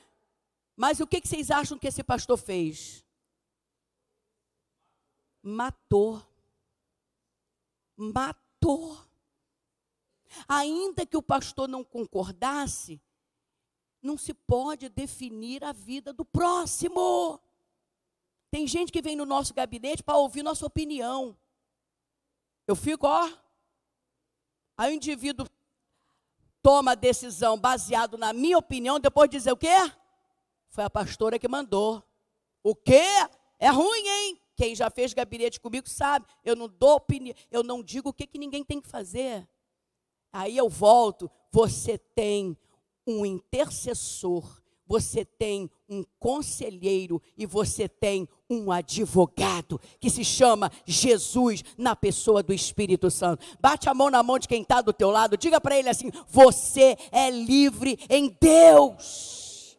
Mas 0.77 1.01
o 1.01 1.07
que, 1.07 1.21
vocês 1.21 1.51
acham 1.51 1.77
que 1.77 1.89
esse 1.89 2.05
pastor 2.05 2.37
fez? 2.37 3.05
Matou. 5.43 6.23
Matou. 7.97 9.05
Ainda 10.47 11.05
que 11.05 11.17
o 11.17 11.23
pastor 11.23 11.67
não 11.67 11.83
concordasse, 11.83 13.01
não 14.01 14.17
se 14.17 14.33
pode 14.33 14.89
definir 14.89 15.65
a 15.65 15.73
vida 15.73 16.13
do 16.13 16.25
próximo. 16.25 17.41
Tem 18.51 18.67
gente 18.67 18.93
que 18.93 19.03
vem 19.03 19.17
no 19.17 19.27
nosso 19.27 19.53
gabinete 19.53 20.03
para 20.03 20.17
ouvir 20.17 20.43
nossa 20.43 20.65
opinião. 20.65 21.37
Eu 22.67 22.75
fico, 22.75 23.07
ó. 23.07 23.31
Aí 24.77 24.93
o 24.93 24.97
indivíduo 24.97 25.47
toma 26.63 26.93
a 26.93 26.97
decisão 26.97 27.59
baseado 27.59 28.19
na 28.19 28.33
minha 28.33 28.59
opinião, 28.59 28.99
depois 28.99 29.31
dizer 29.31 29.53
o 29.53 29.57
quê? 29.57 29.77
Foi 30.69 30.85
a 30.85 30.91
pastora 30.91 31.39
que 31.39 31.49
mandou. 31.49 32.03
O 32.63 32.75
quê? 32.75 33.05
É 33.59 33.69
ruim, 33.69 34.07
hein? 34.07 34.41
Quem 34.57 34.75
já 34.75 34.91
fez 34.91 35.15
gabinete 35.15 35.61
comigo 35.61 35.89
sabe. 35.89 36.27
Eu 36.45 36.57
não 36.57 36.69
dou 36.69 36.97
opinião, 36.97 37.37
eu 37.51 37.63
não 37.63 37.83
digo 37.83 38.09
o 38.09 38.13
que, 38.13 38.27
que 38.27 38.39
ninguém 38.39 38.65
tem 38.65 38.81
que 38.81 38.89
fazer. 38.89 39.49
Aí 40.33 40.57
eu 40.57 40.69
volto. 40.69 41.31
Você 41.53 41.97
tem 41.97 42.59
um 43.07 43.25
intercessor 43.25 44.61
você 44.87 45.25
tem 45.25 45.71
um 45.89 46.05
conselheiro 46.19 47.21
e 47.37 47.45
você 47.45 47.89
tem 47.89 48.29
um 48.49 48.71
advogado 48.71 49.81
que 49.99 50.09
se 50.09 50.25
chama 50.25 50.71
Jesus 50.85 51.65
na 51.77 51.97
pessoa 51.97 52.43
do 52.43 52.53
Espírito 52.53 53.11
Santo. 53.11 53.45
Bate 53.61 53.89
a 53.89 53.95
mão 53.95 54.11
na 54.11 54.23
mão 54.23 54.39
de 54.39 54.47
quem 54.47 54.63
está 54.63 54.81
do 54.81 54.93
teu 54.93 55.11
lado, 55.11 55.37
diga 55.37 55.61
para 55.61 55.77
ele 55.77 55.89
assim: 55.89 56.11
você 56.29 56.97
é 57.11 57.31
livre 57.31 57.99
em 58.09 58.37
Deus. 58.41 59.77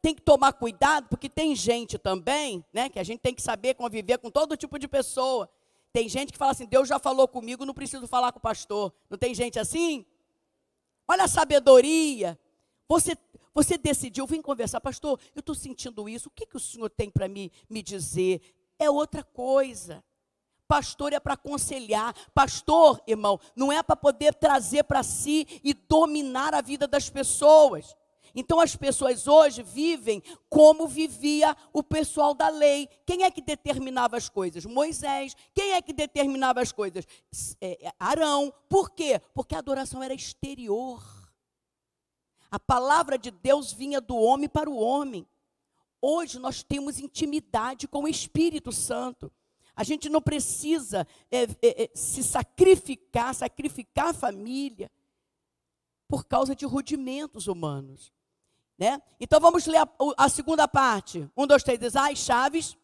Tem 0.00 0.14
que 0.14 0.22
tomar 0.22 0.52
cuidado, 0.52 1.08
porque 1.08 1.28
tem 1.28 1.56
gente 1.56 1.98
também, 1.98 2.64
né, 2.72 2.88
que 2.88 2.98
a 2.98 3.02
gente 3.02 3.18
tem 3.18 3.34
que 3.34 3.42
saber 3.42 3.74
conviver 3.74 4.18
com 4.18 4.30
todo 4.30 4.56
tipo 4.56 4.78
de 4.78 4.86
pessoa. 4.86 5.50
Tem 5.92 6.08
gente 6.08 6.30
que 6.30 6.38
fala 6.38 6.52
assim: 6.52 6.66
Deus 6.66 6.86
já 6.86 6.98
falou 7.00 7.26
comigo, 7.26 7.64
não 7.64 7.74
preciso 7.74 8.06
falar 8.06 8.30
com 8.30 8.38
o 8.38 8.42
pastor. 8.42 8.92
Não 9.10 9.18
tem 9.18 9.34
gente 9.34 9.58
assim? 9.58 10.06
Olha 11.08 11.24
a 11.24 11.28
sabedoria. 11.28 12.38
Você, 12.88 13.16
você 13.54 13.76
decidiu, 13.76 14.26
vim 14.26 14.40
conversar, 14.40 14.80
pastor, 14.80 15.18
eu 15.34 15.40
estou 15.40 15.54
sentindo 15.54 16.08
isso, 16.08 16.28
o 16.28 16.32
que, 16.32 16.46
que 16.46 16.56
o 16.56 16.60
senhor 16.60 16.90
tem 16.90 17.10
para 17.10 17.28
me, 17.28 17.50
me 17.68 17.82
dizer? 17.82 18.40
É 18.78 18.90
outra 18.90 19.24
coisa. 19.24 20.04
Pastor 20.68 21.12
é 21.12 21.20
para 21.20 21.34
aconselhar. 21.34 22.14
Pastor, 22.34 23.00
irmão, 23.06 23.40
não 23.54 23.72
é 23.72 23.82
para 23.82 23.96
poder 23.96 24.34
trazer 24.34 24.84
para 24.84 25.02
si 25.02 25.46
e 25.62 25.72
dominar 25.72 26.54
a 26.54 26.60
vida 26.60 26.86
das 26.86 27.08
pessoas. 27.08 27.96
Então 28.34 28.60
as 28.60 28.76
pessoas 28.76 29.26
hoje 29.26 29.62
vivem 29.62 30.22
como 30.50 30.86
vivia 30.86 31.56
o 31.72 31.82
pessoal 31.82 32.34
da 32.34 32.50
lei. 32.50 32.86
Quem 33.06 33.24
é 33.24 33.30
que 33.30 33.40
determinava 33.40 34.16
as 34.16 34.28
coisas? 34.28 34.66
Moisés. 34.66 35.34
Quem 35.54 35.72
é 35.72 35.80
que 35.80 35.92
determinava 35.92 36.60
as 36.60 36.70
coisas? 36.70 37.06
É, 37.60 37.90
Arão. 37.98 38.52
Por 38.68 38.90
quê? 38.90 39.20
Porque 39.32 39.54
a 39.54 39.58
adoração 39.58 40.02
era 40.02 40.12
exterior. 40.12 41.02
A 42.56 42.58
palavra 42.58 43.18
de 43.18 43.30
Deus 43.30 43.70
vinha 43.70 44.00
do 44.00 44.16
homem 44.16 44.48
para 44.48 44.70
o 44.70 44.78
homem. 44.78 45.28
Hoje 46.00 46.38
nós 46.38 46.62
temos 46.62 46.98
intimidade 46.98 47.86
com 47.86 48.04
o 48.04 48.08
Espírito 48.08 48.72
Santo. 48.72 49.30
A 49.74 49.84
gente 49.84 50.08
não 50.08 50.22
precisa 50.22 51.06
é, 51.30 51.42
é, 51.42 51.82
é, 51.84 51.90
se 51.94 52.24
sacrificar, 52.24 53.34
sacrificar 53.34 54.08
a 54.08 54.14
família 54.14 54.90
por 56.08 56.24
causa 56.24 56.56
de 56.56 56.64
rudimentos 56.64 57.46
humanos. 57.46 58.10
Né? 58.78 59.02
Então 59.20 59.38
vamos 59.38 59.66
ler 59.66 59.82
a, 59.82 59.88
a 60.16 60.28
segunda 60.30 60.66
parte. 60.66 61.30
Um, 61.36 61.46
dois, 61.46 61.62
três, 61.62 61.78
diz, 61.78 61.94
as 61.94 62.18
chaves. 62.18 62.74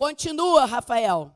Continua, 0.00 0.64
Rafael. 0.64 1.30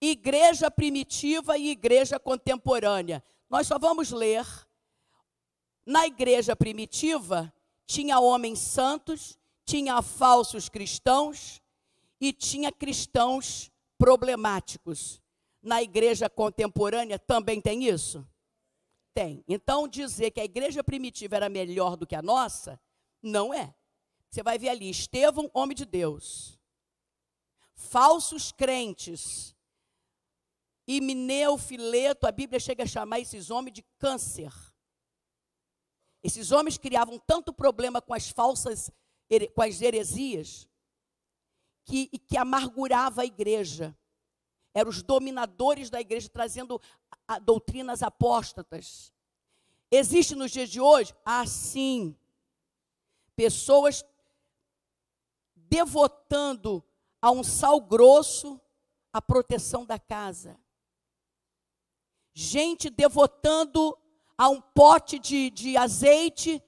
Igreja 0.00 0.68
primitiva 0.68 1.56
e 1.56 1.70
igreja 1.70 2.18
contemporânea. 2.18 3.22
Nós 3.48 3.68
só 3.68 3.78
vamos 3.78 4.10
ler. 4.10 4.44
Na 5.86 6.08
igreja 6.08 6.56
primitiva, 6.56 7.54
tinha 7.86 8.18
homens 8.18 8.58
santos, 8.58 9.38
tinha 9.64 10.02
falsos 10.02 10.68
cristãos 10.68 11.62
e 12.20 12.32
tinha 12.32 12.72
cristãos 12.72 13.70
problemáticos. 13.96 15.22
Na 15.62 15.80
igreja 15.80 16.28
contemporânea 16.28 17.16
também 17.16 17.60
tem 17.60 17.84
isso? 17.84 18.26
Tem. 19.14 19.44
Então, 19.46 19.86
dizer 19.86 20.32
que 20.32 20.40
a 20.40 20.44
igreja 20.44 20.82
primitiva 20.82 21.36
era 21.36 21.48
melhor 21.48 21.96
do 21.96 22.08
que 22.08 22.16
a 22.16 22.22
nossa, 22.22 22.80
não 23.22 23.54
é. 23.54 23.72
Você 24.28 24.42
vai 24.42 24.58
ver 24.58 24.70
ali, 24.70 24.90
Estevão, 24.90 25.48
homem 25.54 25.76
de 25.76 25.84
Deus 25.84 26.58
falsos 27.80 28.52
crentes. 28.52 29.56
E 30.86 31.00
Mineu, 31.00 31.56
Fileto, 31.56 32.26
a 32.26 32.32
Bíblia 32.32 32.60
chega 32.60 32.84
a 32.84 32.86
chamar 32.86 33.20
esses 33.20 33.50
homens 33.50 33.74
de 33.74 33.82
câncer. 33.98 34.52
Esses 36.22 36.52
homens 36.52 36.76
criavam 36.76 37.18
tanto 37.18 37.52
problema 37.52 38.02
com 38.02 38.12
as 38.12 38.28
falsas, 38.28 38.90
com 39.54 39.62
as 39.62 39.80
heresias, 39.80 40.68
que, 41.84 42.06
que 42.18 42.36
amargurava 42.36 43.22
a 43.22 43.26
igreja. 43.26 43.96
Eram 44.74 44.90
os 44.90 45.02
dominadores 45.02 45.88
da 45.88 46.00
igreja, 46.00 46.28
trazendo 46.28 46.80
a, 47.10 47.36
a, 47.36 47.38
doutrinas 47.38 48.02
apóstatas. 48.02 49.12
Existe 49.90 50.34
nos 50.34 50.50
dias 50.50 50.68
de 50.68 50.80
hoje? 50.80 51.14
Assim. 51.24 52.14
Pessoas 53.34 54.04
devotando 55.54 56.84
a 57.20 57.30
um 57.30 57.42
sal 57.42 57.80
grosso 57.80 58.60
a 59.12 59.20
proteção 59.20 59.84
da 59.84 59.98
casa. 59.98 60.58
Gente 62.32 62.88
devotando 62.88 63.96
a 64.38 64.48
um 64.48 64.60
pote 64.60 65.18
de, 65.18 65.50
de 65.50 65.76
azeite 65.76 66.62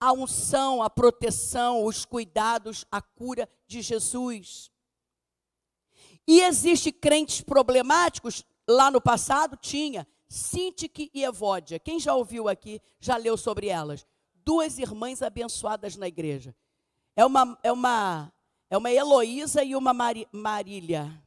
a 0.00 0.12
unção, 0.12 0.82
a 0.82 0.90
proteção, 0.90 1.84
os 1.84 2.04
cuidados, 2.04 2.84
a 2.90 3.00
cura 3.00 3.48
de 3.66 3.80
Jesus. 3.80 4.70
E 6.26 6.40
existe 6.42 6.92
crentes 6.92 7.40
problemáticos, 7.40 8.44
lá 8.68 8.90
no 8.90 9.00
passado 9.00 9.56
tinha, 9.56 10.06
Sintique 10.28 11.10
e 11.14 11.22
Evódia. 11.24 11.78
Quem 11.78 11.98
já 11.98 12.14
ouviu 12.14 12.48
aqui, 12.48 12.80
já 12.98 13.16
leu 13.16 13.36
sobre 13.36 13.68
elas. 13.68 14.06
Duas 14.34 14.78
irmãs 14.78 15.22
abençoadas 15.22 15.96
na 15.96 16.08
igreja. 16.08 16.54
É 17.16 17.24
uma, 17.24 17.58
é 17.62 17.72
uma 17.72 18.32
é 18.70 18.76
uma 18.76 18.90
Heloísa 18.90 19.62
e 19.62 19.76
uma 19.76 19.92
Marília. 20.32 21.22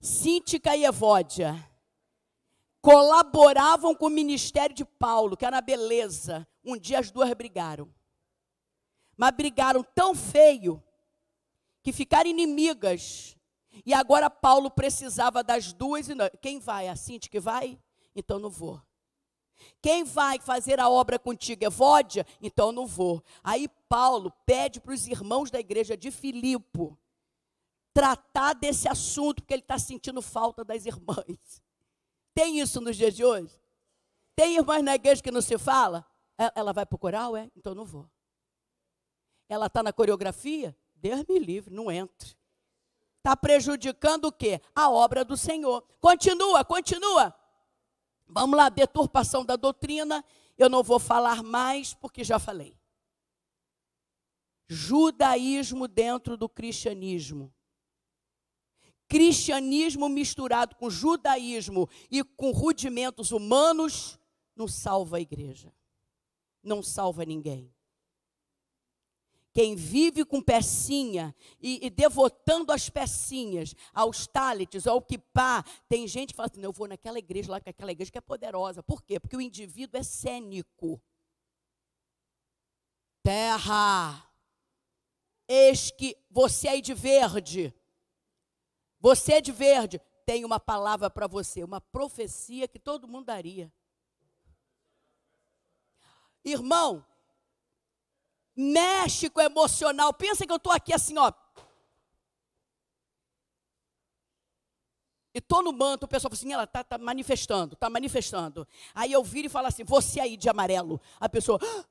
Cíntica 0.00 0.76
e 0.76 0.84
Evódia. 0.84 1.54
Colaboravam 2.80 3.94
com 3.94 4.06
o 4.06 4.10
ministério 4.10 4.74
de 4.74 4.84
Paulo, 4.84 5.36
que 5.36 5.44
era 5.44 5.56
na 5.56 5.60
beleza. 5.60 6.46
Um 6.64 6.76
dia 6.76 6.98
as 6.98 7.10
duas 7.10 7.32
brigaram. 7.34 7.92
Mas 9.16 9.32
brigaram 9.32 9.82
tão 9.94 10.14
feio 10.14 10.82
que 11.82 11.92
ficaram 11.92 12.30
inimigas. 12.30 13.36
E 13.84 13.92
agora 13.92 14.30
Paulo 14.30 14.70
precisava 14.70 15.42
das 15.42 15.72
duas. 15.72 16.08
E 16.08 16.14
não. 16.14 16.28
Quem 16.40 16.58
vai? 16.58 16.88
A 16.88 16.96
Cintia 16.96 17.30
que 17.30 17.40
vai? 17.40 17.78
Então 18.14 18.38
não 18.38 18.50
vou. 18.50 18.80
Quem 19.80 20.04
vai 20.04 20.38
fazer 20.38 20.80
a 20.80 20.88
obra 20.88 21.18
contigo 21.18 21.64
é 21.64 21.70
Vódia? 21.70 22.26
Então 22.40 22.72
não 22.72 22.86
vou. 22.86 23.22
Aí 23.42 23.68
Paulo 23.88 24.32
pede 24.44 24.80
para 24.80 24.94
os 24.94 25.06
irmãos 25.06 25.50
da 25.50 25.60
igreja 25.60 25.96
de 25.96 26.10
Filipo 26.10 26.98
tratar 27.92 28.52
desse 28.52 28.86
assunto, 28.86 29.42
porque 29.42 29.54
ele 29.54 29.62
está 29.62 29.78
sentindo 29.78 30.20
falta 30.20 30.62
das 30.62 30.84
irmãs. 30.84 31.62
Tem 32.34 32.60
isso 32.60 32.78
nos 32.80 32.94
dias 32.94 33.14
de 33.14 33.24
hoje? 33.24 33.58
Tem 34.34 34.56
irmãs 34.56 34.84
na 34.84 34.94
igreja 34.94 35.22
que 35.22 35.30
não 35.30 35.40
se 35.40 35.56
fala? 35.56 36.06
É, 36.38 36.52
ela 36.54 36.74
vai 36.74 36.84
para 36.84 36.94
o 36.94 36.98
coral? 36.98 37.34
É? 37.34 37.50
Então 37.56 37.74
não 37.74 37.86
vou. 37.86 38.06
Ela 39.48 39.66
está 39.66 39.82
na 39.82 39.94
coreografia? 39.94 40.76
Deus 40.94 41.24
me 41.26 41.38
livre, 41.38 41.72
não 41.72 41.90
entre. 41.90 42.36
Está 43.18 43.34
prejudicando 43.34 44.26
o 44.26 44.32
quê? 44.32 44.60
A 44.74 44.90
obra 44.90 45.24
do 45.24 45.36
Senhor. 45.36 45.82
Continua, 45.98 46.64
continua. 46.64 47.34
Vamos 48.26 48.56
lá, 48.56 48.68
deturpação 48.68 49.44
da 49.44 49.56
doutrina. 49.56 50.24
Eu 50.58 50.68
não 50.68 50.82
vou 50.82 50.98
falar 50.98 51.42
mais 51.42 51.94
porque 51.94 52.24
já 52.24 52.38
falei. 52.38 52.76
Judaísmo 54.68 55.86
dentro 55.86 56.36
do 56.36 56.48
cristianismo. 56.48 57.52
Cristianismo 59.08 60.08
misturado 60.08 60.74
com 60.74 60.90
judaísmo 60.90 61.88
e 62.10 62.24
com 62.24 62.50
rudimentos 62.50 63.30
humanos 63.30 64.18
não 64.56 64.66
salva 64.66 65.18
a 65.18 65.20
igreja. 65.20 65.72
Não 66.62 66.82
salva 66.82 67.24
ninguém. 67.24 67.72
Quem 69.56 69.74
vive 69.74 70.22
com 70.22 70.42
pecinha 70.42 71.34
e, 71.58 71.86
e, 71.86 71.88
devotando 71.88 72.70
as 72.72 72.90
pecinhas, 72.90 73.74
aos 73.94 74.26
talites, 74.26 74.86
ao 74.86 75.00
kipá, 75.00 75.64
tem 75.88 76.06
gente 76.06 76.34
que 76.34 76.36
fala 76.36 76.50
assim, 76.52 76.62
eu 76.62 76.74
vou 76.74 76.86
naquela 76.86 77.18
igreja 77.18 77.50
lá, 77.50 77.58
que 77.58 77.70
aquela 77.70 77.90
igreja 77.90 78.12
que 78.12 78.18
é 78.18 78.20
poderosa. 78.20 78.82
Por 78.82 79.02
quê? 79.02 79.18
Porque 79.18 79.34
o 79.34 79.40
indivíduo 79.40 79.98
é 79.98 80.02
cênico. 80.02 81.00
Terra, 83.22 84.30
eis 85.48 85.90
que 85.90 86.14
você 86.30 86.68
é 86.68 86.80
de 86.82 86.92
verde, 86.92 87.72
você 89.00 89.36
é 89.36 89.40
de 89.40 89.52
verde, 89.52 89.98
tem 90.26 90.44
uma 90.44 90.60
palavra 90.60 91.08
para 91.08 91.26
você, 91.26 91.64
uma 91.64 91.80
profecia 91.80 92.68
que 92.68 92.78
todo 92.78 93.08
mundo 93.08 93.24
daria. 93.24 93.72
Irmão, 96.44 97.02
mexe 98.56 99.28
com 99.28 99.40
o 99.40 99.42
emocional. 99.42 100.12
Pensa 100.14 100.46
que 100.46 100.52
eu 100.52 100.56
estou 100.56 100.72
aqui 100.72 100.94
assim, 100.94 101.18
ó. 101.18 101.32
E 105.34 105.38
estou 105.38 105.62
no 105.62 105.70
manto, 105.70 106.04
o 106.04 106.08
pessoal 106.08 106.30
fala 106.30 106.40
assim, 106.40 106.52
ela 106.52 106.64
está 106.64 106.82
tá 106.82 106.96
manifestando, 106.96 107.74
está 107.74 107.90
manifestando. 107.90 108.66
Aí 108.94 109.12
eu 109.12 109.22
viro 109.22 109.48
e 109.48 109.50
falo 109.50 109.66
assim, 109.66 109.84
você 109.84 110.18
aí 110.18 110.34
de 110.34 110.48
amarelo. 110.48 110.98
A 111.20 111.28
pessoa, 111.28 111.60
ai, 111.62 111.84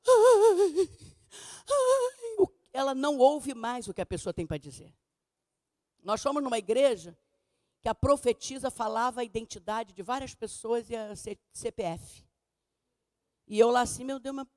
ai, 1.68 2.47
ela 2.74 2.95
não 2.95 3.20
ouve 3.20 3.53
mais 3.53 3.88
o 3.88 3.93
que 3.93 4.01
a 4.01 4.05
pessoa 4.05 4.34
tem 4.34 4.47
para 4.47 4.57
dizer. 4.57 4.91
Nós 6.03 6.24
fomos 6.24 6.43
numa 6.43 6.57
igreja 6.57 7.16
que 7.82 7.88
a 7.88 7.93
profetisa 7.93 8.72
falava 8.72 9.22
a 9.22 9.24
identidade 9.24 9.93
de 9.93 10.01
várias 10.01 10.34
pessoas 10.34 10.89
e 10.89 10.95
a 10.95 11.13
CPF. 11.53 12.26
E 13.47 13.59
eu 13.59 13.70
lá 13.70 13.82
assim, 13.82 14.03
meu 14.03 14.20
Deus, 14.20 14.36
mas 14.36 14.47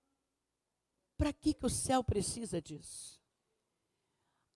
para 1.19 1.33
que, 1.33 1.53
que 1.53 1.67
o 1.67 1.69
céu 1.69 2.03
precisa 2.05 2.63
disso? 2.63 3.21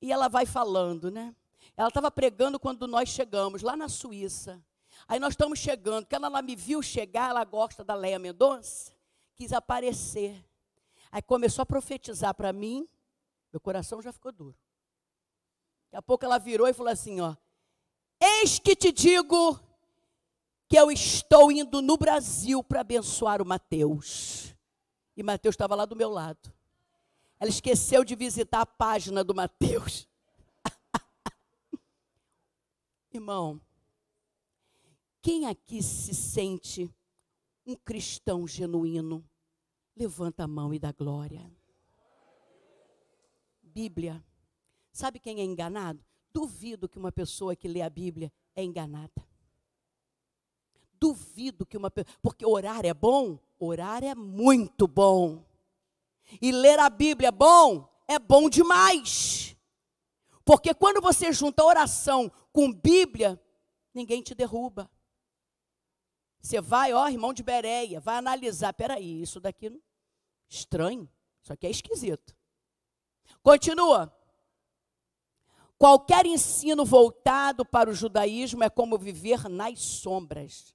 E 0.01 0.13
ela 0.13 0.29
vai 0.29 0.47
falando, 0.47 1.11
né? 1.11 1.35
Ela 1.77 1.89
estava 1.89 2.11
pregando 2.11 2.59
quando 2.59 2.87
nós 2.87 3.09
chegamos, 3.09 3.63
lá 3.63 3.77
na 3.77 3.89
Suíça. 3.89 4.65
Aí 5.09 5.19
nós 5.19 5.33
estamos 5.33 5.59
chegando, 5.59 6.07
quando 6.07 6.27
ela 6.27 6.41
me 6.41 6.55
viu 6.55 6.81
chegar, 6.81 7.31
ela 7.31 7.45
gosta 7.45 7.85
da 7.85 7.95
Leia 7.95 8.19
Mendonça, 8.19 8.93
quis 9.35 9.53
aparecer. 9.53 10.45
Aí 11.11 11.21
começou 11.21 11.63
a 11.63 11.67
profetizar 11.67 12.35
para 12.35 12.53
mim, 12.53 12.89
meu 13.53 13.61
coração 13.61 14.01
já 14.01 14.13
ficou 14.13 14.33
duro. 14.33 14.57
Daqui 15.91 15.97
a 15.97 16.03
pouco 16.03 16.25
ela 16.25 16.39
virou 16.39 16.69
e 16.69 16.73
falou 16.73 16.93
assim: 16.93 17.21
ó, 17.21 17.35
eis 18.21 18.59
que 18.59 18.77
te 18.77 18.93
digo 18.93 19.61
que 20.69 20.79
eu 20.79 20.91
estou 20.91 21.51
indo 21.51 21.83
no 21.83 21.97
Brasil 21.97 22.63
para 22.63 22.81
abençoar 22.81 23.43
o 23.43 23.47
Mateus. 23.47 24.52
E 25.17 25.23
Mateus 25.23 25.55
estava 25.55 25.75
lá 25.75 25.85
do 25.85 25.97
meu 25.97 26.11
lado. 26.11 26.53
Ela 27.39 27.51
esqueceu 27.51 28.05
de 28.05 28.15
visitar 28.15 28.61
a 28.61 28.67
página 28.67 29.25
do 29.25 29.35
Mateus. 29.35 30.09
Irmão, 33.13 33.61
quem 35.21 35.47
aqui 35.47 35.83
se 35.83 36.15
sente 36.15 36.91
um 37.67 37.75
cristão 37.75 38.47
genuíno? 38.47 39.25
Levanta 39.97 40.45
a 40.45 40.49
mão 40.49 40.73
e 40.73 40.79
dá 40.79 40.93
glória. 40.93 41.51
Bíblia. 43.63 44.25
Sabe 44.93 45.19
quem 45.19 45.41
é 45.41 45.45
enganado? 45.45 46.03
Duvido 46.33 46.89
que 46.89 46.99
uma 46.99 47.13
pessoa 47.13 47.55
que 47.55 47.69
lê 47.69 47.83
a 47.83 47.91
Bíblia 47.91 48.33
é 48.55 48.63
enganada. 48.63 49.27
Duvido 50.99 51.67
que 51.67 51.77
uma 51.77 51.91
pessoa. 51.91 52.17
Porque 52.23 52.47
orar 52.47 52.85
é 52.85 52.95
bom? 52.95 53.39
Orar 53.65 54.03
é 54.03 54.13
muito 54.13 54.89
bom. 54.89 55.45
E 56.41 56.51
ler 56.51 56.81
a 56.81 56.91
Bíblia 56.91 57.29
é 57.29 57.33
bom? 57.33 57.89
É 58.09 58.19
bom 58.19 58.51
demais. 58.51 59.57
Porque 60.45 60.75
quando 60.75 61.01
você 61.01 61.33
junta 61.33 61.63
oração 61.63 62.29
com 62.53 62.73
Bíblia, 62.73 63.41
ninguém 63.95 64.21
te 64.21 64.35
derruba. 64.35 64.91
Você 66.41 66.61
vai, 66.61 66.93
ó, 66.93 67.09
irmão 67.09 67.33
de 67.33 67.45
Bereia, 67.45 68.01
vai 68.01 68.17
analisar. 68.17 68.73
Peraí, 68.73 69.23
isso 69.23 69.39
daqui 69.39 69.81
estranho. 70.49 71.09
Isso 71.41 71.53
aqui 71.53 71.69
é 71.69 71.71
esquisito. 71.71 72.37
Continua. 73.45 74.13
Qualquer 75.79 76.27
ensino 76.27 76.85
voltado 76.85 77.65
para 77.65 77.89
o 77.89 77.95
judaísmo 77.95 78.65
é 78.65 78.71
como 78.71 78.99
viver 78.99 79.49
nas 79.49 79.81
sombras. 79.81 80.75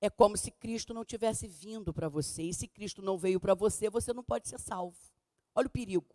É 0.00 0.08
como 0.08 0.36
se 0.36 0.50
Cristo 0.50 0.94
não 0.94 1.04
tivesse 1.04 1.48
vindo 1.48 1.92
para 1.92 2.08
você. 2.08 2.42
E 2.42 2.54
se 2.54 2.68
Cristo 2.68 3.02
não 3.02 3.18
veio 3.18 3.40
para 3.40 3.54
você, 3.54 3.90
você 3.90 4.12
não 4.12 4.22
pode 4.22 4.48
ser 4.48 4.58
salvo. 4.58 4.96
Olha 5.54 5.66
o 5.66 5.70
perigo. 5.70 6.06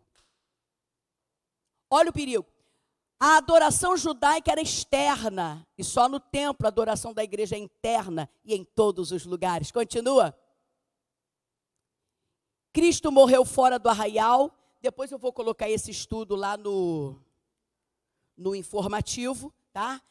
Olha 1.90 2.10
o 2.10 2.12
perigo. 2.12 2.46
A 3.20 3.36
adoração 3.36 3.96
judaica 3.96 4.50
era 4.50 4.60
externa, 4.60 5.66
e 5.78 5.84
só 5.84 6.08
no 6.08 6.18
templo 6.18 6.66
a 6.66 6.68
adoração 6.68 7.14
da 7.14 7.22
igreja 7.22 7.54
é 7.54 7.58
interna 7.58 8.28
e 8.44 8.54
em 8.54 8.64
todos 8.64 9.12
os 9.12 9.24
lugares. 9.24 9.70
Continua. 9.70 10.36
Cristo 12.72 13.12
morreu 13.12 13.44
fora 13.44 13.78
do 13.78 13.88
arraial. 13.88 14.52
Depois 14.80 15.10
eu 15.10 15.18
vou 15.18 15.32
colocar 15.32 15.70
esse 15.70 15.90
estudo 15.90 16.34
lá 16.34 16.56
no, 16.56 17.18
no 18.36 18.54
informativo, 18.54 19.54
tá? 19.72 20.02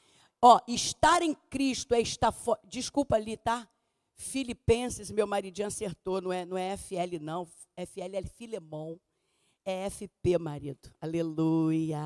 Ó, 0.46 0.60
estar 0.68 1.22
em 1.22 1.34
Cristo 1.34 1.94
é 1.94 2.02
estar 2.02 2.34
fora. 2.34 2.60
Desculpa 2.66 3.16
ali, 3.16 3.38
tá? 3.38 3.66
Filipenses, 4.14 5.10
meu 5.10 5.26
maridinho 5.26 5.70
acertou, 5.70 6.20
não 6.20 6.34
é, 6.34 6.44
não 6.46 6.58
é 6.58 6.76
FL, 6.76 7.18
não. 7.22 7.46
FL 7.78 8.14
é 8.14 8.24
Filemão. 8.24 9.00
É 9.64 9.90
FP, 9.90 10.38
marido. 10.38 10.94
Aleluia. 11.00 11.98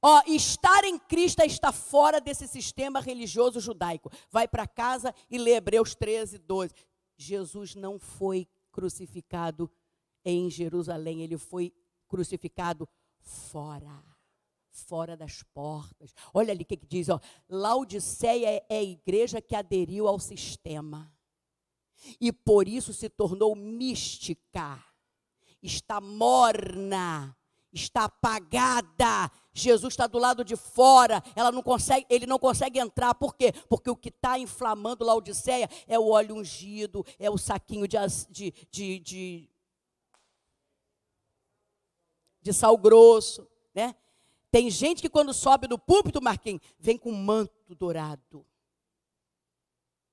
Ó, 0.00 0.22
estar 0.28 0.84
em 0.84 0.96
Cristo 0.96 1.40
é 1.40 1.46
estar 1.46 1.72
fora 1.72 2.20
desse 2.20 2.46
sistema 2.46 3.00
religioso 3.00 3.58
judaico. 3.58 4.12
Vai 4.30 4.46
para 4.46 4.64
casa 4.64 5.12
e 5.28 5.38
lê 5.38 5.56
Hebreus 5.56 5.92
13, 5.96 6.38
12. 6.38 6.72
Jesus 7.16 7.74
não 7.74 7.98
foi 7.98 8.46
crucificado 8.70 9.68
em 10.24 10.50
Jerusalém, 10.50 11.22
ele 11.22 11.38
foi 11.38 11.72
crucificado 12.08 12.88
fora. 13.20 14.02
Fora 14.70 15.16
das 15.16 15.42
portas. 15.42 16.14
Olha 16.32 16.52
ali 16.52 16.62
o 16.62 16.66
que, 16.66 16.76
que 16.76 16.86
diz, 16.86 17.08
ó. 17.08 17.20
Laodiceia 17.48 18.64
é 18.68 18.78
a 18.78 18.82
igreja 18.82 19.40
que 19.40 19.54
aderiu 19.54 20.06
ao 20.06 20.18
sistema. 20.18 21.12
E 22.20 22.32
por 22.32 22.68
isso 22.68 22.92
se 22.92 23.08
tornou 23.08 23.54
mística. 23.54 24.82
Está 25.62 26.00
morna 26.00 27.36
está 27.72 28.04
apagada. 28.04 29.30
Jesus 29.52 29.92
está 29.92 30.06
do 30.06 30.18
lado 30.18 30.44
de 30.44 30.56
fora, 30.56 31.22
ela 31.34 31.50
não 31.50 31.62
consegue, 31.62 32.06
ele 32.08 32.26
não 32.26 32.38
consegue 32.38 32.78
entrar. 32.78 33.14
Por 33.14 33.34
quê? 33.34 33.52
Porque 33.68 33.90
o 33.90 33.96
que 33.96 34.08
está 34.08 34.38
inflamando 34.38 35.04
Laodiceia 35.04 35.68
é 35.86 35.98
o 35.98 36.08
óleo 36.08 36.36
ungido, 36.36 37.04
é 37.18 37.28
o 37.28 37.36
saquinho 37.36 37.86
de, 37.86 37.96
de, 38.30 38.54
de, 38.70 38.98
de, 39.00 39.49
de 42.40 42.52
sal 42.52 42.76
grosso, 42.76 43.46
né? 43.74 43.94
Tem 44.50 44.68
gente 44.68 45.00
que 45.00 45.08
quando 45.08 45.32
sobe 45.32 45.68
no 45.68 45.78
púlpito, 45.78 46.20
Marquinhos, 46.20 46.60
vem 46.78 46.98
com 46.98 47.12
manto 47.12 47.74
dourado. 47.74 48.44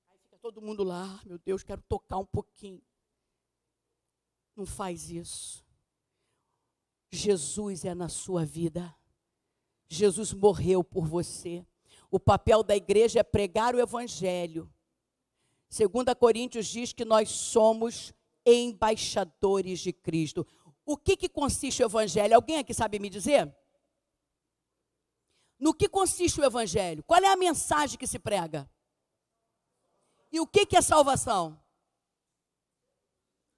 Aí 0.08 0.18
fica 0.18 0.38
todo 0.38 0.62
mundo 0.62 0.84
lá, 0.84 1.20
meu 1.24 1.38
Deus, 1.38 1.62
quero 1.62 1.82
tocar 1.82 2.18
um 2.18 2.26
pouquinho. 2.26 2.80
Não 4.54 4.64
faz 4.64 5.10
isso. 5.10 5.64
Jesus 7.10 7.84
é 7.84 7.94
na 7.94 8.08
sua 8.08 8.44
vida. 8.44 8.94
Jesus 9.88 10.32
morreu 10.32 10.84
por 10.84 11.06
você. 11.06 11.64
O 12.10 12.20
papel 12.20 12.62
da 12.62 12.76
igreja 12.76 13.20
é 13.20 13.22
pregar 13.22 13.74
o 13.74 13.80
evangelho. 13.80 14.70
2 15.70 16.14
Coríntios 16.18 16.66
diz 16.66 16.92
que 16.92 17.04
nós 17.04 17.30
somos 17.30 18.12
embaixadores 18.44 19.80
de 19.80 19.92
Cristo. 19.92 20.46
O 20.90 20.96
que, 20.96 21.18
que 21.18 21.28
consiste 21.28 21.82
o 21.82 21.86
evangelho? 21.86 22.34
Alguém 22.34 22.56
aqui 22.56 22.72
sabe 22.72 22.98
me 22.98 23.10
dizer? 23.10 23.54
No 25.58 25.74
que 25.74 25.86
consiste 25.86 26.40
o 26.40 26.44
evangelho? 26.46 27.04
Qual 27.04 27.22
é 27.22 27.26
a 27.26 27.36
mensagem 27.36 27.98
que 27.98 28.06
se 28.06 28.18
prega? 28.18 28.66
E 30.32 30.40
o 30.40 30.46
que, 30.46 30.64
que 30.64 30.78
é 30.78 30.80
salvação? 30.80 31.62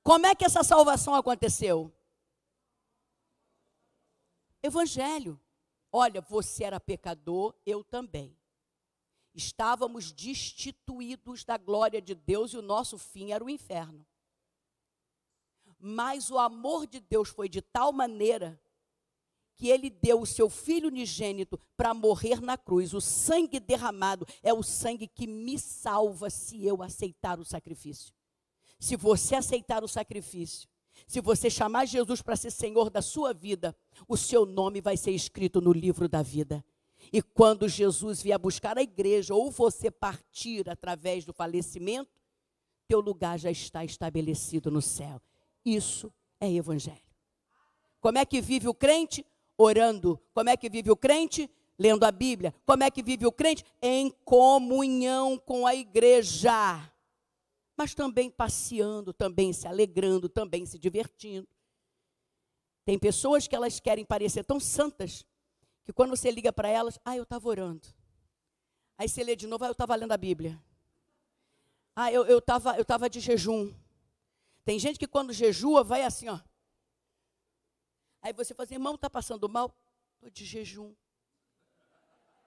Como 0.03 0.26
é 0.26 0.35
que 0.35 0.45
essa 0.45 0.64
salvação 0.64 1.14
aconteceu? 1.14 1.95
Evangelho. 4.61 5.41
Olha, 5.93 6.20
você 6.20 6.64
era 6.64 6.81
pecador, 6.81 7.55
eu 7.64 7.85
também. 7.85 8.37
Estávamos 9.33 10.11
destituídos 10.11 11.45
da 11.45 11.57
glória 11.57 12.03
de 12.03 12.16
Deus 12.16 12.55
e 12.55 12.57
o 12.57 12.62
nosso 12.62 12.99
fim 12.99 13.31
era 13.31 13.45
o 13.45 13.49
inferno. 13.49 14.05
Mas 15.81 16.31
o 16.31 16.39
amor 16.39 16.87
de 16.87 17.01
Deus 17.01 17.28
foi 17.28 17.49
de 17.49 17.62
tal 17.62 17.93
maneira 17.93 18.61
que 19.57 19.68
ele 19.68 19.91
deu 19.91 20.20
o 20.20 20.26
seu 20.26 20.49
filho 20.49 20.89
unigênito 20.89 21.59
para 21.76 21.93
morrer 21.93 22.41
na 22.41 22.57
cruz. 22.57 22.95
O 22.95 23.01
sangue 23.01 23.61
derramado 23.61 24.26
é 24.43 24.55
o 24.55 24.62
sangue 24.62 25.07
que 25.07 25.26
me 25.26 25.59
salva 25.59 26.31
se 26.31 26.64
eu 26.64 26.83
aceitar 26.83 27.39
o 27.39 27.45
sacrifício. 27.45 28.14
Se 28.78 28.97
você 28.97 29.35
aceitar 29.35 29.85
o 29.85 29.89
sacrifício, 29.89 30.66
se 31.07 31.20
você 31.20 31.51
chamar 31.51 31.87
Jesus 31.87 32.22
para 32.22 32.37
ser 32.37 32.51
Senhor 32.51 32.89
da 32.89 33.03
sua 33.03 33.33
vida, 33.35 33.76
o 34.09 34.16
seu 34.16 34.47
nome 34.47 34.81
vai 34.81 34.97
ser 34.97 35.11
escrito 35.11 35.61
no 35.61 35.72
livro 35.72 36.09
da 36.09 36.22
vida. 36.22 36.64
E 37.12 37.22
quando 37.22 37.68
Jesus 37.68 38.22
vier 38.22 38.39
buscar 38.39 38.78
a 38.78 38.83
igreja, 38.83 39.35
ou 39.35 39.51
você 39.51 39.91
partir 39.91 40.68
através 40.68 41.24
do 41.24 41.33
falecimento, 41.33 42.11
teu 42.89 43.01
lugar 43.01 43.39
já 43.39 43.51
está 43.51 43.85
estabelecido 43.85 44.70
no 44.70 44.83
céu. 44.83 45.20
Isso 45.64 46.12
é 46.40 46.50
evangelho. 46.50 46.98
Como 48.00 48.18
é 48.18 48.24
que 48.24 48.40
vive 48.40 48.68
o 48.68 48.74
crente? 48.74 49.24
Orando. 49.56 50.20
Como 50.32 50.48
é 50.48 50.56
que 50.56 50.70
vive 50.70 50.90
o 50.90 50.96
crente? 50.96 51.50
Lendo 51.78 52.04
a 52.04 52.11
Bíblia. 52.11 52.54
Como 52.64 52.82
é 52.82 52.90
que 52.90 53.02
vive 53.02 53.26
o 53.26 53.32
crente? 53.32 53.64
Em 53.80 54.11
comunhão 54.24 55.38
com 55.38 55.66
a 55.66 55.74
igreja 55.74 56.90
mas 57.80 57.94
também 57.94 58.30
passeando, 58.30 59.11
também 59.11 59.54
se 59.54 59.66
alegrando, 59.66 60.28
também 60.28 60.66
se 60.66 60.78
divertindo. 60.78 61.48
Tem 62.84 62.98
pessoas 62.98 63.48
que 63.48 63.56
elas 63.56 63.80
querem 63.80 64.04
parecer 64.04 64.44
tão 64.44 64.61
santas 64.61 65.24
que 65.82 65.90
quando 65.90 66.11
você 66.11 66.30
liga 66.30 66.52
para 66.52 66.68
elas, 66.68 66.98
ah, 67.02 67.16
eu 67.16 67.22
estava 67.22 67.48
orando. 67.48 67.88
Aí 68.98 69.08
você 69.08 69.24
lê 69.24 69.34
de 69.34 69.46
novo, 69.46 69.64
ah, 69.64 69.68
eu 69.68 69.72
estava 69.72 69.96
lendo 69.96 70.12
a 70.12 70.18
Bíblia. 70.18 70.62
Ah, 71.96 72.12
eu 72.12 72.36
estava 72.36 72.76
eu 72.76 72.84
tava 72.84 73.08
de 73.08 73.18
jejum. 73.18 73.72
Tem 74.70 74.78
gente 74.78 75.00
que 75.00 75.08
quando 75.08 75.32
jejua 75.32 75.82
vai 75.82 76.04
assim, 76.04 76.28
ó. 76.28 76.38
Aí 78.22 78.32
você 78.32 78.54
fala 78.54 78.66
assim, 78.66 78.74
irmão, 78.74 78.94
está 78.94 79.10
passando 79.10 79.48
mal? 79.48 79.76
Estou 80.14 80.30
de 80.30 80.44
jejum. 80.44 80.94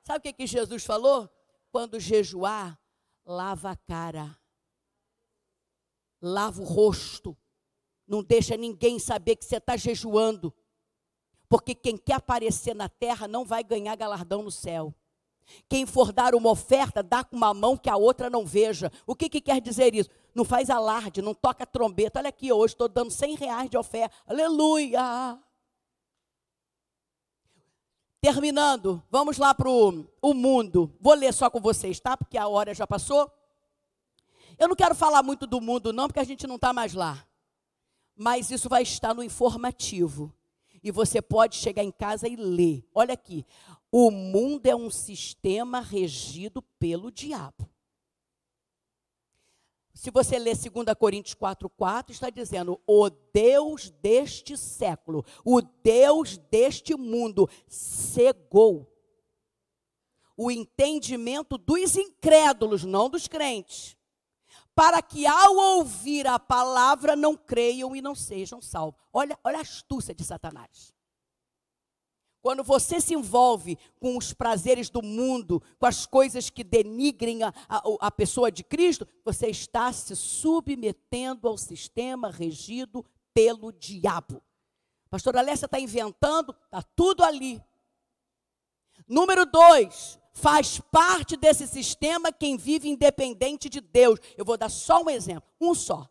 Sabe 0.04 0.20
o 0.20 0.22
que, 0.22 0.32
que 0.32 0.48
Jesus 0.48 0.86
falou? 0.86 1.30
Quando 1.70 2.00
jejuar, 2.00 2.80
lava 3.26 3.72
a 3.72 3.76
cara, 3.76 4.40
lava 6.22 6.62
o 6.62 6.64
rosto, 6.64 7.38
não 8.08 8.24
deixa 8.24 8.56
ninguém 8.56 9.00
saber 9.00 9.36
que 9.36 9.44
você 9.44 9.58
está 9.58 9.76
jejuando, 9.76 10.56
porque 11.50 11.76
quem 11.76 11.98
quer 11.98 12.14
aparecer 12.14 12.74
na 12.74 12.88
terra 12.88 13.28
não 13.28 13.44
vai 13.44 13.66
ganhar 13.66 13.98
galardão 13.98 14.42
no 14.42 14.50
céu. 14.50 14.96
Quem 15.70 15.86
for 15.86 16.12
dar 16.12 16.36
uma 16.36 16.50
oferta, 16.50 17.04
dá 17.04 17.24
com 17.24 17.36
uma 17.36 17.54
mão 17.54 17.78
que 17.78 17.90
a 17.90 17.98
outra 17.98 18.30
não 18.30 18.46
veja. 18.46 18.92
O 19.06 19.16
que, 19.16 19.30
que 19.30 19.42
quer 19.42 19.62
dizer 19.62 19.94
isso? 19.94 20.10
Não 20.34 20.44
faz 20.44 20.70
alarde, 20.70 21.22
não 21.22 21.34
toca 21.34 21.66
trombeta. 21.66 22.20
Olha 22.20 22.30
aqui, 22.30 22.52
hoje 22.52 22.74
estou 22.74 22.88
dando 22.88 23.12
100 23.12 23.36
reais 23.36 23.70
de 23.70 23.78
oferta. 23.78 24.16
Aleluia! 24.28 25.40
Terminando, 28.22 29.04
vamos 29.12 29.38
lá 29.38 29.54
para 29.54 29.70
o 29.70 30.34
mundo. 30.34 30.96
Vou 31.00 31.14
ler 31.14 31.34
só 31.34 31.50
com 31.50 31.60
vocês, 31.60 32.00
tá? 32.00 32.16
Porque 32.16 32.38
a 32.38 32.48
hora 32.48 32.74
já 32.74 32.88
passou. 32.88 33.30
Eu 34.58 34.70
não 34.70 34.76
quero 34.76 34.96
falar 34.96 35.22
muito 35.22 35.46
do 35.46 35.60
mundo, 35.60 35.92
não, 35.92 36.08
porque 36.08 36.22
a 36.22 36.24
gente 36.24 36.48
não 36.48 36.56
está 36.56 36.72
mais 36.72 36.94
lá. 36.94 37.28
Mas 38.16 38.50
isso 38.50 38.70
vai 38.70 38.84
estar 38.84 39.14
no 39.14 39.24
informativo. 39.24 40.34
E 40.82 40.92
você 40.92 41.22
pode 41.22 41.56
chegar 41.56 41.84
em 41.84 41.92
casa 41.92 42.28
e 42.28 42.36
ler. 42.36 42.88
Olha 42.94 43.14
aqui. 43.14 43.46
O 43.96 44.10
mundo 44.10 44.66
é 44.66 44.76
um 44.76 44.90
sistema 44.90 45.80
regido 45.80 46.64
pelo 46.80 47.12
diabo. 47.12 47.70
Se 49.94 50.10
você 50.10 50.40
ler 50.40 50.58
2 50.58 50.98
Coríntios 50.98 51.36
4,4, 51.36 52.10
está 52.10 52.32
dizendo: 52.32 52.82
o 52.88 53.08
Deus 53.12 53.92
deste 53.92 54.58
século, 54.58 55.24
o 55.46 55.62
Deus 55.62 56.40
deste 56.40 56.96
mundo, 56.96 57.48
cegou 57.68 58.92
o 60.36 60.50
entendimento 60.50 61.56
dos 61.56 61.96
incrédulos, 61.96 62.84
não 62.84 63.08
dos 63.08 63.28
crentes, 63.28 63.96
para 64.74 65.04
que 65.04 65.28
ao 65.28 65.56
ouvir 65.56 66.26
a 66.26 66.40
palavra 66.40 67.16
não 67.16 67.38
creiam 67.38 67.96
e 67.96 68.02
não 68.02 68.16
sejam 68.16 68.60
salvos. 68.60 69.00
Olha, 69.14 69.38
olha 69.44 69.60
a 69.60 69.62
astúcia 69.62 70.16
de 70.16 70.24
Satanás. 70.24 70.93
Quando 72.44 72.62
você 72.62 73.00
se 73.00 73.14
envolve 73.14 73.80
com 74.02 74.18
os 74.18 74.34
prazeres 74.34 74.90
do 74.90 75.02
mundo, 75.02 75.64
com 75.80 75.86
as 75.86 76.06
coisas 76.06 76.50
que 76.50 76.62
denigrem 76.62 77.42
a, 77.42 77.54
a, 77.70 77.82
a, 78.02 78.12
pessoa 78.12 78.52
de 78.52 78.66
Cristo, 78.66 79.08
você 79.24 79.48
está 79.48 79.94
se 79.94 80.14
submetendo 80.14 81.48
ao 81.48 81.58
sistema 81.58 82.30
regido 82.30 83.06
pelo 83.34 83.72
diabo. 83.72 84.44
Pastor 85.10 85.38
Alessia 85.38 85.68
está 85.68 85.80
inventando, 85.80 86.54
está 86.66 86.82
tudo 86.82 87.24
ali. 87.24 87.64
Número 89.08 89.46
dois, 89.46 90.20
faz 90.34 90.82
parte 90.92 91.38
desse 91.38 91.66
sistema 91.66 92.30
quem 92.30 92.58
vive 92.58 92.90
independente 92.90 93.70
de 93.70 93.80
Deus. 93.80 94.20
Eu 94.36 94.44
vou 94.44 94.58
dar 94.58 94.68
só 94.68 95.02
um 95.02 95.10
exemplo, 95.10 95.50
um 95.62 95.74
só. 95.74 96.10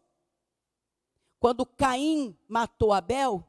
Quando 1.38 1.66
Caim 1.66 2.34
matou 2.48 2.90
Abel, 2.90 3.46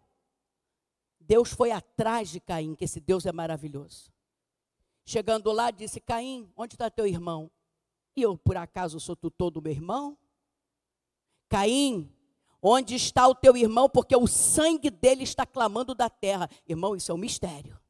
Deus 1.34 1.50
foi 1.50 1.72
atrás 1.72 2.30
de 2.30 2.40
Caim, 2.40 2.76
que 2.76 2.84
esse 2.84 3.00
Deus 3.00 3.26
é 3.26 3.32
maravilhoso. 3.32 4.14
Chegando 5.04 5.52
lá, 5.52 5.72
disse: 5.72 6.00
Caim, 6.00 6.48
onde 6.56 6.76
está 6.76 6.92
teu 6.92 7.08
irmão? 7.08 7.50
E 8.16 8.22
eu, 8.22 8.38
por 8.38 8.56
acaso, 8.56 9.00
sou 9.00 9.16
tutor 9.16 9.50
do 9.50 9.60
meu 9.60 9.72
irmão? 9.72 10.16
Caim, 11.50 12.08
onde 12.62 12.94
está 12.94 13.28
o 13.28 13.34
teu 13.34 13.58
irmão? 13.58 13.90
Porque 13.90 14.16
o 14.16 14.28
sangue 14.28 14.92
dele 14.92 15.24
está 15.24 15.44
clamando 15.44 15.96
da 15.96 16.08
terra. 16.08 16.48
Irmão, 16.68 16.96
isso 16.96 17.12
é 17.12 17.16
um 17.16 17.18
mistério. 17.18 17.82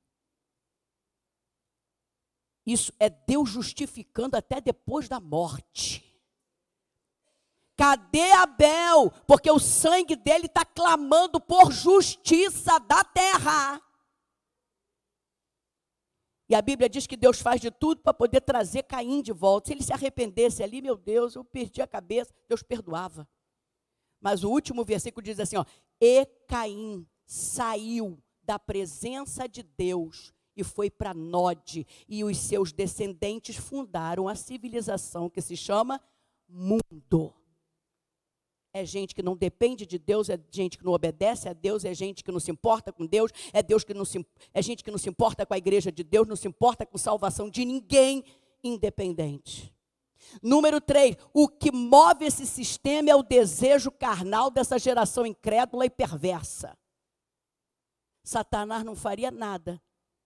Isso 2.66 2.94
é 2.98 3.10
Deus 3.10 3.50
justificando 3.50 4.38
até 4.38 4.62
depois 4.62 5.10
da 5.10 5.20
morte. 5.20 6.13
Cadê 7.76 8.32
Abel? 8.34 9.12
Porque 9.28 9.50
o 9.50 9.60
sangue 9.60 10.16
dele 10.16 10.46
está 10.46 10.64
clamando 10.64 11.40
por 11.40 11.72
justiça 11.72 12.80
da 12.80 13.04
terra. 13.04 13.82
E 16.48 16.54
a 16.54 16.62
Bíblia 16.62 16.88
diz 16.88 17.08
que 17.08 17.18
Deus 17.18 17.42
faz 17.42 17.60
de 17.60 17.72
tudo 17.72 18.02
para 18.02 18.14
poder 18.14 18.42
trazer 18.42 18.84
Caim 18.84 19.24
de 19.24 19.32
volta. 19.32 19.68
Se 19.68 19.74
ele 19.74 19.84
se 19.84 19.92
arrependesse 19.92 20.62
ali, 20.62 20.82
meu 20.82 20.96
Deus, 20.96 21.36
eu 21.36 21.44
perdi 21.44 21.82
a 21.82 21.88
cabeça, 21.88 22.34
Deus 22.48 22.62
perdoava. 22.62 23.28
Mas 24.22 24.44
o 24.44 24.50
último 24.50 24.86
versículo 24.86 25.24
diz 25.24 25.40
assim: 25.40 25.58
ó, 25.58 25.66
e 26.00 26.26
Caim 26.48 27.08
saiu 27.26 28.22
da 28.44 28.60
presença 28.60 29.48
de 29.48 29.64
Deus 29.64 30.32
e 30.56 30.64
foi 30.64 30.92
para 30.92 31.14
Nod, 31.14 31.88
e 32.08 32.24
os 32.24 32.38
seus 32.38 32.72
descendentes 32.72 33.56
fundaram 33.56 34.28
a 34.28 34.36
civilização 34.36 35.28
que 35.28 35.42
se 35.42 35.58
chama 35.58 36.00
mundo 36.48 37.34
é 38.74 38.84
gente 38.84 39.14
que 39.14 39.22
não 39.22 39.38
depende 39.38 39.86
de 39.86 40.00
Deus, 40.00 40.30
é 40.30 40.40
gente 40.52 40.80
que 40.80 40.84
não 40.84 40.94
obedece 40.94 41.48
a 41.48 41.54
Deus, 41.54 41.86
é 41.86 41.94
gente 41.94 42.24
que 42.24 42.32
não 42.32 42.40
se 42.40 42.50
importa 42.50 42.92
com 42.92 43.06
Deus, 43.06 43.32
é 43.54 43.62
Deus 43.62 43.84
que 43.84 43.94
não 43.94 44.04
se, 44.04 44.26
é 44.52 44.62
gente 44.64 44.84
que 44.84 44.90
não 44.90 44.98
se 44.98 45.08
importa 45.08 45.46
com 45.46 45.54
a 45.54 45.58
igreja 45.58 45.92
de 45.92 46.04
Deus, 46.04 46.28
não 46.28 46.36
se 46.36 46.48
importa 46.48 46.84
com 46.84 46.98
salvação 46.98 47.50
de 47.50 47.64
ninguém 47.64 48.24
independente. 48.64 49.72
Número 50.42 50.82
3, 50.82 51.18
o 51.34 51.48
que 51.48 51.72
move 51.72 52.26
esse 52.26 52.48
sistema 52.48 53.12
é 53.12 53.16
o 53.16 53.22
desejo 53.22 53.92
carnal 53.92 54.50
dessa 54.50 54.80
geração 54.80 55.26
incrédula 55.26 55.86
e 55.86 55.90
perversa. 55.90 56.76
Satanás 58.24 58.84
não 58.84 58.96
faria 58.96 59.30
nada 59.30 59.80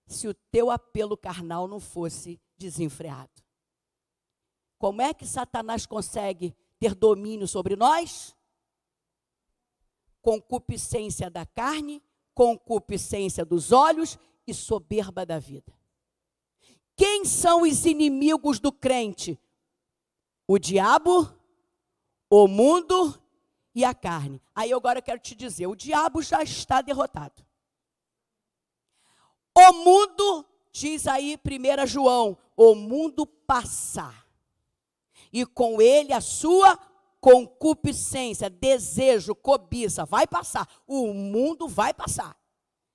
se 0.05 0.27
o 0.27 0.33
teu 0.33 0.71
apelo 0.71 1.17
carnal 1.17 1.67
não 1.67 1.79
fosse 1.79 2.39
desenfreado. 2.57 3.43
Como 4.77 5.01
é 5.01 5.13
que 5.13 5.25
Satanás 5.25 5.85
consegue 5.85 6.55
ter 6.79 6.93
domínio 6.93 7.47
sobre 7.47 7.75
nós? 7.75 8.36
Concupiscência 10.27 11.29
da 11.29 11.45
carne, 11.45 12.03
concupiscência 12.33 13.45
dos 13.45 13.71
olhos 13.71 14.19
e 14.45 14.53
soberba 14.53 15.25
da 15.25 15.39
vida. 15.39 15.73
Quem 16.97 17.23
são 17.23 17.61
os 17.61 17.85
inimigos 17.85 18.59
do 18.59 18.69
crente? 18.69 19.39
O 20.45 20.59
diabo, 20.59 21.33
o 22.29 22.45
mundo 22.45 23.17
e 23.73 23.85
a 23.85 23.93
carne. 23.93 24.41
Aí 24.53 24.73
agora 24.73 24.99
eu 24.99 25.03
quero 25.03 25.21
te 25.21 25.33
dizer: 25.33 25.65
o 25.65 25.77
diabo 25.77 26.21
já 26.21 26.43
está 26.43 26.81
derrotado. 26.81 27.41
O 29.57 29.71
mundo, 29.71 30.45
diz 30.73 31.07
aí 31.07 31.39
1 31.39 31.87
João, 31.87 32.37
o 32.57 32.75
mundo 32.75 33.25
passar, 33.25 34.27
e 35.31 35.45
com 35.45 35.81
ele 35.81 36.11
a 36.11 36.19
sua 36.19 36.77
concupiscência, 37.19 38.49
desejo, 38.49 39.35
cobiça, 39.35 40.05
vai 40.05 40.27
passar. 40.27 40.67
O 40.85 41.13
mundo 41.13 41.67
vai 41.67 41.93
passar. 41.93 42.37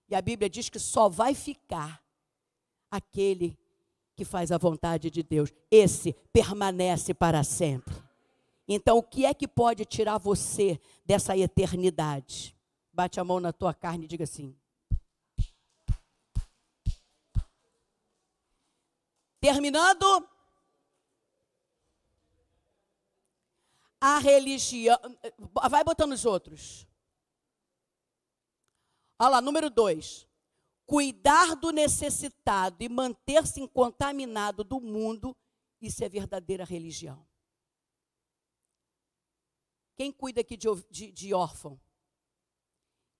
E 0.09 0.15
a 0.15 0.23
Bíblia 0.23 0.49
diz 0.49 0.69
que 0.69 0.79
só 0.79 1.09
vai 1.09 1.35
ficar 1.35 2.03
aquele 2.91 3.59
que 4.15 4.25
faz 4.25 4.53
a 4.53 4.59
vontade 4.59 5.11
de 5.11 5.23
Deus. 5.23 5.53
Esse 5.71 6.13
permanece 6.33 7.15
para 7.15 7.43
sempre. 7.43 7.95
Então, 8.69 8.99
o 8.99 9.03
que 9.03 9.25
é 9.25 9.35
que 9.35 9.49
pode 9.49 9.85
tirar 9.85 10.19
você 10.19 10.81
dessa 11.05 11.37
eternidade? 11.37 12.57
Bate 12.93 13.19
a 13.19 13.25
mão 13.25 13.41
na 13.41 13.53
tua 13.53 13.75
carne 13.75 14.05
e 14.05 14.09
diga 14.09 14.25
assim: 14.25 14.55
Terminando, 19.41 20.29
a 24.03 24.19
religião. 24.19 24.99
Vai 25.71 25.85
botando 25.85 26.11
os 26.11 26.25
outros. 26.25 26.89
Olha 29.17 29.29
lá, 29.31 29.41
número 29.41 29.71
dois. 29.71 30.27
Cuidar 30.85 31.55
do 31.55 31.71
necessitado 31.71 32.83
e 32.83 32.89
manter-se 32.89 33.61
incontaminado 33.61 34.65
do 34.65 34.81
mundo, 34.81 35.37
isso 35.81 36.03
é 36.03 36.09
verdadeira 36.09 36.65
religião. 36.65 37.25
Quem 39.95 40.11
cuida 40.11 40.41
aqui 40.41 40.57
de, 40.57 40.67
de, 40.91 41.13
de 41.13 41.33
órfão? 41.33 41.81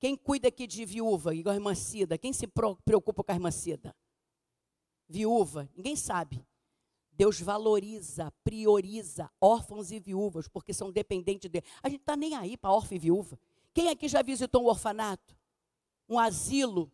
Quem 0.01 0.17
cuida 0.17 0.49
aqui 0.49 0.67
de 0.67 0.85
viúva, 0.85 1.33
igual 1.33 1.53
a 1.53 1.57
irmã 1.57 1.77
Cida? 1.77 2.19
Quem 2.19 2.33
se 2.33 2.49
preocupa 2.85 3.23
com 3.23 3.31
a 3.31 3.35
irmã 3.37 3.53
Cida? 3.53 3.95
Viúva? 5.09 5.71
Ninguém 5.77 5.95
sabe. 5.95 6.45
Deus 7.13 7.41
valoriza, 7.41 8.33
prioriza 8.43 9.31
órfãos 9.41 9.91
e 9.91 10.01
viúvas, 10.01 10.49
porque 10.49 10.73
são 10.73 10.91
dependentes 10.91 11.51
dele. 11.51 11.67
A 11.83 11.89
gente 11.89 12.01
está 12.01 12.17
nem 12.17 12.35
aí 12.35 12.57
para 12.57 12.73
órfão 12.73 12.97
e 12.97 12.99
viúva. 12.99 13.39
Quem 13.75 13.89
aqui 13.91 14.09
já 14.09 14.23
visitou 14.23 14.63
um 14.65 14.67
orfanato? 14.67 15.37
Um 16.09 16.19
asilo? 16.19 16.91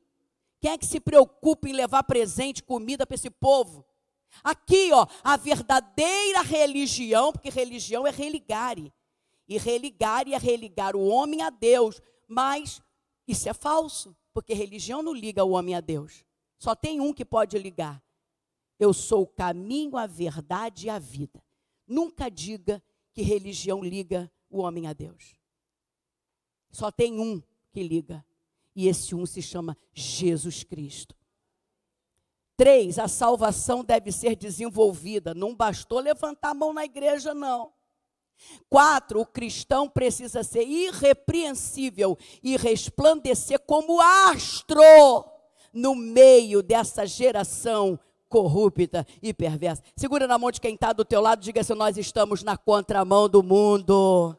Quem 0.60 0.72
é 0.72 0.78
que 0.78 0.86
se 0.86 0.98
preocupa 1.00 1.68
em 1.68 1.72
levar 1.72 2.02
presente, 2.02 2.62
comida 2.62 3.06
para 3.06 3.14
esse 3.14 3.30
povo? 3.30 3.84
Aqui, 4.42 4.92
ó, 4.92 5.06
a 5.22 5.36
verdadeira 5.36 6.42
religião, 6.42 7.32
porque 7.32 7.48
religião 7.48 8.06
é 8.06 8.10
religare. 8.10 8.92
e 9.48 9.56
religar 9.56 10.28
e 10.28 10.36
religar 10.36 10.94
o 10.94 11.06
homem 11.06 11.40
a 11.42 11.48
Deus, 11.48 12.02
mas 12.26 12.82
isso 13.26 13.48
é 13.48 13.54
falso, 13.54 14.14
porque 14.34 14.52
religião 14.52 15.02
não 15.02 15.14
liga 15.14 15.42
o 15.42 15.52
homem 15.52 15.74
a 15.74 15.80
Deus. 15.80 16.22
Só 16.58 16.74
tem 16.74 17.00
um 17.00 17.14
que 17.14 17.24
pode 17.24 17.56
ligar. 17.56 18.02
Eu 18.78 18.92
sou 18.92 19.22
o 19.22 19.26
caminho, 19.26 19.96
a 19.96 20.06
verdade 20.06 20.86
e 20.86 20.90
a 20.90 20.98
vida. 20.98 21.42
Nunca 21.86 22.30
diga 22.30 22.82
que 23.12 23.22
religião 23.22 23.82
liga 23.82 24.30
o 24.48 24.60
homem 24.60 24.86
a 24.86 24.92
Deus. 24.92 25.36
Só 26.70 26.90
tem 26.90 27.18
um 27.18 27.42
que 27.72 27.82
liga. 27.82 28.24
E 28.76 28.86
esse 28.86 29.14
um 29.14 29.26
se 29.26 29.42
chama 29.42 29.76
Jesus 29.92 30.62
Cristo. 30.62 31.16
Três, 32.56 32.98
a 32.98 33.08
salvação 33.08 33.84
deve 33.84 34.12
ser 34.12 34.36
desenvolvida. 34.36 35.34
Não 35.34 35.54
bastou 35.54 35.98
levantar 35.98 36.50
a 36.50 36.54
mão 36.54 36.72
na 36.72 36.84
igreja, 36.84 37.34
não. 37.34 37.72
Quatro, 38.68 39.20
o 39.20 39.26
cristão 39.26 39.88
precisa 39.88 40.44
ser 40.44 40.62
irrepreensível 40.62 42.16
e 42.42 42.56
resplandecer 42.56 43.58
como 43.60 44.00
astro 44.00 44.80
no 45.72 45.94
meio 45.94 46.62
dessa 46.62 47.04
geração 47.06 47.98
corrupta 48.28 49.06
e 49.22 49.32
perversa. 49.32 49.82
Segura 49.96 50.26
na 50.26 50.38
mão 50.38 50.50
de 50.50 50.60
quem 50.60 50.74
está 50.74 50.92
do 50.92 51.04
teu 51.04 51.20
lado, 51.20 51.40
diga 51.40 51.60
assim: 51.60 51.74
nós 51.74 51.96
estamos 51.96 52.42
na 52.42 52.56
contramão 52.56 53.28
do 53.28 53.42
mundo. 53.42 54.36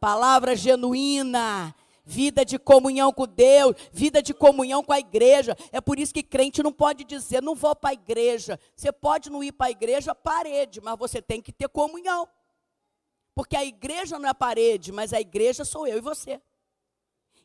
Palavra 0.00 0.54
genuína, 0.54 1.74
vida 2.04 2.44
de 2.44 2.58
comunhão 2.58 3.12
com 3.12 3.26
Deus, 3.26 3.74
vida 3.92 4.22
de 4.22 4.32
comunhão 4.32 4.82
com 4.82 4.92
a 4.92 4.98
igreja. 4.98 5.56
É 5.72 5.80
por 5.80 5.98
isso 5.98 6.14
que 6.14 6.22
crente 6.22 6.62
não 6.62 6.72
pode 6.72 7.04
dizer, 7.04 7.42
não 7.42 7.54
vou 7.54 7.74
para 7.74 7.90
a 7.90 7.94
igreja. 7.94 8.60
Você 8.76 8.92
pode 8.92 9.28
não 9.28 9.42
ir 9.42 9.52
para 9.52 9.66
a 9.66 9.70
igreja, 9.70 10.14
parede, 10.14 10.80
mas 10.80 10.98
você 10.98 11.20
tem 11.20 11.42
que 11.42 11.52
ter 11.52 11.68
comunhão. 11.68 12.28
Porque 13.34 13.56
a 13.56 13.64
igreja 13.64 14.18
não 14.18 14.28
é 14.28 14.34
parede, 14.34 14.90
mas 14.90 15.12
a 15.12 15.20
igreja 15.20 15.64
sou 15.64 15.86
eu 15.86 15.98
e 15.98 16.00
você. 16.00 16.40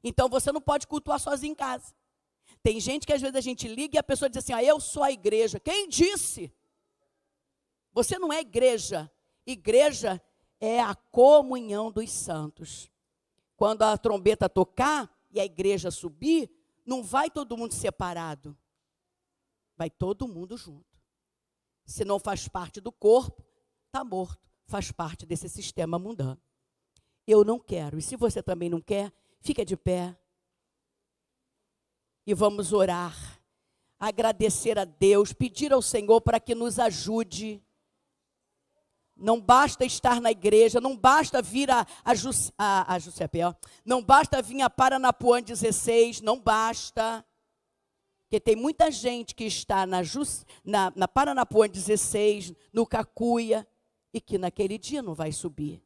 Então 0.03 0.29
você 0.29 0.51
não 0.51 0.61
pode 0.61 0.85
cultuar 0.87 1.19
sozinho 1.19 1.51
em 1.51 1.55
casa. 1.55 1.93
Tem 2.63 2.79
gente 2.79 3.05
que 3.05 3.13
às 3.13 3.21
vezes 3.21 3.35
a 3.35 3.41
gente 3.41 3.67
liga 3.67 3.97
e 3.97 3.99
a 3.99 4.03
pessoa 4.03 4.29
diz 4.29 4.37
assim: 4.37 4.53
ah, 4.53 4.63
eu 4.63 4.79
sou 4.79 5.03
a 5.03 5.11
igreja. 5.11 5.59
Quem 5.59 5.87
disse? 5.87 6.51
Você 7.91 8.17
não 8.17 8.33
é 8.33 8.39
igreja. 8.39 9.11
Igreja 9.45 10.19
é 10.59 10.81
a 10.81 10.95
comunhão 10.95 11.91
dos 11.91 12.09
santos. 12.09 12.89
Quando 13.55 13.83
a 13.83 13.97
trombeta 13.97 14.49
tocar 14.49 15.13
e 15.29 15.39
a 15.39 15.45
igreja 15.45 15.91
subir, 15.91 16.49
não 16.85 17.03
vai 17.03 17.29
todo 17.29 17.57
mundo 17.57 17.73
separado. 17.73 18.57
Vai 19.75 19.89
todo 19.89 20.27
mundo 20.27 20.57
junto. 20.57 20.97
Se 21.85 22.05
não 22.05 22.17
faz 22.17 22.47
parte 22.47 22.79
do 22.79 22.91
corpo, 22.91 23.45
está 23.87 24.03
morto 24.03 24.43
faz 24.65 24.91
parte 24.91 25.25
desse 25.25 25.47
sistema 25.47 25.99
mundano. 25.99 26.41
Eu 27.27 27.43
não 27.43 27.59
quero. 27.59 27.97
E 27.97 28.01
se 28.01 28.15
você 28.15 28.41
também 28.41 28.69
não 28.69 28.81
quer, 28.81 29.11
fica 29.39 29.63
de 29.63 29.77
pé. 29.77 30.17
E 32.25 32.33
vamos 32.33 32.71
orar. 32.71 33.41
Agradecer 33.99 34.77
a 34.77 34.85
Deus, 34.85 35.31
pedir 35.31 35.71
ao 35.71 35.81
Senhor 35.81 36.19
para 36.21 36.39
que 36.39 36.53
nos 36.53 36.79
ajude. 36.79 37.63
Não 39.15 39.39
basta 39.39 39.85
estar 39.85 40.19
na 40.19 40.31
igreja, 40.31 40.81
não 40.81 40.97
basta 40.97 41.41
vir 41.41 41.69
a, 41.69 41.85
a, 42.03 42.15
Jus, 42.15 42.51
a, 42.57 42.93
a 42.93 42.99
Jussiapé, 42.99 43.41
não 43.85 44.03
basta 44.03 44.41
vir 44.41 44.61
a 44.61 44.69
Paranapuã 44.69 45.41
16, 45.41 46.21
não 46.21 46.39
basta. 46.39 47.25
Porque 48.23 48.39
tem 48.39 48.55
muita 48.55 48.89
gente 48.89 49.35
que 49.35 49.43
está 49.43 49.85
na, 49.85 50.01
Jus, 50.01 50.45
na, 50.65 50.91
na 50.95 51.07
Paranapuã 51.07 51.69
16, 51.69 52.53
no 52.73 52.85
Cacuia, 52.85 53.67
e 54.13 54.19
que 54.19 54.37
naquele 54.37 54.77
dia 54.77 55.01
não 55.01 55.13
vai 55.13 55.31
subir, 55.31 55.81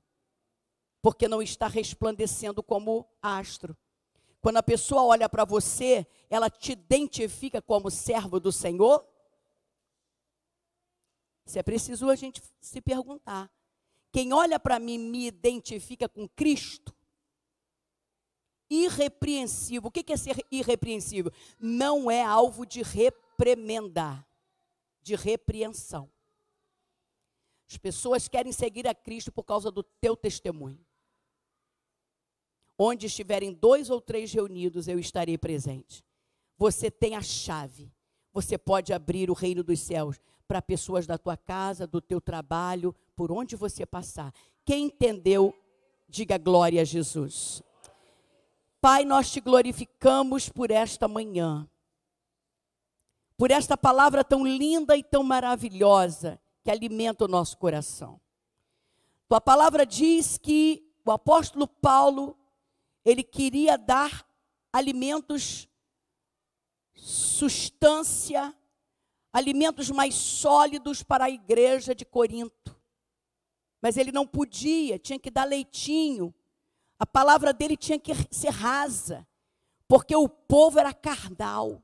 porque 1.02 1.28
não 1.28 1.42
está 1.42 1.68
resplandecendo 1.68 2.64
como 2.64 3.08
astro. 3.22 3.76
Quando 4.42 4.58
a 4.58 4.64
pessoa 4.64 5.04
olha 5.04 5.28
para 5.28 5.46
você, 5.46 6.06
ela 6.30 6.50
te 6.50 6.72
identifica 6.72 7.62
como 7.62 7.90
servo 7.90 8.40
do 8.40 8.52
Senhor? 8.52 9.06
Isso 11.46 11.58
é 11.58 11.64
preciso 11.64 12.10
a 12.10 12.16
gente 12.16 12.42
se 12.60 12.82
perguntar. 12.82 13.50
Quem 14.12 14.34
olha 14.34 14.60
para 14.60 14.80
mim 14.80 14.98
me 14.98 15.28
identifica 15.28 16.08
com 16.08 16.28
Cristo? 16.28 16.96
Irrepreensível. 18.70 19.88
O 19.88 19.92
que 19.92 20.12
é 20.12 20.18
ser 20.18 20.46
irrepreensível? 20.52 21.32
Não 21.60 22.12
é 22.12 22.24
alvo 22.24 22.66
de 22.66 22.82
reprimenda, 22.82 24.26
de 25.02 25.16
repreensão. 25.16 26.12
As 27.70 27.78
pessoas 27.78 28.28
querem 28.28 28.52
seguir 28.52 28.88
a 28.88 28.96
Cristo 28.96 29.32
por 29.32 29.44
causa 29.44 29.70
do 29.70 29.84
teu 29.84 30.16
testemunho. 30.16 30.87
Onde 32.78 33.08
estiverem 33.08 33.54
dois 33.54 33.90
ou 33.90 34.00
três 34.00 34.32
reunidos, 34.32 34.88
eu 34.88 35.00
estarei 35.00 35.38
presente. 35.38 36.06
Você 36.58 36.92
tem 36.92 37.16
a 37.16 37.22
chave. 37.22 37.92
Você 38.34 38.58
pode 38.58 38.94
abrir 38.94 39.30
o 39.30 39.34
reino 39.34 39.64
dos 39.64 39.80
céus 39.80 40.20
para 40.48 40.62
pessoas 40.62 41.08
da 41.08 41.18
tua 41.18 41.36
casa, 41.36 41.88
do 41.88 42.00
teu 42.00 42.22
trabalho, 42.22 42.96
por 43.16 43.32
onde 43.32 43.56
você 43.56 43.86
passar. 43.86 44.34
Quem 44.64 44.86
entendeu, 44.86 45.54
diga 46.08 46.38
glória 46.38 46.82
a 46.82 46.86
Jesus. 46.86 47.64
Pai, 48.80 49.04
nós 49.04 49.32
te 49.32 49.42
glorificamos 49.42 50.50
por 50.50 50.72
esta 50.72 51.08
manhã, 51.08 51.68
por 53.36 53.52
esta 53.52 53.76
palavra 53.76 54.24
tão 54.24 54.46
linda 54.46 54.96
e 54.96 55.04
tão 55.04 55.24
maravilhosa 55.24 56.40
que 56.64 56.72
alimenta 56.72 57.26
o 57.26 57.28
nosso 57.28 57.58
coração. 57.58 58.20
Tua 59.28 59.42
palavra 59.42 59.86
diz 59.86 60.38
que 60.38 60.88
o 61.04 61.12
apóstolo 61.12 61.68
Paulo, 61.68 62.38
ele 63.10 63.24
queria 63.24 63.78
dar 63.78 64.28
alimentos, 64.72 65.70
substância, 66.94 68.54
alimentos 69.32 69.90
mais 69.90 70.14
sólidos 70.14 71.04
para 71.04 71.24
a 71.24 71.30
igreja 71.30 71.96
de 71.96 72.04
Corinto. 72.04 72.78
Mas 73.82 73.96
ele 73.96 74.12
não 74.12 74.28
podia, 74.28 75.00
tinha 75.00 75.18
que 75.18 75.32
dar 75.32 75.46
leitinho. 75.46 76.36
A 77.00 77.06
palavra 77.06 77.54
dele 77.54 77.78
tinha 77.78 77.98
que 77.98 78.12
ser 78.30 78.50
rasa, 78.50 79.26
porque 79.88 80.14
o 80.14 80.28
povo 80.28 80.78
era 80.78 80.94
carnal. 80.94 81.82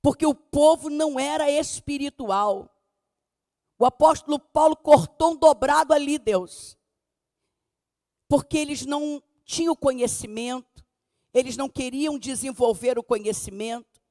Porque 0.00 0.24
o 0.24 0.34
povo 0.34 0.88
não 0.88 1.20
era 1.20 1.50
espiritual. 1.50 2.74
O 3.78 3.84
apóstolo 3.84 4.38
Paulo 4.38 4.76
cortou 4.76 5.32
um 5.32 5.36
dobrado 5.36 5.92
ali, 5.92 6.18
Deus. 6.18 6.78
Porque 8.28 8.56
eles 8.56 8.86
não 8.86 9.22
tinham 9.46 9.74
conhecimento, 9.76 10.84
eles 11.32 11.56
não 11.56 11.68
queriam 11.68 12.18
desenvolver 12.18 12.98
o 12.98 13.02
conhecimento. 13.02 14.02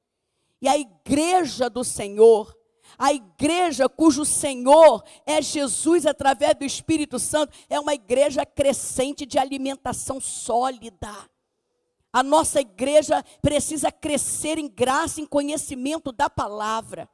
E 0.60 0.66
a 0.66 0.76
igreja 0.76 1.68
do 1.68 1.84
Senhor, 1.84 2.56
a 2.98 3.12
igreja 3.12 3.88
cujo 3.88 4.24
Senhor 4.24 5.04
é 5.26 5.40
Jesus 5.42 6.06
através 6.06 6.56
do 6.56 6.64
Espírito 6.64 7.18
Santo, 7.18 7.52
é 7.68 7.78
uma 7.78 7.94
igreja 7.94 8.44
crescente 8.46 9.26
de 9.26 9.38
alimentação 9.38 10.20
sólida. 10.20 11.14
A 12.12 12.22
nossa 12.22 12.60
igreja 12.60 13.22
precisa 13.42 13.92
crescer 13.92 14.56
em 14.56 14.68
graça, 14.68 15.20
em 15.20 15.26
conhecimento 15.26 16.10
da 16.10 16.30
palavra 16.30 17.06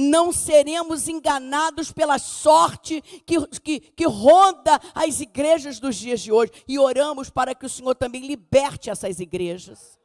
não 0.00 0.32
seremos 0.32 1.08
enganados 1.08 1.92
pela 1.92 2.18
sorte 2.18 3.02
que, 3.26 3.46
que, 3.62 3.80
que 3.80 4.06
ronda 4.06 4.80
as 4.94 5.20
igrejas 5.20 5.78
dos 5.78 5.96
dias 5.96 6.20
de 6.20 6.32
hoje. 6.32 6.52
E 6.66 6.78
oramos 6.78 7.28
para 7.28 7.54
que 7.54 7.66
o 7.66 7.68
Senhor 7.68 7.94
também 7.94 8.26
liberte 8.26 8.88
essas 8.88 9.20
igrejas. 9.20 9.98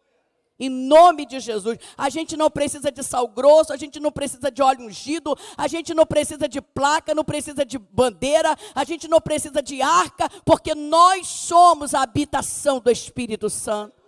Em 0.59 0.69
nome 0.69 1.25
de 1.25 1.39
Jesus. 1.39 1.77
A 1.97 2.09
gente 2.09 2.37
não 2.37 2.49
precisa 2.49 2.91
de 2.91 3.03
sal 3.03 3.27
grosso, 3.27 3.73
a 3.73 3.77
gente 3.77 3.99
não 3.99 4.11
precisa 4.11 4.49
de 4.49 4.61
óleo 4.61 4.85
ungido, 4.85 5.35
a 5.57 5.67
gente 5.67 5.93
não 5.93 6.05
precisa 6.05 6.47
de 6.47 6.61
placa, 6.61 7.13
não 7.13 7.25
precisa 7.25 7.65
de 7.65 7.77
bandeira, 7.77 8.55
a 8.73 8.83
gente 8.83 9.07
não 9.07 9.19
precisa 9.19 9.61
de 9.61 9.81
arca, 9.81 10.29
porque 10.45 10.73
nós 10.73 11.27
somos 11.27 11.93
a 11.93 12.01
habitação 12.01 12.79
do 12.79 12.89
Espírito 12.89 13.49
Santo 13.49 14.04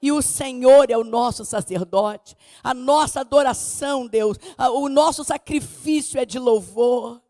e 0.00 0.12
o 0.12 0.20
Senhor 0.22 0.90
é 0.90 0.96
o 0.96 1.04
nosso 1.04 1.44
sacerdote. 1.44 2.36
A 2.62 2.74
nossa 2.74 3.20
adoração, 3.20 4.06
Deus, 4.06 4.36
o 4.58 4.88
nosso 4.88 5.24
sacrifício 5.24 6.20
é 6.20 6.24
de 6.24 6.38
louvor. 6.38 7.20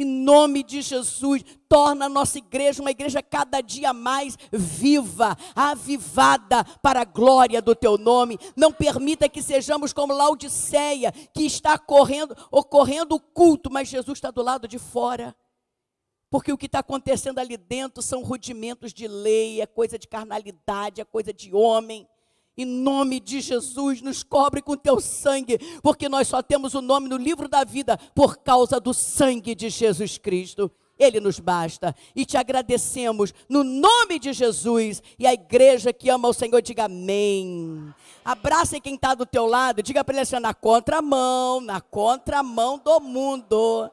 Em 0.00 0.04
nome 0.04 0.62
de 0.62 0.80
Jesus, 0.80 1.42
torna 1.68 2.06
a 2.06 2.08
nossa 2.08 2.38
igreja 2.38 2.80
uma 2.80 2.92
igreja 2.92 3.20
cada 3.20 3.60
dia 3.60 3.92
mais 3.92 4.38
viva, 4.52 5.36
avivada 5.56 6.62
para 6.80 7.00
a 7.00 7.04
glória 7.04 7.60
do 7.60 7.74
teu 7.74 7.98
nome. 7.98 8.38
Não 8.56 8.72
permita 8.72 9.28
que 9.28 9.42
sejamos 9.42 9.92
como 9.92 10.14
Laodiceia, 10.14 11.10
que 11.10 11.42
está 11.42 11.76
correndo, 11.76 12.36
ocorrendo 12.48 13.16
o 13.16 13.20
culto, 13.20 13.72
mas 13.72 13.88
Jesus 13.88 14.18
está 14.18 14.30
do 14.30 14.40
lado 14.40 14.68
de 14.68 14.78
fora. 14.78 15.34
Porque 16.30 16.52
o 16.52 16.58
que 16.58 16.66
está 16.66 16.80
acontecendo 16.80 17.38
ali 17.38 17.56
dentro 17.56 18.02
são 18.02 18.22
rudimentos 18.22 18.92
de 18.92 19.08
lei, 19.08 19.60
é 19.60 19.66
coisa 19.66 19.98
de 19.98 20.06
carnalidade, 20.06 21.00
é 21.00 21.04
coisa 21.04 21.32
de 21.32 21.54
homem. 21.54 22.06
Em 22.56 22.64
nome 22.64 23.20
de 23.20 23.40
Jesus, 23.40 24.02
nos 24.02 24.22
cobre 24.22 24.60
com 24.60 24.76
teu 24.76 25.00
sangue, 25.00 25.58
porque 25.80 26.08
nós 26.08 26.26
só 26.26 26.42
temos 26.42 26.74
o 26.74 26.82
nome 26.82 27.08
no 27.08 27.16
livro 27.16 27.48
da 27.48 27.62
vida 27.62 27.96
por 28.14 28.38
causa 28.38 28.80
do 28.80 28.92
sangue 28.92 29.54
de 29.54 29.70
Jesus 29.70 30.18
Cristo. 30.18 30.70
Ele 30.98 31.20
nos 31.20 31.38
basta. 31.38 31.94
E 32.14 32.26
te 32.26 32.36
agradecemos 32.36 33.32
no 33.48 33.62
nome 33.62 34.18
de 34.18 34.32
Jesus. 34.32 35.00
E 35.16 35.26
a 35.26 35.32
igreja 35.32 35.92
que 35.92 36.10
ama 36.10 36.28
o 36.28 36.34
Senhor, 36.34 36.60
diga 36.60 36.86
amém. 36.86 37.94
Abraça 38.24 38.80
quem 38.80 38.96
está 38.96 39.14
do 39.14 39.24
teu 39.24 39.46
lado, 39.46 39.82
diga 39.82 40.02
para 40.02 40.14
ele 40.14 40.22
assim, 40.22 40.40
na 40.40 40.52
contramão, 40.52 41.60
na 41.60 41.80
contramão 41.80 42.76
do 42.76 42.98
mundo. 42.98 43.88